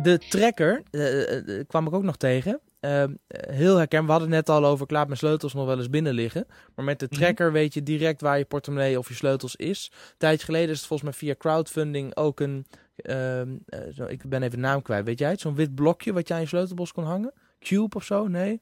De 0.02 0.18
tracker 0.30 0.84
eh, 0.92 1.38
eh, 1.60 1.68
kwam 1.68 1.88
ik 1.88 1.94
ook 1.94 2.04
nog 2.04 2.18
tegen. 2.18 2.62
Eh, 2.80 3.04
heel 3.28 3.78
herkenbaar. 3.78 4.06
We 4.06 4.12
hadden 4.22 4.38
het 4.38 4.48
net 4.48 4.56
al 4.56 4.66
over, 4.66 4.84
ik 4.84 4.92
laat 4.92 5.06
mijn 5.08 5.18
sleutels 5.20 5.54
nog 5.54 5.66
wel 5.66 5.78
eens 5.78 5.90
binnen 5.90 6.14
liggen. 6.14 6.46
Maar 6.76 6.86
met 6.86 7.00
de 7.00 7.08
Mhm. 7.10 7.20
tracker 7.22 7.52
weet 7.52 7.74
je 7.74 7.84
direct 7.84 8.22
waar 8.22 8.38
je 8.38 8.46
portemonnee 8.46 8.98
of 9.00 9.08
je 9.08 9.14
sleutels 9.14 9.56
is. 9.56 9.92
Een 9.94 10.14
tijdje 10.18 10.46
geleden 10.46 10.70
is 10.70 10.78
het 10.78 10.88
volgens 10.88 11.10
mij 11.10 11.20
via 11.20 11.36
crowdfunding 11.38 12.16
ook 12.16 12.40
een... 12.40 12.66
ehm, 13.02 13.58
eh, 13.66 13.80
zo, 13.94 14.06
ik 14.06 14.30
ben 14.30 14.44
even 14.44 14.56
de 14.56 14.68
naam 14.68 14.82
kwijt. 14.82 15.06
Weet 15.06 15.20
jij 15.20 15.30
het? 15.30 15.42
Zo'n 15.42 15.56
wit 15.56 15.76
blokje 15.76 16.14
wat 16.14 16.28
je 16.28 16.34
aan 16.34 16.40
je 16.40 16.48
sleutelbos 16.48 16.92
kon 16.92 17.04
hangen? 17.04 17.34
Cube 17.60 17.96
of 17.96 18.04
zo? 18.04 18.28
Nee? 18.28 18.62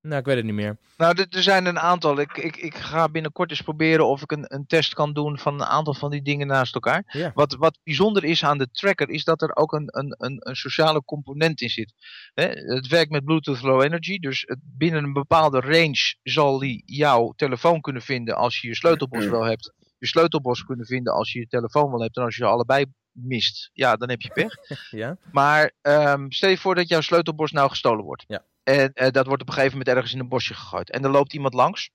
Nou, 0.00 0.20
ik 0.20 0.26
weet 0.26 0.36
het 0.36 0.44
niet 0.44 0.54
meer. 0.54 0.76
Nou, 0.96 1.20
er, 1.20 1.26
er 1.30 1.42
zijn 1.42 1.66
een 1.66 1.78
aantal. 1.78 2.20
Ik, 2.20 2.36
ik, 2.36 2.56
ik 2.56 2.74
ga 2.74 3.08
binnenkort 3.08 3.50
eens 3.50 3.62
proberen 3.62 4.06
of 4.06 4.22
ik 4.22 4.32
een, 4.32 4.44
een 4.46 4.66
test 4.66 4.94
kan 4.94 5.12
doen 5.12 5.38
van 5.38 5.54
een 5.54 5.66
aantal 5.66 5.94
van 5.94 6.10
die 6.10 6.22
dingen 6.22 6.46
naast 6.46 6.74
elkaar. 6.74 7.04
Ja. 7.12 7.30
Wat, 7.34 7.54
wat 7.54 7.78
bijzonder 7.84 8.24
is 8.24 8.44
aan 8.44 8.58
de 8.58 8.70
tracker, 8.70 9.08
is 9.08 9.24
dat 9.24 9.42
er 9.42 9.56
ook 9.56 9.72
een, 9.72 9.88
een, 9.98 10.14
een, 10.18 10.36
een 10.38 10.56
sociale 10.56 11.04
component 11.04 11.60
in 11.60 11.68
zit. 11.68 11.94
Hè, 12.34 12.44
het 12.44 12.86
werkt 12.86 13.10
met 13.10 13.24
Bluetooth 13.24 13.62
Low 13.62 13.82
Energy, 13.82 14.18
dus 14.18 14.42
het, 14.46 14.58
binnen 14.62 15.04
een 15.04 15.12
bepaalde 15.12 15.60
range 15.60 16.16
zal 16.22 16.58
die 16.58 16.82
jouw 16.86 17.32
telefoon 17.36 17.80
kunnen 17.80 18.02
vinden 18.02 18.36
als 18.36 18.60
je 18.60 18.68
je 18.68 18.74
sleutelbos 18.74 19.26
wel 19.26 19.44
hebt. 19.44 19.72
Je 19.98 20.06
sleutelbos 20.06 20.64
kunnen 20.64 20.86
vinden 20.86 21.12
als 21.12 21.32
je 21.32 21.38
je 21.38 21.46
telefoon 21.46 21.90
wel 21.90 22.02
hebt. 22.02 22.16
En 22.16 22.22
als 22.22 22.36
je 22.36 22.42
ze 22.42 22.48
allebei 22.50 22.84
mist, 23.22 23.70
ja, 23.72 23.96
dan 23.96 24.08
heb 24.08 24.20
je 24.20 24.32
pech. 24.32 24.54
Ja? 24.90 25.16
Maar 25.32 25.72
ehm, 25.80 26.30
stel 26.30 26.50
je 26.50 26.58
voor 26.58 26.74
dat 26.74 26.88
jouw 26.88 27.00
sleutelbos 27.00 27.52
nou 27.52 27.68
gestolen 27.68 28.04
wordt. 28.04 28.24
Ja. 28.26 28.44
En 28.68 28.92
eh, 28.92 29.10
dat 29.10 29.26
wordt 29.26 29.42
op 29.42 29.48
een 29.48 29.54
gegeven 29.54 29.78
moment 29.78 29.96
ergens 29.96 30.14
in 30.14 30.20
een 30.20 30.28
bosje 30.28 30.54
gegooid. 30.54 30.90
En 30.90 31.04
er 31.04 31.10
loopt 31.10 31.32
iemand 31.32 31.54
langs 31.54 31.90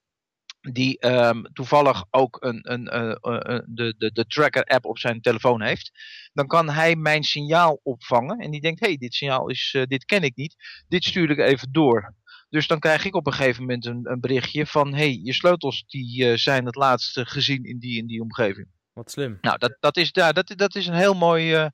die 0.61 0.99
ehm, 0.99 1.43
toevallig 1.43 2.05
ook 2.09 2.37
een, 2.39 2.71
een, 2.71 2.87
eh, 2.87 3.09
eh, 3.09 3.61
de, 3.65 3.95
de, 3.97 4.11
de 4.11 4.25
tracker-app 4.25 4.85
op 4.85 4.99
zijn 4.99 5.21
telefoon 5.21 5.61
heeft. 5.61 5.91
Dan 6.33 6.47
kan 6.47 6.69
hij 6.69 6.95
mijn 6.95 7.23
signaal 7.23 7.79
opvangen. 7.83 8.39
En 8.39 8.51
die 8.51 8.61
denkt, 8.61 8.79
hé, 8.79 8.87
hey, 8.87 8.97
dit 8.97 9.13
signaal 9.13 9.49
is, 9.49 9.77
dit 9.87 10.05
ken 10.05 10.23
ik 10.23 10.35
niet. 10.35 10.55
Dit 10.87 11.03
stuur 11.03 11.29
ik 11.29 11.39
even 11.39 11.71
door. 11.71 12.15
Dus 12.49 12.67
dan 12.67 12.79
krijg 12.79 13.05
ik 13.05 13.15
op 13.15 13.27
een 13.27 13.33
gegeven 13.33 13.61
moment 13.61 13.85
een, 13.85 14.11
een 14.11 14.19
berichtje 14.19 14.65
van, 14.65 14.91
hé, 14.91 14.97
hey, 14.97 15.19
je 15.23 15.33
sleutels 15.33 15.83
die 15.87 16.37
zijn 16.37 16.65
het 16.65 16.75
laatste 16.75 17.25
gezien 17.25 17.63
in 17.63 17.79
die 17.79 18.01
en 18.01 18.07
die 18.07 18.21
omgeving. 18.21 18.67
Wat 18.93 19.11
slim. 19.11 19.37
Nou, 19.41 19.57
dat, 19.57 19.77
dat, 19.79 19.97
is, 19.97 20.09
ja, 20.11 20.31
dat, 20.31 20.53
dat 20.55 20.75
is 20.75 20.87
een 20.87 20.93
heel 20.93 21.13
mooi, 21.13 21.53
eh, 21.53 21.67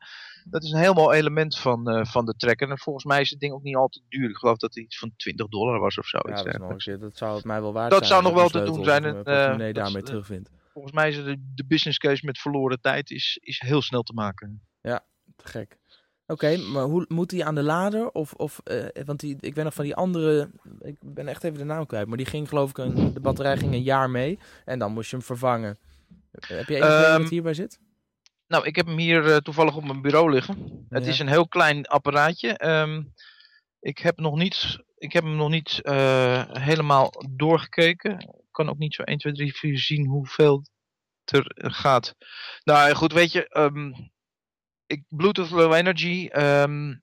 dat 0.44 0.64
is 0.64 0.72
een 0.72 0.80
heel 0.80 0.94
mooi 0.94 1.18
element 1.18 1.58
van, 1.58 1.90
eh, 1.90 2.06
van 2.06 2.26
de 2.26 2.34
tracker. 2.38 2.70
En 2.70 2.78
volgens 2.78 3.06
mij 3.06 3.22
is 3.22 3.30
het 3.30 3.40
ding 3.40 3.54
ook 3.54 3.64
niet 3.64 3.76
al 3.76 3.88
te 3.88 4.02
duur. 4.10 4.30
Ik 4.30 4.36
geloof 4.36 4.58
dat 4.58 4.74
het 4.74 4.84
iets 4.84 4.98
van 4.98 5.14
20 5.16 5.48
dollar 5.48 5.80
was 5.80 5.98
of 5.98 6.06
zo. 6.06 6.18
Ja, 6.24 6.44
dat, 6.44 6.58
nog 6.58 6.84
dat 6.84 7.18
zou 7.18 7.36
het 7.36 7.46
mij 7.46 7.62
wel 7.62 7.74
waard 7.74 7.92
Dat 7.92 8.06
zijn. 8.06 8.22
zou 8.22 8.24
nog 8.24 8.34
wel 8.34 8.50
te 8.50 8.72
doen 8.72 8.84
zijn 8.84 9.06
en, 9.06 9.14
dat 9.14 9.28
is, 9.28 9.74
daarmee 9.74 10.02
eh, 10.02 10.08
terugvind. 10.08 10.50
Volgens 10.74 10.94
mij 10.94 11.10
is 11.10 11.24
de, 11.24 11.52
de 11.56 11.66
business 11.66 11.98
case 11.98 12.26
met 12.26 12.40
verloren 12.40 12.82
tijd 12.82 13.12
is, 13.12 13.40
is 13.42 13.62
heel 13.66 13.82
snel 13.82 14.02
te 14.02 14.14
maken. 14.14 14.62
Te 15.36 15.48
gek. 15.48 15.78
Oké, 16.28 16.58
maar 16.58 16.84
hoe 16.84 17.06
moet 17.08 17.30
die 17.30 17.46
aan 17.46 17.56
de 17.56 17.64
lader? 17.64 18.12
Of, 18.12 18.34
of 18.34 18.62
want 19.06 19.20
die, 19.20 19.38
ik 19.40 19.56
weet 19.56 19.64
nog 19.64 19.74
van 19.74 19.84
die 19.84 19.96
andere, 19.96 20.50
ik 20.80 20.96
ben 21.00 21.28
echt 21.28 21.44
even 21.44 21.58
de 21.58 21.64
naam 21.64 21.86
kwijt, 21.86 22.08
maar 22.08 22.18
die 22.18 22.26
ging 22.26 22.50
geloof 22.50 22.70
ik, 22.70 22.78
een, 22.78 23.14
de 23.14 23.20
batterij 23.20 23.58
ging 23.58 23.74
een 23.74 23.84
jaar 23.84 24.10
mee 24.10 24.40
en 24.66 24.80
dan 24.80 24.92
moest 24.92 25.10
je 25.10 25.16
hem 25.16 25.26
vervangen. 25.26 25.78
Heb 26.32 26.68
je 26.68 26.76
even 26.76 26.88
Ehm, 26.88 27.22
wat 27.22 27.30
hierbij 27.30 27.54
zit? 27.54 27.80
Nou, 28.48 28.66
ik 28.66 28.76
heb 28.76 28.86
hem 28.86 28.98
hier 28.98 29.32
eh, 29.32 29.38
toevallig 29.38 29.76
op 29.76 29.84
mijn 29.84 30.02
bureau 30.02 30.32
liggen. 30.32 30.86
Het 30.90 31.08
is 31.08 31.20
een 31.20 31.28
heel 31.28 31.48
klein 31.48 31.86
apparaatje. 31.86 32.58
Ehm, 32.58 33.04
ik, 33.80 33.98
heb 33.98 34.20
nog 34.20 34.36
niet, 34.36 34.80
ik 34.98 35.14
heb 35.14 35.24
hem 35.24 35.36
nog 35.36 35.50
niet 35.50 35.82
eh, 35.82 36.44
helemaal 36.52 37.12
doorgekeken. 37.30 38.20
Ik 38.20 38.52
kan 38.52 38.70
ook 38.70 38.78
niet 38.78 38.94
zo 38.94 39.02
1, 39.02 39.18
2, 39.18 39.34
3, 39.34 39.56
4 39.56 39.80
zien 39.80 40.06
hoeveel 40.06 40.64
er 41.26 41.72
gaat. 41.72 42.16
Nou 42.64 42.94
goed, 42.94 43.14
weet 43.14 43.32
je, 43.32 43.48
ehm, 43.48 43.92
ik, 44.86 45.04
Bluetooth 45.08 45.50
Low 45.50 45.74
Energy 45.74 46.28
ehm, 46.32 46.96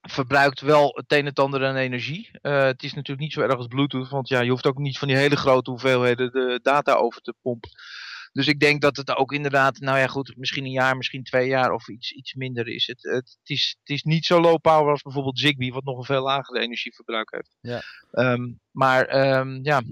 verbruikt 0.00 0.60
wel 0.60 0.92
het 0.94 1.12
een 1.12 1.18
en 1.18 1.26
het 1.26 1.38
ander 1.38 1.66
aan 1.66 1.76
energie. 1.76 2.30
Eh, 2.42 2.62
het 2.62 2.82
is 2.82 2.94
natuurlijk 2.94 3.20
niet 3.20 3.32
zo 3.32 3.40
erg 3.40 3.56
als 3.56 3.66
Bluetooth, 3.66 4.08
want 4.08 4.28
ja, 4.28 4.40
je 4.40 4.50
hoeft 4.50 4.66
ook 4.66 4.78
niet 4.78 4.98
van 4.98 5.08
die 5.08 5.16
hele 5.16 5.36
grote 5.36 5.70
hoeveelheden 5.70 6.32
de 6.32 6.60
data 6.62 6.94
over 6.94 7.20
te 7.20 7.34
pompen. 7.42 7.70
Dus 8.36 8.46
ik 8.46 8.60
denk 8.60 8.80
dat 8.80 8.96
het 8.96 9.16
ook 9.16 9.32
inderdaad, 9.32 9.78
nou 9.78 9.98
ja 9.98 10.06
goed, 10.06 10.36
misschien 10.36 10.64
een 10.64 10.70
jaar, 10.70 10.96
misschien 10.96 11.24
twee 11.24 11.48
jaar 11.48 11.72
of 11.72 11.88
iets, 11.88 12.12
iets 12.12 12.34
minder 12.34 12.68
is. 12.68 12.86
Het, 12.86 13.02
het, 13.02 13.36
het, 13.40 13.50
is, 13.50 13.76
het 13.78 13.88
is 13.88 14.02
niet 14.02 14.24
zo 14.24 14.40
low 14.40 14.60
power 14.60 14.90
als 14.90 15.02
bijvoorbeeld 15.02 15.38
Zigbee, 15.38 15.72
wat 15.72 15.84
nog 15.84 15.98
een 15.98 16.04
veel 16.04 16.22
lager 16.22 16.56
energieverbruik 16.56 17.30
heeft. 17.30 17.56
Ja. 17.60 17.82
Ehm, 18.10 18.52
maar 18.70 19.04
ehm, 19.04 19.58
ja, 19.62 19.82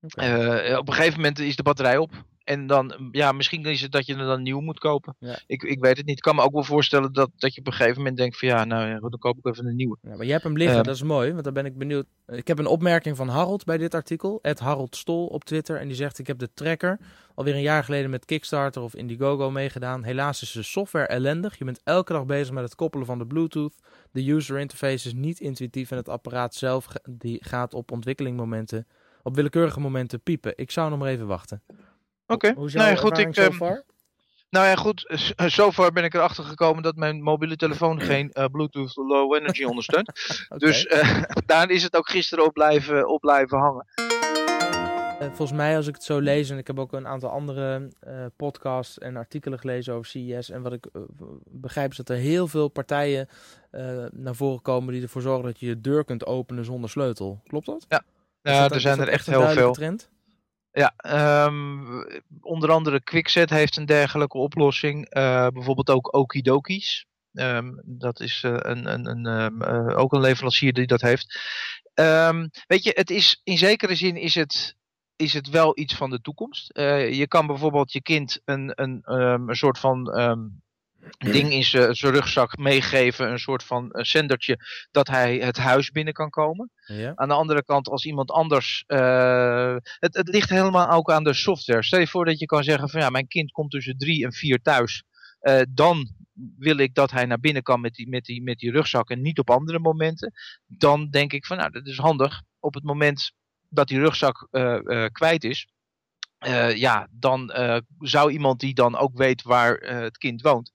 eh, 0.00 0.78
op 0.78 0.88
een 0.88 0.94
gegeven 0.94 1.16
moment 1.16 1.38
is 1.38 1.56
de 1.56 1.62
batterij 1.62 1.96
op. 1.96 2.24
En 2.52 2.66
dan, 2.66 3.08
ja, 3.12 3.32
misschien 3.32 3.64
is 3.64 3.80
het 3.80 3.92
dat 3.92 4.06
je 4.06 4.14
er 4.14 4.26
dan 4.26 4.42
nieuw 4.42 4.60
moet 4.60 4.78
kopen. 4.78 5.16
Ja. 5.18 5.38
Ik, 5.46 5.62
ik 5.62 5.80
weet 5.80 5.96
het 5.96 6.06
niet. 6.06 6.16
Ik 6.16 6.22
kan 6.22 6.34
me 6.34 6.42
ook 6.42 6.52
wel 6.52 6.64
voorstellen 6.64 7.12
dat, 7.12 7.30
dat 7.36 7.54
je 7.54 7.60
op 7.60 7.66
een 7.66 7.72
gegeven 7.72 7.96
moment 7.98 8.16
denkt 8.16 8.38
van 8.38 8.48
ja, 8.48 8.64
nou 8.64 8.88
ja, 8.88 8.98
dan 8.98 9.18
koop 9.18 9.38
ik 9.38 9.46
even 9.46 9.66
een 9.66 9.76
nieuwe. 9.76 9.96
Ja, 10.02 10.08
maar 10.08 10.22
jij 10.24 10.32
hebt 10.32 10.44
hem 10.44 10.56
liggen, 10.56 10.78
Eh. 10.78 10.84
dat 10.84 10.94
is 10.94 11.02
mooi, 11.02 11.32
want 11.32 11.44
dan 11.44 11.52
ben 11.52 11.64
ik 11.66 11.78
benieuwd. 11.78 12.06
Ik 12.26 12.48
heb 12.48 12.58
een 12.58 12.66
opmerking 12.66 13.16
van 13.16 13.28
Harold 13.28 13.64
bij 13.64 13.78
dit 13.78 13.94
artikel, 13.94 14.38
Ed 14.42 14.58
Harold 14.58 14.96
Stol 14.96 15.26
op 15.26 15.44
Twitter. 15.44 15.76
En 15.76 15.86
die 15.86 15.96
zegt, 15.96 16.18
ik 16.18 16.26
heb 16.26 16.38
de 16.38 16.52
tracker 16.54 16.98
alweer 17.34 17.54
een 17.54 17.60
jaar 17.60 17.84
geleden 17.84 18.10
met 18.10 18.24
Kickstarter 18.24 18.82
of 18.82 18.94
Indiegogo 18.94 19.50
meegedaan. 19.50 20.02
Helaas 20.04 20.42
is 20.42 20.52
de 20.52 20.62
software 20.62 21.06
ellendig. 21.06 21.58
Je 21.58 21.64
bent 21.64 21.80
elke 21.84 22.12
dag 22.12 22.26
bezig 22.26 22.54
met 22.54 22.64
het 22.64 22.74
koppelen 22.74 23.06
van 23.06 23.18
de 23.18 23.26
Bluetooth. 23.26 23.74
De 24.10 24.30
user 24.30 24.58
interface 24.58 25.06
is 25.06 25.14
niet 25.14 25.40
intuïtief 25.40 25.90
en 25.90 25.96
het 25.96 26.08
apparaat 26.08 26.54
zelf 26.54 26.86
die 27.10 27.38
gaat 27.44 27.74
op 27.74 27.92
ontwikkelingmomenten, 27.92 28.86
op 29.22 29.34
willekeurige 29.34 29.80
momenten 29.80 30.20
piepen. 30.22 30.52
Ik 30.56 30.70
zou 30.70 30.90
nog 30.90 30.98
maar 30.98 31.08
even 31.08 31.26
wachten. 31.26 31.62
Oké, 32.26 32.46
is 32.48 32.54
jouw 32.72 32.82
nou 32.82 32.94
ja, 32.94 33.00
goed, 33.00 33.18
ik, 33.18 33.34
so 33.34 33.42
ehm? 33.42 33.82
Nou 34.50 34.66
ja, 34.66 34.74
goed. 34.74 35.04
z- 35.08 35.30
Zover 35.46 35.92
ben 35.92 36.04
ik 36.04 36.14
erachter 36.14 36.44
gekomen 36.44 36.82
dat 36.82 36.96
mijn 36.96 37.22
mobiele 37.22 37.56
telefoon 37.56 38.00
geen 38.10 38.32
eh, 38.32 38.44
Bluetooth 38.44 38.96
Low 38.96 39.34
Energy 39.34 39.64
ondersteunt. 39.64 40.12
Dus 40.56 40.86
eh, 40.86 41.22
daar 41.46 41.70
is 41.70 41.82
het 41.82 41.96
ook 41.96 42.10
gisteren 42.10 42.44
op 42.44 42.52
blijven, 42.52 43.08
op 43.08 43.20
blijven 43.20 43.58
hangen. 43.58 43.86
Eh, 45.18 45.28
volgens 45.28 45.52
mij, 45.52 45.76
als 45.76 45.86
ik 45.86 45.94
het 45.94 46.04
zo 46.04 46.18
lees, 46.18 46.50
en 46.50 46.58
ik 46.58 46.66
heb 46.66 46.78
ook 46.78 46.92
een 46.92 47.06
aantal 47.06 47.30
andere 47.30 47.88
eh, 48.00 48.24
podcasts 48.36 48.98
en 48.98 49.16
artikelen 49.16 49.58
gelezen 49.58 49.94
over 49.94 50.06
CES. 50.10 50.50
En 50.50 50.62
wat 50.62 50.72
ik 50.72 50.86
eh, 50.92 51.02
begrijp 51.50 51.90
is 51.90 51.96
dat 51.96 52.08
er 52.08 52.16
heel 52.16 52.48
veel 52.48 52.68
partijen 52.68 53.28
eh, 53.70 54.04
naar 54.12 54.34
voren 54.34 54.62
komen 54.62 54.92
die 54.92 55.02
ervoor 55.02 55.22
zorgen 55.22 55.44
dat 55.44 55.60
je 55.60 55.66
je 55.66 55.80
deur 55.80 56.04
kunt 56.04 56.26
openen 56.26 56.64
zonder 56.64 56.90
sleutel. 56.90 57.40
Klopt 57.46 57.66
dat? 57.66 57.84
Ja, 57.88 58.02
Ja, 58.42 58.62
dat- 58.62 58.72
er 58.72 58.80
zijn 58.80 59.00
er 59.00 59.08
echt 59.08 59.26
heel 59.26 59.48
veel. 59.48 59.72
Trend? 59.72 60.10
Ja, 60.72 60.94
ehm, 60.96 62.02
onder 62.40 62.70
andere 62.70 63.02
Quickset 63.02 63.50
heeft 63.50 63.76
een 63.76 63.86
dergelijke 63.86 64.38
oplossing. 64.38 65.08
Eh, 65.08 65.46
bijvoorbeeld 65.48 65.90
ook 65.90 66.14
Okidoki's. 66.14 67.06
Ehm, 67.32 67.72
dat 67.84 68.20
is 68.20 68.42
eh, 68.42 68.56
een, 68.58 68.92
een, 68.92 69.06
een, 69.06 69.26
ehm, 69.26 69.62
eh, 69.62 69.98
ook 69.98 70.12
een 70.12 70.20
leverancier 70.20 70.72
die 70.72 70.86
dat 70.86 71.00
heeft. 71.00 71.40
Weet 72.66 72.82
je, 72.82 72.92
het 72.94 73.10
is, 73.10 73.40
in 73.44 73.58
zekere 73.58 73.94
zin 73.94 74.16
is 74.16 74.34
het, 74.34 74.76
is 75.16 75.32
het 75.32 75.48
wel 75.48 75.78
iets 75.78 75.94
van 75.94 76.10
de 76.10 76.20
toekomst. 76.20 76.70
Je 76.74 77.24
kan 77.28 77.46
bijvoorbeeld 77.46 77.92
je 77.92 78.02
kind 78.02 78.40
een, 78.44 78.72
een, 78.74 79.00
een 79.48 79.56
soort 79.56 79.78
van 79.78 80.06
ding 81.18 81.52
in 81.52 81.64
zijn 81.64 81.94
zijn 81.94 82.12
rugzak 82.12 82.56
meegeven. 82.56 83.30
Een 83.30 83.38
soort 83.38 83.62
van 83.64 83.90
eh, 83.90 84.04
zendertje 84.04 84.56
dat 84.90 85.08
hij 85.08 85.36
het 85.36 85.56
huis 85.56 85.90
binnen 85.90 86.12
kan 86.14 86.30
komen. 86.30 86.70
Ja. 86.86 87.12
Aan 87.14 87.28
de 87.28 87.34
andere 87.34 87.64
kant, 87.64 87.88
als 87.88 88.04
iemand 88.04 88.30
anders. 88.30 88.84
eh, 88.86 89.76
het, 89.98 90.14
het 90.16 90.28
ligt 90.28 90.48
helemaal 90.50 90.90
ook 90.90 91.10
aan 91.10 91.24
de 91.24 91.34
software. 91.34 91.82
Stel 91.82 91.98
je 92.00 92.06
voor 92.06 92.24
dat 92.24 92.38
je 92.38 92.46
kan 92.46 92.62
zeggen: 92.64 92.88
van 92.88 93.00
ja, 93.00 93.10
mijn 93.10 93.28
kind 93.28 93.50
komt 93.50 93.70
tussen 93.70 93.96
drie 93.98 94.24
en 94.24 94.32
vier 94.32 94.58
thuis. 94.62 95.02
Eh, 95.40 95.60
dan 95.68 96.08
wil 96.58 96.76
ik 96.76 96.94
dat 96.94 97.10
hij 97.10 97.26
naar 97.26 97.40
binnen 97.40 97.62
kan 97.62 97.80
met 97.80 97.94
die, 97.94 98.08
met, 98.08 98.24
die, 98.24 98.42
met 98.42 98.58
die 98.58 98.70
rugzak 98.70 99.10
en 99.10 99.20
niet 99.22 99.38
op 99.38 99.50
andere 99.50 99.78
momenten. 99.78 100.32
Dan 100.66 101.10
denk 101.10 101.32
ik 101.32 101.46
van 101.46 101.56
nou, 101.56 101.70
dat 101.70 101.86
is 101.86 101.96
handig. 101.98 102.42
Op 102.60 102.74
het 102.74 102.84
moment 102.84 103.32
dat 103.68 103.88
die 103.88 103.98
rugzak 103.98 104.48
eh, 104.50 104.74
eh, 105.04 105.10
kwijt 105.12 105.44
is. 105.44 105.66
eh, 106.38 106.76
ja, 106.76 107.08
dan 107.10 107.50
eh, 107.50 107.76
zou 107.98 108.32
iemand 108.32 108.60
die 108.60 108.74
dan 108.74 108.96
ook 108.96 109.16
weet 109.16 109.42
waar 109.42 109.76
eh, 109.76 109.98
het 110.00 110.18
kind 110.18 110.42
woont. 110.42 110.72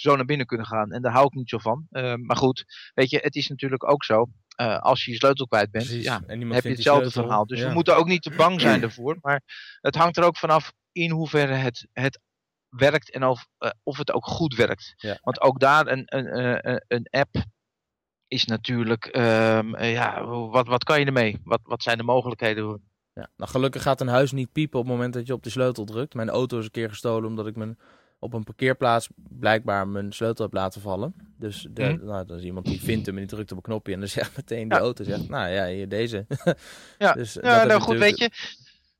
Zo 0.00 0.16
naar 0.16 0.24
binnen 0.24 0.46
kunnen 0.46 0.66
gaan. 0.66 0.92
En 0.92 1.02
daar 1.02 1.12
hou 1.12 1.26
ik 1.26 1.32
niet 1.34 1.48
zo 1.48 1.58
van. 1.58 1.86
Eh, 1.90 2.14
maar 2.14 2.36
goed, 2.36 2.64
weet 2.94 3.10
je, 3.10 3.18
het 3.18 3.34
is 3.34 3.48
natuurlijk 3.48 3.90
ook 3.90 4.04
zo. 4.04 4.26
eh, 4.56 4.78
als 4.78 5.04
je 5.04 5.10
je 5.10 5.16
sleutel 5.16 5.46
kwijt 5.46 5.70
bent, 5.70 5.84
Precies. 5.84 6.04
ja, 6.04 6.20
en 6.26 6.50
heb 6.50 6.62
je 6.62 6.68
hetzelfde 6.68 7.10
verhaal. 7.10 7.46
Dus 7.46 7.60
Ja. 7.60 7.68
we 7.68 7.74
moeten 7.74 7.96
ook 7.96 8.06
niet 8.06 8.22
te 8.22 8.30
bang 8.36 8.60
zijn 8.60 8.82
ervoor. 8.82 9.18
Maar 9.20 9.42
het 9.80 9.94
hangt 9.94 10.16
er 10.16 10.24
ook 10.24 10.36
vanaf 10.36 10.72
in 10.92 11.10
hoeverre 11.10 11.52
het, 11.54 11.88
het 11.92 12.20
werkt 12.68 13.10
en 13.10 13.24
of, 13.24 13.46
eh, 13.58 13.70
of 13.82 13.98
het 13.98 14.12
ook 14.12 14.26
goed 14.26 14.54
werkt. 14.54 14.94
Ja. 14.96 15.18
Want 15.22 15.40
ook 15.40 15.60
daar 15.60 15.86
een, 15.86 16.02
een, 16.06 16.38
een, 16.68 16.84
een 16.88 17.06
app 17.10 17.34
is 18.28 18.44
natuurlijk, 18.44 19.06
ehm, 19.06 19.74
eh, 19.74 19.92
ja, 19.92 20.24
wat, 20.24 20.66
wat 20.66 20.84
kan 20.84 21.00
je 21.00 21.06
ermee? 21.06 21.40
Wat, 21.44 21.60
wat 21.62 21.82
zijn 21.82 21.96
de 21.98 22.04
mogelijkheden? 22.04 22.82
Ja. 23.12 23.30
Nou, 23.36 23.50
gelukkig 23.50 23.82
gaat 23.82 24.00
een 24.00 24.08
huis 24.08 24.32
niet 24.32 24.52
piepen 24.52 24.78
op 24.78 24.84
het 24.84 24.94
moment 24.94 25.14
dat 25.14 25.26
je 25.26 25.32
op 25.32 25.42
de 25.42 25.50
sleutel 25.50 25.84
drukt. 25.84 26.14
Mijn 26.14 26.28
auto 26.30 26.58
is 26.58 26.64
een 26.64 26.70
keer 26.70 26.88
gestolen 26.88 27.28
omdat 27.28 27.46
ik 27.46 27.56
mijn, 27.56 27.78
op 28.18 28.32
een 28.34 28.44
parkeerplaats 28.44 29.08
blijkbaar 29.16 29.88
mijn 29.88 30.12
sleutel 30.12 30.44
heb 30.44 30.54
laten 30.54 30.80
vallen. 30.80 31.14
Dus 31.38 31.66
de, 31.70 31.82
Mhm. 31.82 32.04
nou, 32.04 32.26
dan 32.26 32.36
is 32.38 32.44
iemand 32.44 32.66
die 32.66 32.80
vindt 32.80 33.06
hem 33.06 33.14
en 33.14 33.20
die 33.20 33.30
drukt 33.30 33.50
op 33.50 33.56
een 33.56 33.62
knopje 33.62 33.92
en 33.92 33.98
dan 33.98 34.08
zegt 34.18 34.36
meteen 34.36 34.68
Ja. 34.68 34.78
auto 34.78 35.04
zegt, 35.04 35.28
nou 35.28 35.48
ja, 35.50 35.66
hier 35.66 35.88
deze. 35.88 36.26
Ja. 36.98 37.12
dus, 37.12 37.34
Ja, 37.34 37.40
nou 37.42 37.80
goed, 37.80 37.98
natuurlijk- 37.98 38.00
weet 38.00 38.18
je, 38.18 38.30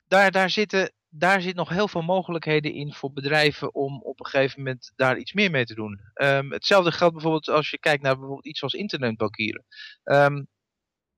daar, 0.09 0.31
daar, 0.31 0.51
zitten, 0.51 0.93
daar 1.09 1.41
zit 1.43 1.55
nog 1.55 1.69
heel 1.69 1.89
veel 1.89 2.03
mogelijkheden 2.03 2.73
in 2.73 2.93
voor 2.93 3.13
bedrijven 3.13 3.75
om 3.75 4.03
op 4.03 4.21
een 4.21 4.27
gegeven 4.27 4.59
moment 4.63 4.93
daar 4.97 5.19
iets 5.19 5.33
meer 5.33 5.51
mee 5.51 5.65
te 5.65 5.75
doen. 5.75 6.01
Ehm, 6.15 6.51
hetzelfde 6.51 6.93
geldt 6.93 7.13
bijvoorbeeld 7.15 7.49
als 7.49 7.71
je 7.71 7.79
kijkt 7.79 8.03
naar 8.03 8.13
bijvoorbeeld 8.15 8.47
iets 8.47 8.63
als 8.63 8.73
internetbankieren. 8.75 9.65
Ehm, 10.05 10.45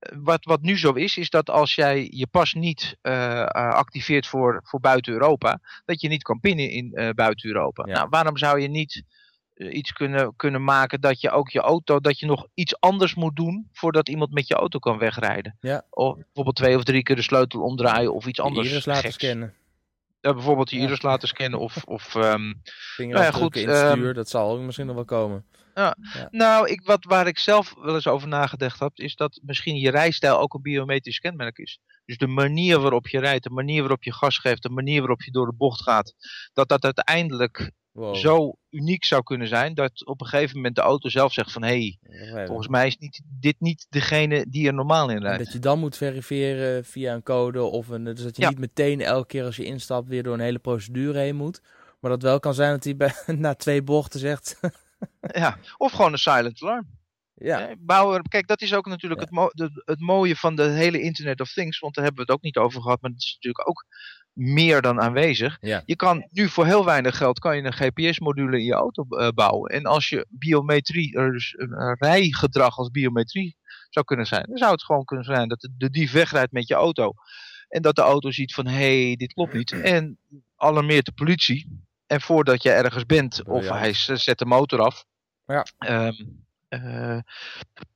wat, 0.09 0.45
wat 0.45 0.61
nu 0.61 0.77
zo 0.77 0.91
is, 0.91 1.17
is 1.17 1.29
dat 1.29 1.49
als 1.49 1.75
jij 1.75 2.07
je 2.11 2.27
pas 2.27 2.53
niet 2.53 2.97
eh, 3.01 3.41
eh, 3.41 3.47
activeert 3.73 4.27
voor, 4.27 4.61
voor 4.63 4.79
buiten 4.79 5.13
Europa, 5.13 5.59
dat 5.85 6.01
je 6.01 6.07
niet 6.07 6.23
kan 6.23 6.39
pinnen 6.39 6.69
in 6.69 6.93
eh, 6.93 7.09
buiten 7.09 7.49
Europa. 7.49 7.83
Ja. 7.87 7.93
Nou, 7.93 8.07
waarom 8.09 8.37
zou 8.37 8.59
je 8.59 8.67
niet 8.67 9.03
iets 9.55 9.91
kunnen, 9.91 10.35
kunnen 10.35 10.63
maken 10.63 11.01
dat 11.01 11.21
je 11.21 11.31
ook 11.31 11.49
je 11.49 11.59
auto, 11.59 11.99
dat 11.99 12.19
je 12.19 12.25
nog 12.25 12.47
iets 12.53 12.79
anders 12.79 13.15
moet 13.15 13.35
doen 13.35 13.69
voordat 13.71 14.09
iemand 14.09 14.31
met 14.31 14.47
je 14.47 14.55
auto 14.55 14.79
kan 14.79 14.97
wegrijden? 14.97 15.57
Ja. 15.59 15.85
Of 15.89 16.15
bijvoorbeeld 16.15 16.55
twee 16.55 16.77
of 16.77 16.83
drie 16.83 17.03
keer 17.03 17.15
de 17.15 17.21
sleutel 17.21 17.61
omdraaien 17.61 18.13
of 18.13 18.25
iets 18.25 18.37
Je 18.37 18.43
anders. 18.43 18.69
iris 18.69 18.85
laten 18.85 19.03
geks. 19.03 19.13
scannen. 19.13 19.53
Ja, 20.21 20.33
bijvoorbeeld 20.33 20.69
je 20.69 20.77
iris 20.77 21.01
laten 21.01 21.27
scannen 21.27 21.59
of, 21.59 21.83
of 21.85 22.15
ehm, 22.15 22.53
Vingerafdrukken 22.63 23.41
goed, 23.41 23.55
in 23.55 23.69
het 23.69 23.77
ehm, 23.77 23.91
stuur, 23.91 24.13
dat 24.13 24.29
zal 24.29 24.51
ook 24.51 24.61
misschien 24.61 24.85
nog 24.85 24.95
wel 24.95 25.05
komen. 25.05 25.45
Nou, 26.31 26.67
ik, 26.69 26.81
wat, 26.83 27.03
waar 27.05 27.27
ik 27.27 27.39
zelf 27.39 27.73
wel 27.81 27.95
eens 27.95 28.07
over 28.07 28.27
nagedacht 28.27 28.79
heb, 28.79 28.91
is 28.93 29.15
dat 29.15 29.39
misschien 29.43 29.75
je 29.75 29.89
rijstijl 29.91 30.39
ook 30.39 30.53
een 30.53 30.61
biometrisch 30.61 31.19
kenmerk 31.19 31.57
is. 31.57 31.79
Dus 32.05 32.17
de 32.17 32.27
manier 32.27 32.79
waarop 32.79 33.07
je 33.07 33.19
rijdt, 33.19 33.43
de 33.43 33.49
manier 33.49 33.79
waarop 33.79 34.03
je 34.03 34.13
gas 34.13 34.37
geeft, 34.37 34.63
de 34.63 34.69
manier 34.69 34.99
waarop 34.99 35.21
je 35.23 35.31
door 35.31 35.45
de 35.45 35.55
bocht 35.57 35.81
gaat, 35.81 36.13
dat 36.53 36.69
dat 36.69 36.83
uiteindelijk 36.83 37.71
Wow. 37.91 38.15
zo 38.15 38.55
uniek 38.69 39.03
zou 39.05 39.23
kunnen 39.23 39.47
zijn, 39.47 39.73
dat 39.73 40.05
op 40.05 40.21
een 40.21 40.27
gegeven 40.27 40.55
moment 40.55 40.75
de 40.75 40.81
auto 40.81 41.09
zelf 41.09 41.33
zegt 41.33 41.51
van, 41.51 41.63
hé, 41.63 41.97
hey, 42.09 42.45
volgens 42.45 42.67
mij 42.67 42.87
is 42.87 42.97
niet, 42.97 43.21
dit 43.39 43.55
niet 43.59 43.85
degene 43.89 44.45
die 44.49 44.67
er 44.67 44.73
normaal 44.73 45.09
in 45.09 45.21
rijdt. 45.21 45.43
dat 45.43 45.53
je 45.53 45.59
dan 45.59 45.79
moet 45.79 45.97
verifiëren 45.97 46.85
via 46.85 47.13
een 47.13 47.23
code 47.23 47.61
of 47.63 47.87
een, 47.87 48.03
dus 48.03 48.23
dat 48.23 48.35
je 48.35 48.41
Ja. 48.41 48.49
niet 48.49 48.59
meteen 48.59 49.01
elke 49.01 49.27
keer 49.27 49.43
als 49.43 49.55
je 49.55 49.63
instapt 49.63 50.07
weer 50.07 50.23
door 50.23 50.33
een 50.33 50.39
hele 50.39 50.59
procedure 50.59 51.19
heen 51.19 51.35
moet. 51.35 51.61
Maar 51.99 52.11
dat 52.11 52.21
wel 52.21 52.39
kan 52.39 52.53
zijn 52.53 52.71
dat 52.71 52.83
hij 52.83 52.95
bij, 52.95 53.13
na 53.35 53.53
twee 53.55 53.81
bochten 53.81 54.19
zegt, 54.19 54.59
Ja, 55.41 55.57
of 55.77 55.91
gewoon 55.91 56.11
een 56.11 56.17
silent 56.17 56.61
alarm. 56.63 56.87
ja, 57.33 57.59
Hè, 57.59 57.73
Bouwen, 57.79 58.21
kijk, 58.27 58.47
dat 58.47 58.61
is 58.61 58.73
ook 58.73 58.85
natuurlijk 58.87 59.21
Ja. 59.21 59.25
het, 59.25 59.35
mo- 59.35 59.49
de- 59.67 59.81
het 59.85 59.99
mooie 59.99 60.35
van 60.35 60.55
de 60.55 60.63
hele 60.63 61.01
Internet 61.01 61.41
of 61.41 61.51
Things, 61.53 61.79
want 61.79 61.95
daar 61.95 62.03
hebben 62.03 62.25
we 62.25 62.31
het 62.31 62.39
ook 62.39 62.45
niet 62.45 62.57
over 62.57 62.81
gehad, 62.81 63.01
maar 63.01 63.11
het 63.11 63.23
is 63.23 63.33
natuurlijk 63.33 63.69
ook 63.69 63.85
meer 64.33 64.81
dan 64.81 65.01
aanwezig. 65.01 65.57
ja. 65.61 65.81
Je 65.85 65.95
kan 65.95 66.27
nu 66.31 66.47
voor 66.49 66.65
heel 66.65 66.85
weinig 66.85 67.17
geld 67.17 67.39
kan 67.39 67.55
je 67.57 67.63
een 67.63 67.73
GPS-module 67.73 68.57
in 68.57 68.65
je 68.65 68.73
auto 68.73 69.03
eh, 69.09 69.29
bouwen. 69.29 69.69
En 69.71 69.85
als 69.85 70.09
je 70.09 70.25
biometrie, 70.29 71.17
er 71.17 71.31
dus 71.31 71.55
rijgedrag 71.99 72.77
als 72.77 72.89
biometrie 72.89 73.57
zou 73.89 74.05
kunnen 74.05 74.25
zijn, 74.25 74.45
dan 74.47 74.57
zou 74.57 74.71
het 74.71 74.83
gewoon 74.83 75.05
kunnen 75.05 75.25
zijn 75.25 75.47
dat 75.47 75.59
de, 75.59 75.73
de 75.77 75.89
dief 75.89 76.11
wegrijdt 76.11 76.51
met 76.51 76.67
je 76.67 76.73
auto. 76.73 77.13
En 77.67 77.81
dat 77.81 77.95
de 77.95 78.01
auto 78.01 78.31
ziet 78.31 78.53
van, 78.53 78.67
hé, 78.67 79.05
hey, 79.05 79.15
dit 79.15 79.33
klopt 79.33 79.53
niet. 79.53 79.71
En 79.95 80.17
alarmeert 80.55 81.05
de 81.05 81.11
politie. 81.11 81.79
En 82.11 82.21
voordat 82.21 82.63
je 82.63 82.71
ergens 82.71 83.05
bent, 83.05 83.43
of 83.43 83.69
hij 83.69 83.93
zet 83.93 84.39
de 84.39 84.45
motor 84.45 84.81
af, 84.81 85.05
Ja. 85.45 85.65
ehm, 85.77 86.13
eh, 86.67 87.17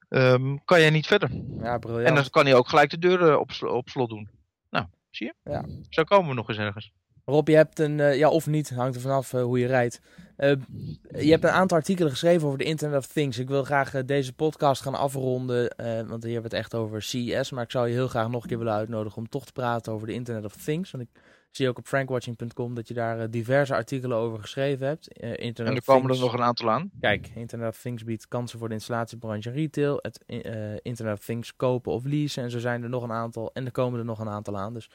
ehm, 0.09 0.57
kan 0.65 0.81
je 0.81 0.89
niet 0.91 1.07
verder. 1.07 1.29
ja, 1.61 1.77
briljant. 1.77 2.07
En 2.07 2.15
dan 2.15 2.29
kan 2.29 2.45
hij 2.45 2.55
ook 2.55 2.67
gelijk 2.69 2.89
de 2.89 2.99
deur 2.99 3.29
eh, 3.31 3.39
op, 3.39 3.51
op 3.61 3.89
slot 3.89 4.09
doen. 4.09 4.29
Nou, 4.69 4.85
zie 5.09 5.27
je? 5.43 5.51
Ja. 5.51 5.65
Zo 5.89 6.03
komen 6.03 6.29
we 6.29 6.35
nog 6.35 6.49
eens 6.49 6.57
ergens. 6.57 6.91
Rob, 7.25 7.47
je 7.47 7.55
hebt 7.55 7.79
een, 7.79 7.99
eh, 7.99 8.17
ja 8.17 8.29
of 8.29 8.47
niet, 8.47 8.69
hangt 8.69 8.95
er 8.95 9.01
vanaf 9.01 9.33
eh, 9.33 9.41
hoe 9.41 9.59
je 9.59 9.67
rijdt. 9.67 10.01
Je 10.37 11.31
hebt 11.31 11.43
een 11.43 11.49
aantal 11.49 11.77
artikelen 11.77 12.11
geschreven 12.11 12.45
over 12.47 12.59
de 12.59 12.63
Internet 12.63 12.99
of 12.99 13.07
Things. 13.07 13.37
Ik 13.37 13.47
wil 13.47 13.63
graag 13.63 14.05
deze 14.05 14.33
podcast 14.33 14.81
gaan 14.81 14.95
afronden, 14.95 15.73
want 16.07 16.23
hier 16.23 16.33
hebben 16.33 16.51
we 16.51 16.57
het 16.57 16.65
echt 16.65 16.73
over 16.75 17.01
CES. 17.01 17.51
Maar 17.51 17.63
ik 17.63 17.71
zou 17.71 17.87
je 17.87 17.93
heel 17.93 18.07
graag 18.07 18.29
nog 18.29 18.43
een 18.43 18.49
keer 18.49 18.57
willen 18.57 18.73
uitnodigen 18.73 19.17
om 19.17 19.29
toch 19.29 19.45
te 19.45 19.51
praten 19.51 19.93
over 19.93 20.07
de 20.07 20.13
Internet 20.13 20.45
of 20.45 20.55
Things. 20.55 20.91
Want 20.91 21.03
ik 21.03 21.21
zie 21.55 21.69
ook 21.69 21.77
op 21.77 21.87
frankwatching.com 21.87 22.75
dat 22.75 22.87
je 22.87 22.93
daar 22.93 23.19
eh, 23.19 23.27
diverse 23.29 23.73
artikelen 23.73 24.17
over 24.17 24.39
geschreven 24.39 24.87
hebt. 24.87 25.13
Eh, 25.13 25.29
Internet 25.29 25.73
En 25.73 25.75
er 25.75 25.83
komen 25.83 26.11
er 26.11 26.19
nog 26.19 26.33
een 26.33 26.41
aantal 26.41 26.71
aan. 26.71 26.91
Kijk, 26.99 27.31
Internet 27.35 27.69
of 27.69 27.81
Things 27.81 28.03
biedt 28.03 28.27
kansen 28.27 28.59
voor 28.59 28.67
de 28.67 28.73
installatiebranche 28.73 29.49
en 29.49 29.55
retail. 29.55 29.99
Het 30.01 30.23
eh, 30.25 30.73
Internet 30.81 31.17
of 31.17 31.25
Things 31.25 31.55
kopen 31.55 31.91
of 31.91 32.03
leasen. 32.03 32.43
En 32.43 32.51
zo 32.51 32.59
zijn 32.59 32.83
er 32.83 32.89
nog 32.89 33.03
een 33.03 33.11
aantal. 33.11 33.49
En 33.53 33.65
er 33.65 33.71
komen 33.71 33.99
er 33.99 34.05
nog 34.05 34.19
een 34.19 34.29
aantal 34.29 34.57
aan. 34.57 34.73
Dus 34.73 34.89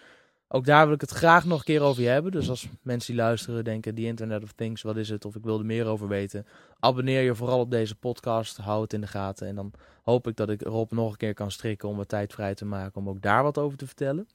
ook 0.49 0.65
daar 0.65 0.85
wil 0.85 0.95
ik 0.95 1.01
het 1.01 1.11
graag 1.11 1.45
nog 1.45 1.59
een 1.59 1.65
keer 1.65 1.81
over 1.81 2.03
je 2.03 2.09
hebben. 2.09 2.33
Dus 2.33 2.49
als 2.49 2.69
mensen 2.83 3.13
die 3.13 3.23
luisteren 3.23 3.65
denken, 3.65 3.95
die 3.95 4.07
Internet 4.07 4.43
of 4.43 4.53
Things, 4.53 4.83
wat 4.83 4.97
is 4.97 5.09
het? 5.09 5.25
Of 5.25 5.37
ik 5.37 5.45
wil 5.45 5.59
er 5.59 5.65
meer 5.65 5.87
over 5.87 6.09
weten. 6.09 6.47
Abonneer 6.79 7.23
je 7.23 7.35
vooral 7.35 7.61
op 7.61 7.71
deze 7.71 7.97
podcast. 7.97 8.57
Hou 8.57 8.83
het 8.83 8.93
in 8.93 9.01
de 9.01 9.07
gaten. 9.07 9.47
En 9.47 9.55
dan 9.55 9.73
hoop 10.03 10.27
ik 10.27 10.37
dat 10.37 10.51
ik 10.51 10.63
Rob 10.63 10.93
nog 10.93 11.11
een 11.11 11.17
keer 11.17 11.35
kan 11.35 11.51
strikken 11.51 11.89
om 11.89 11.97
wat 11.97 12.09
tijd 12.09 12.33
vrij 12.33 12.55
te 12.55 12.65
maken. 12.65 13.01
Om 13.01 13.09
ook 13.09 13.23
daar 13.23 13.43
wat 13.43 13.59
over 13.59 13.79
te 13.79 13.87
vertellen. 13.87 14.29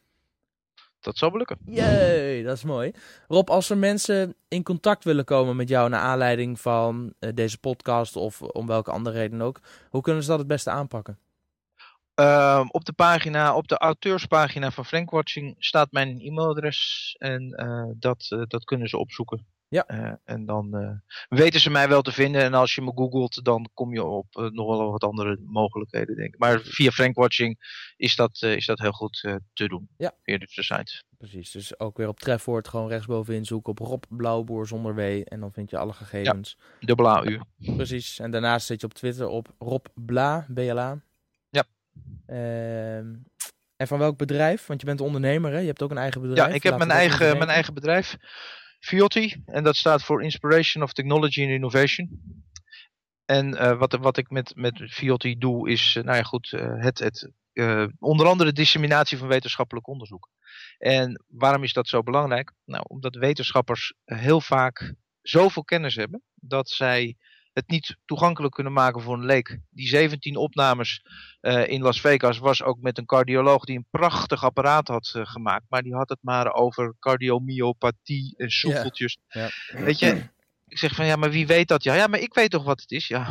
Dat 1.06 1.18
zal 1.18 1.38
lukken. 1.38 1.58
Jee, 1.66 2.44
dat 2.44 2.56
is 2.56 2.64
mooi. 2.64 2.92
Rob, 3.28 3.50
als 3.50 3.70
er 3.70 3.78
mensen 3.78 4.36
in 4.48 4.64
contact 4.64 5.04
willen 5.04 5.26
komen 5.26 5.56
met 5.56 5.70
jou 5.70 5.90
naar 5.90 6.00
aanleiding 6.00 6.60
van 6.60 7.14
uh, 7.20 7.30
deze 7.34 7.60
podcast 7.60 8.16
of 8.16 8.42
om 8.42 8.68
welke 8.68 8.92
andere 8.92 9.18
reden 9.18 9.42
ook, 9.42 9.60
hoe 9.90 10.02
kunnen 10.02 10.24
ze 10.24 10.30
dat 10.30 10.40
het 10.40 10.48
beste 10.48 10.70
aanpakken? 10.70 11.18
Uh, 12.20 12.66
op 12.72 12.86
de 12.86 12.94
pagina, 12.94 13.56
op 13.56 13.68
de 13.68 13.78
auteurspagina 13.78 14.72
van 14.72 14.86
Frankwatching 14.86 15.56
staat 15.60 15.92
mijn 15.92 16.20
e-mailadres 16.20 17.16
en 17.20 17.62
uh, 17.64 17.92
dat, 18.00 18.28
uh, 18.30 18.42
dat 18.48 18.64
kunnen 18.64 18.88
ze 18.88 18.98
opzoeken. 18.98 19.46
Ja. 19.76 19.86
Uh, 19.92 20.14
en 20.24 20.46
dan 20.46 20.82
uh, 20.82 20.92
weten 21.40 21.60
ze 21.60 21.70
mij 21.70 21.88
wel 21.88 22.02
te 22.02 22.12
vinden. 22.12 22.42
En 22.42 22.54
als 22.54 22.76
je 22.76 22.82
me 22.82 22.92
googelt, 22.96 23.44
dan 23.44 23.70
kom 23.74 23.94
je 23.94 24.04
op 24.04 24.36
uh, 24.36 24.50
nog 24.50 24.68
wel 24.68 24.92
wat 24.92 25.04
andere 25.04 25.40
mogelijkheden, 25.46 26.16
denk 26.16 26.34
ik. 26.34 26.40
Maar 26.40 26.60
via 26.60 26.92
Frankwatching 26.92 27.58
is 27.98 28.16
dat, 28.16 28.42
is 28.42 28.66
dat 28.66 28.80
heel 28.80 28.92
goed 28.92 29.20
te 29.54 29.68
doen. 29.68 29.90
Ja. 29.98 30.14
Via 30.24 30.38
de 30.38 30.48
site. 30.48 31.04
Precies. 31.18 31.52
Dus 31.52 31.80
ook 31.80 31.98
weer 31.98 32.08
op 32.08 32.20
trefwoord 32.20 32.68
gewoon 32.68 32.90
rechtsbovenin 32.90 33.46
zoeken 33.46 33.72
op 33.72 33.80
Rob 33.80 34.04
Blauwboer 34.10 34.68
zonder 34.68 34.96
W. 34.96 35.00
En 35.24 35.40
dan 35.40 35.52
vind 35.52 35.70
je 35.70 35.78
alle 35.78 35.94
gegevens. 35.94 36.58
Ja, 36.80 36.86
dubbel 36.86 37.08
A-U. 37.08 37.42
Precies. 37.76 38.20
En 38.20 38.32
daarnaast 38.32 38.66
zit 38.66 38.82
je 38.82 38.88
op 38.88 38.94
Twitter 38.94 39.28
op 39.28 39.54
Rob 39.60 39.86
Bla, 39.94 40.46
BLA. 40.50 41.02
Ja. 41.50 41.64
Ehm, 42.26 43.14
en 43.76 43.88
van 43.88 44.00
welk 44.00 44.18
bedrijf? 44.18 44.66
Want 44.66 44.80
je 44.80 44.86
bent 44.86 45.02
ondernemer, 45.02 45.52
hè? 45.52 45.60
Je 45.60 45.68
hebt 45.68 45.82
ook 45.82 45.92
een 45.92 45.98
eigen 45.98 46.22
bedrijf. 46.22 46.50
Ja, 46.50 46.56
ik 46.56 46.64
heb 46.64 46.78
mijn 46.78 46.92
eigen, 46.92 47.38
mijn 47.38 47.50
eigen 47.50 47.74
bedrijf. 47.74 48.18
Fiotti, 48.86 49.44
en 49.46 49.64
dat 49.64 49.76
staat 49.76 50.04
voor 50.04 50.24
Inspiration 50.24 50.84
of 50.84 50.94
Technology 50.94 51.42
and 51.42 51.50
Innovation. 51.50 52.10
En 53.26 53.54
uh, 53.54 53.78
wat, 53.78 53.94
wat 53.94 54.18
ik 54.18 54.30
met, 54.30 54.56
met 54.56 54.84
Fiotti 54.90 55.38
doe 55.38 55.70
is, 55.70 55.96
uh, 55.96 56.04
nou 56.04 56.18
ja 56.18 56.24
goed, 56.24 56.52
uh, 56.52 56.84
het, 56.84 57.00
het, 57.00 57.32
onder 58.00 58.28
andere 58.28 58.52
disseminatie 58.52 59.18
van 59.18 59.28
wetenschappelijk 59.28 59.88
onderzoek. 59.88 60.30
En 60.78 61.24
waarom 61.28 61.64
is 61.64 61.74
dat 61.74 61.88
zo 61.88 62.04
belangrijk? 62.04 62.52
Nou, 62.66 62.84
omdat 62.88 63.16
wetenschappers 63.16 63.94
heel 64.04 64.42
vaak 64.42 64.94
zoveel 65.22 65.64
kennis 65.64 65.96
hebben, 65.96 66.24
dat 66.34 66.70
zij 66.70 67.18
het 67.56 67.68
niet 67.70 67.98
toegankelijk 68.06 68.54
kunnen 68.54 68.74
maken 68.74 69.02
voor 69.02 69.14
een 69.14 69.26
leek. 69.26 69.60
Die 69.70 69.88
17 69.88 70.36
opnames 70.36 71.06
uh, 71.42 71.68
in 71.68 71.82
Las 71.82 72.02
Vegas 72.02 72.38
was 72.38 72.64
ook 72.64 72.82
met 72.82 72.98
een 72.98 73.06
cardioloog 73.06 73.66
die 73.66 73.78
een 73.78 73.88
prachtig 73.92 74.44
apparaat 74.44 74.88
had 74.88 75.14
uh, 75.16 75.26
gemaakt. 75.26 75.66
Maar 75.70 75.84
die 75.84 75.96
had 75.96 76.10
het 76.10 76.20
maar 76.22 76.54
over 76.54 76.96
cardiomyopathie 77.00 78.34
en. 78.38 78.50
Ja. 79.28 79.50
Weet 79.68 80.00
je, 80.00 80.30
ik 80.68 80.78
zeg 80.78 80.96
van 80.96 81.06
ja, 81.06 81.16
maar 81.16 81.32
wie 81.32 81.48
weet 81.48 81.68
dat? 81.68 81.84
Ja, 81.84 81.94
ja 81.94 82.08
maar 82.08 82.20
ik 82.20 82.34
weet 82.34 82.50
toch 82.50 82.64
wat 82.64 82.82
het 82.82 82.92
is? 82.92 83.08
Ja, 83.08 83.30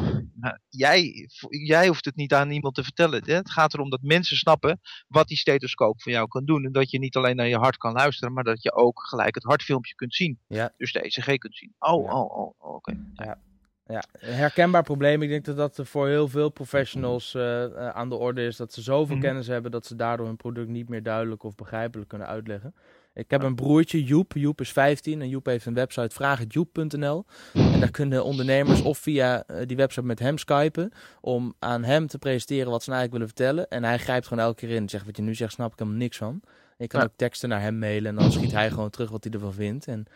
jij, 0.68 1.28
jij 1.48 1.86
hoeft 1.86 2.04
het 2.04 2.16
niet 2.16 2.32
aan 2.34 2.50
iemand 2.50 2.74
te 2.74 2.82
vertellen. 2.82 3.22
Hè? 3.24 3.34
Het 3.34 3.50
gaat 3.50 3.74
erom 3.74 3.90
dat 3.90 4.02
mensen 4.02 4.36
snappen 4.36 4.80
wat 5.08 5.28
die 5.28 5.36
stethoscoop 5.36 6.02
voor 6.02 6.12
jou 6.12 6.28
kan 6.28 6.44
doen. 6.44 6.64
En 6.64 6.72
dat 6.72 6.90
je 6.90 6.98
niet 6.98 7.16
alleen 7.16 7.36
naar 7.36 7.48
je 7.48 7.58
hart 7.58 7.76
kan 7.76 7.92
luisteren, 7.92 8.32
maar 8.32 8.44
dat 8.44 8.62
je 8.62 8.72
ook 8.72 9.06
gelijk 9.08 9.34
het 9.34 9.44
hartfilmpje 9.44 9.94
kunt 9.94 10.14
zien. 10.14 10.38
Ja. 10.46 10.72
Dus 10.76 10.92
de 10.92 11.00
ECG 11.00 11.36
kunt 11.38 11.56
zien. 11.56 11.74
Oh, 11.78 12.04
Ja. 12.04 12.12
oh, 12.12 12.38
oh, 12.38 12.54
oh 12.58 12.74
oké. 12.74 12.96
Ja. 13.14 13.38
Ja, 13.86 14.04
herkenbaar 14.18 14.82
probleem. 14.82 15.22
Ik 15.22 15.28
denk 15.28 15.44
dat 15.44 15.56
dat 15.56 15.80
voor 15.88 16.08
heel 16.08 16.28
veel 16.28 16.48
professionals 16.48 17.34
eh, 17.34 17.64
eh, 17.64 17.88
aan 17.88 18.08
de 18.08 18.14
orde 18.14 18.46
is. 18.46 18.56
Dat 18.56 18.72
ze 18.72 18.82
zoveel 18.82 19.16
Mhm. 19.16 19.24
kennis 19.24 19.46
hebben 19.46 19.70
dat 19.70 19.86
ze 19.86 19.96
daardoor 19.96 20.26
hun 20.26 20.36
product 20.36 20.68
niet 20.68 20.88
meer 20.88 21.02
duidelijk 21.02 21.42
of 21.42 21.54
begrijpelijk 21.54 22.08
kunnen 22.08 22.28
uitleggen. 22.28 22.74
Ik 23.14 23.30
heb 23.30 23.42
een 23.42 23.54
broertje, 23.54 24.04
Joep. 24.04 24.32
Joep 24.34 24.60
is 24.60 24.72
15 24.72 25.20
en 25.20 25.28
Joep 25.28 25.46
heeft 25.46 25.66
een 25.66 25.74
website 25.74 26.14
vraaghetjoep.nl. 26.14 27.24
En 27.52 27.80
daar 27.80 27.90
kunnen 27.90 28.24
ondernemers 28.24 28.82
of 28.82 28.98
via 28.98 29.44
eh, 29.46 29.66
die 29.66 29.76
website 29.76 30.06
met 30.06 30.18
hem 30.18 30.38
skypen 30.38 30.92
om 31.20 31.54
aan 31.58 31.84
hem 31.84 32.06
te 32.06 32.18
presenteren 32.18 32.70
wat 32.70 32.82
ze 32.82 32.90
nou 32.90 33.00
eigenlijk 33.00 33.12
willen 33.12 33.28
vertellen. 33.56 33.68
En 33.84 33.88
hij 33.90 33.98
grijpt 33.98 34.26
gewoon 34.26 34.44
elke 34.44 34.66
keer 34.66 34.76
in. 34.76 34.88
Zegt 34.88 35.04
wat 35.06 35.16
je 35.16 35.22
nu 35.22 35.34
zegt, 35.34 35.52
snap 35.52 35.72
ik 35.72 35.78
helemaal 35.78 35.98
niks 36.00 36.16
van. 36.16 36.40
Je 36.78 36.86
kan 36.86 37.00
Ja. 37.00 37.06
ook 37.06 37.12
teksten 37.16 37.48
naar 37.48 37.60
hem 37.60 37.78
mailen 37.78 38.06
en 38.10 38.14
dan 38.22 38.32
schiet 38.32 38.52
hij 38.52 38.70
gewoon 38.70 38.90
terug 38.90 39.10
wat 39.10 39.24
hij 39.24 39.32
ervan 39.32 39.52
vindt. 39.52 39.86
En 39.86 40.06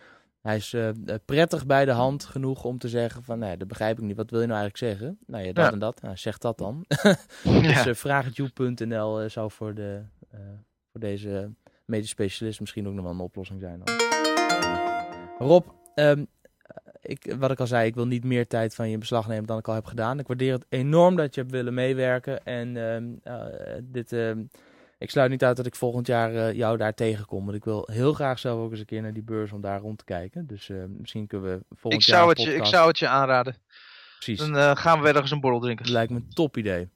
hij 0.43 0.57
is 0.57 0.73
eh, 0.73 0.89
eh, 0.89 0.95
prettig 1.25 1.67
bij 1.67 1.85
de 1.85 1.91
hand 1.91 2.25
genoeg 2.25 2.65
om 2.65 2.79
te 2.79 2.89
zeggen 2.89 3.23
van, 3.23 3.39
nee, 3.39 3.57
dat 3.57 3.69
begrijp 3.69 3.99
ik 3.99 4.05
niet. 4.05 4.17
Wat 4.17 4.31
wil 4.31 4.41
je 4.41 4.47
nou 4.47 4.61
eigenlijk 4.61 4.93
zeggen? 4.93 5.19
Nou 5.27 5.45
ja, 5.45 5.53
dat 5.53 5.65
Ja. 5.65 5.73
en 5.73 5.79
dat. 5.79 6.03
Nou, 6.03 6.17
zeg 6.17 6.39
dat 6.39 6.59
dan. 6.59 6.85
Dus 7.63 7.87
uh, 7.87 7.95
vraaghetjoep.nl 7.95 9.23
uh, 9.23 9.29
zou 9.29 9.51
voor, 9.51 9.75
de, 9.75 10.03
voor 10.91 11.01
deze 11.01 11.51
medisch 11.85 12.11
specialist 12.11 12.61
misschien 12.61 12.89
ook 12.89 12.95
nog 12.95 13.05
wel 13.05 13.13
een 13.13 13.21
oplossing 13.21 13.61
zijn. 13.61 13.83
Dan. 13.85 13.97
Rob, 15.39 15.67
um, 15.95 16.27
ik, 17.01 17.35
wat 17.39 17.51
ik 17.51 17.61
al 17.61 17.67
zei, 17.67 17.87
ik 17.87 17.95
wil 17.95 18.07
niet 18.07 18.25
meer 18.25 18.47
tijd 18.47 18.75
van 18.75 18.87
je 18.87 18.93
in 18.93 18.99
beslag 18.99 19.29
nemen 19.29 19.47
dan 19.47 19.59
ik 19.59 19.69
al 19.69 19.75
heb 19.75 19.85
gedaan. 19.85 20.19
Ik 20.19 20.27
waardeer 20.27 20.53
het 20.53 20.67
enorm 20.69 21.17
dat 21.17 21.35
je 21.35 21.41
hebt 21.41 21.53
willen 21.53 21.75
meewerken. 21.75 22.45
En 22.45 22.77
uh, 23.25 23.37
dit, 23.83 24.13
uh, 24.13 24.31
ik 24.99 25.11
sluit 25.11 25.31
niet 25.31 25.45
uit 25.45 25.57
dat 25.57 25.67
ik 25.67 25.75
volgend 25.75 26.07
jaar 26.07 26.33
uh, 26.33 26.53
jou 26.53 26.77
daar 26.77 26.95
tegenkom. 26.95 27.45
Want 27.45 27.57
ik 27.57 27.65
wil 27.65 27.89
heel 27.93 28.13
graag 28.13 28.39
zelf 28.39 28.61
ook 28.61 28.71
eens 28.71 28.81
een 28.81 28.87
keer 28.87 29.03
naar 29.03 29.13
die 29.13 29.23
beurs 29.23 29.53
om 29.53 29.61
daar 29.61 29.81
rond 29.81 29.99
te 29.99 30.05
kijken. 30.05 30.47
Dus 30.47 30.69
uh, 30.69 30.85
misschien 30.89 31.27
kunnen 31.27 31.51
we 31.51 31.65
volgend 31.77 32.03
ik 32.03 32.09
jaar. 32.09 32.19
Zou 32.19 32.29
het 32.29 32.43
je, 32.43 32.55
ik 32.55 32.65
zou 32.65 32.89
het 32.89 32.99
je 32.99 33.09
aanraden. 33.09 33.57
Precies. 34.15 34.39
Dan 34.39 34.57
uh, 34.57 34.77
gaan 34.77 34.99
we 34.99 35.05
weer 35.05 35.15
ergens 35.15 35.31
een 35.31 35.41
borrel 35.41 35.61
drinken. 35.61 35.85
Dat 35.85 35.95
lijkt 35.95 36.11
me 36.11 36.17
een 36.17 36.29
top 36.29 36.57
idee. 36.57 36.89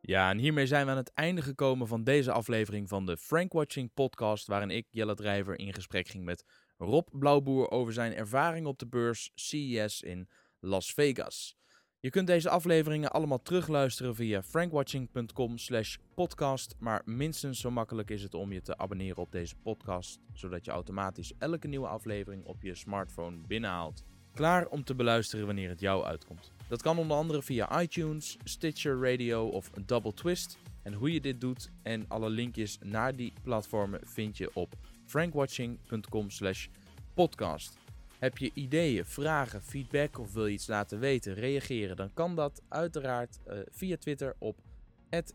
Ja, 0.00 0.30
en 0.30 0.38
hiermee 0.38 0.66
zijn 0.66 0.84
we 0.84 0.90
aan 0.90 0.96
het 0.96 1.12
einde 1.12 1.42
gekomen 1.42 1.86
van 1.86 2.04
deze 2.04 2.32
aflevering 2.32 2.88
van 2.88 3.06
de 3.06 3.16
Frank 3.16 3.52
Watching 3.52 3.90
podcast, 3.94 4.46
waarin 4.46 4.70
ik, 4.70 4.86
Jelle 4.90 5.14
Drijver, 5.14 5.58
in 5.58 5.74
gesprek 5.74 6.08
ging 6.08 6.24
met 6.24 6.44
Rob 6.78 7.08
Blauwboer 7.12 7.70
over 7.70 7.92
zijn 7.92 8.14
ervaring 8.14 8.66
op 8.66 8.78
de 8.78 8.86
beurs 8.86 9.30
CES 9.34 10.02
in 10.02 10.28
Las 10.60 10.92
Vegas. 10.92 11.56
Je 12.04 12.10
kunt 12.10 12.26
deze 12.26 12.50
afleveringen 12.50 13.10
allemaal 13.10 13.42
terugluisteren 13.42 14.14
via 14.14 14.42
frankwatching.com 14.42 15.58
slash 15.58 15.96
podcast, 16.14 16.74
maar 16.78 17.02
minstens 17.04 17.60
zo 17.60 17.70
makkelijk 17.70 18.10
is 18.10 18.22
het 18.22 18.34
om 18.34 18.52
je 18.52 18.60
te 18.60 18.78
abonneren 18.78 19.16
op 19.22 19.32
deze 19.32 19.54
podcast, 19.62 20.18
zodat 20.32 20.64
je 20.64 20.70
automatisch 20.70 21.32
elke 21.38 21.68
nieuwe 21.68 21.86
aflevering 21.86 22.44
op 22.44 22.62
je 22.62 22.74
smartphone 22.74 23.36
binnenhaalt. 23.46 24.04
Klaar 24.34 24.66
om 24.66 24.84
te 24.84 24.94
beluisteren 24.94 25.46
wanneer 25.46 25.68
het 25.68 25.80
jou 25.80 26.04
uitkomt. 26.04 26.52
Dat 26.68 26.82
kan 26.82 26.98
onder 26.98 27.16
andere 27.16 27.42
via 27.42 27.80
iTunes, 27.82 28.36
Stitcher 28.44 29.10
Radio 29.10 29.48
of 29.48 29.70
Double 29.70 30.14
Twist. 30.14 30.58
En 30.82 30.92
hoe 30.92 31.12
je 31.12 31.20
dit 31.20 31.40
doet 31.40 31.70
en 31.82 32.04
alle 32.08 32.30
linkjes 32.30 32.78
naar 32.82 33.16
die 33.16 33.32
platformen 33.42 34.00
vind 34.02 34.36
je 34.36 34.50
op 34.54 34.74
frankwatching.com 35.04 36.30
slash 36.30 36.66
podcast. 37.14 37.83
Heb 38.24 38.38
je 38.38 38.50
ideeën, 38.54 39.04
vragen, 39.04 39.62
feedback 39.62 40.18
of 40.18 40.32
wil 40.32 40.46
je 40.46 40.52
iets 40.52 40.66
laten 40.66 40.98
weten, 40.98 41.34
reageren, 41.34 41.96
dan 41.96 42.10
kan 42.14 42.34
dat 42.34 42.62
uiteraard 42.68 43.38
uh, 43.48 43.58
via 43.70 43.96
Twitter 43.96 44.34
op 44.38 44.56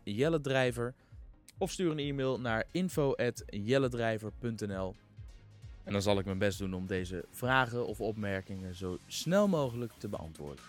@jelledrijver 0.04 0.94
of 1.58 1.70
stuur 1.70 1.90
een 1.90 1.98
e-mail 1.98 2.40
naar 2.40 2.64
info@jelledrijver.nl. 2.70 4.94
En 5.84 5.92
dan 5.92 6.02
zal 6.02 6.18
ik 6.18 6.24
mijn 6.24 6.38
best 6.38 6.58
doen 6.58 6.74
om 6.74 6.86
deze 6.86 7.24
vragen 7.30 7.86
of 7.86 8.00
opmerkingen 8.00 8.74
zo 8.74 8.98
snel 9.06 9.48
mogelijk 9.48 9.92
te 9.98 10.08
beantwoorden. 10.08 10.64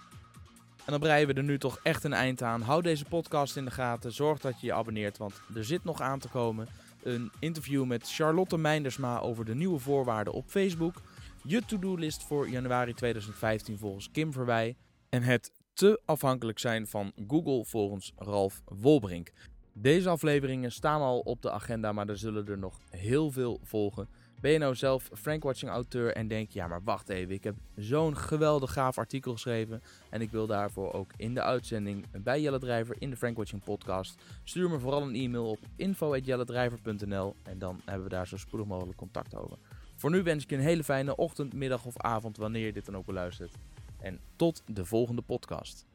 En 0.86 0.92
dan 0.92 1.00
breien 1.00 1.28
we 1.28 1.34
er 1.34 1.44
nu 1.44 1.58
toch 1.58 1.80
echt 1.84 2.04
een 2.04 2.14
eind 2.14 2.42
aan. 2.42 2.62
Hou 2.62 2.82
deze 2.82 3.06
podcast 3.06 3.58
in 3.58 3.66
de 3.66 3.72
gaten. 3.72 4.12
Zorg 4.12 4.40
dat 4.40 4.62
je 4.62 4.68
je 4.68 4.74
abonneert, 4.74 5.18
want 5.18 5.42
er 5.56 5.66
zit 5.66 5.84
nog 5.84 6.02
aan 6.02 6.20
te 6.20 6.30
komen 6.30 6.68
een 7.04 7.32
interview 7.40 7.86
met 7.86 8.12
Charlotte 8.12 8.58
Meindersma 8.58 9.20
over 9.20 9.46
de 9.46 9.56
nieuwe 9.56 9.80
voorwaarden 9.80 10.34
op 10.34 10.46
Facebook. 10.48 11.02
Je 11.44 11.66
to-do-list 11.66 12.24
voor 12.24 12.50
januari 12.50 12.94
2015 12.94 13.78
volgens 13.78 14.12
Kim 14.12 14.34
Verwij. 14.34 14.76
En 15.10 15.24
het 15.24 15.52
te 15.74 16.02
afhankelijk 16.06 16.60
zijn 16.60 16.88
van 16.88 17.12
Google 17.28 17.66
volgens 17.66 18.12
Ralf 18.16 18.62
Wolbrink. 18.66 19.32
Deze 19.74 20.10
afleveringen 20.10 20.72
staan 20.72 21.02
al 21.02 21.20
op 21.20 21.42
de 21.42 21.52
agenda, 21.52 21.92
maar 21.92 22.10
er 22.10 22.18
zullen 22.18 22.48
er 22.48 22.58
nog 22.58 22.80
heel 22.90 23.32
veel 23.32 23.60
volgen. 23.64 24.08
Ben 24.42 24.52
je 24.52 24.58
nou 24.58 24.76
zelf 24.76 25.10
Frankwatching 25.14 25.72
auteur 25.72 26.14
en 26.16 26.28
denk 26.28 26.52
ja 26.52 26.68
maar 26.68 26.84
wacht 26.84 27.10
even, 27.10 27.34
ik 27.34 27.44
heb 27.44 27.56
zo'n 27.76 28.18
geweldig 28.18 28.74
gaaf 28.74 28.98
artikel 28.98 29.32
geschreven 29.32 29.82
en 30.10 30.22
ik 30.22 30.32
wil 30.32 30.48
daarvoor 30.48 30.94
ook 30.94 31.12
in 31.18 31.34
de 31.34 31.42
uitzending 31.42 32.06
bij 32.24 32.42
Jelle 32.42 32.60
Drijver 32.60 32.96
in 33.00 33.10
de 33.10 33.18
Frankwatching 33.18 33.64
podcast. 33.64 34.22
Stuur 34.44 34.70
me 34.70 34.80
vooral 34.80 35.02
een 35.02 35.16
e-mail 35.16 35.50
op 35.50 35.60
info@jelledrijver.nl 35.76 37.36
en 37.44 37.60
dan 37.60 37.82
hebben 37.86 38.04
we 38.04 38.10
daar 38.10 38.28
zo 38.28 38.38
spoedig 38.38 38.68
mogelijk 38.68 38.98
contact 38.98 39.36
over. 39.36 39.58
Voor 40.02 40.12
nu 40.12 40.24
wens 40.24 40.44
ik 40.44 40.50
je 40.50 40.56
een 40.56 40.62
hele 40.62 40.84
fijne 40.84 41.16
ochtend, 41.16 41.54
middag 41.54 41.86
of 41.86 41.98
avond 41.98 42.38
wanneer 42.38 42.66
je 42.66 42.74
dit 42.74 42.86
dan 42.86 42.98
ook 42.98 43.06
beluistert. 43.06 43.56
En 44.00 44.20
tot 44.36 44.64
de 44.66 44.86
volgende 44.86 45.22
podcast. 45.22 45.86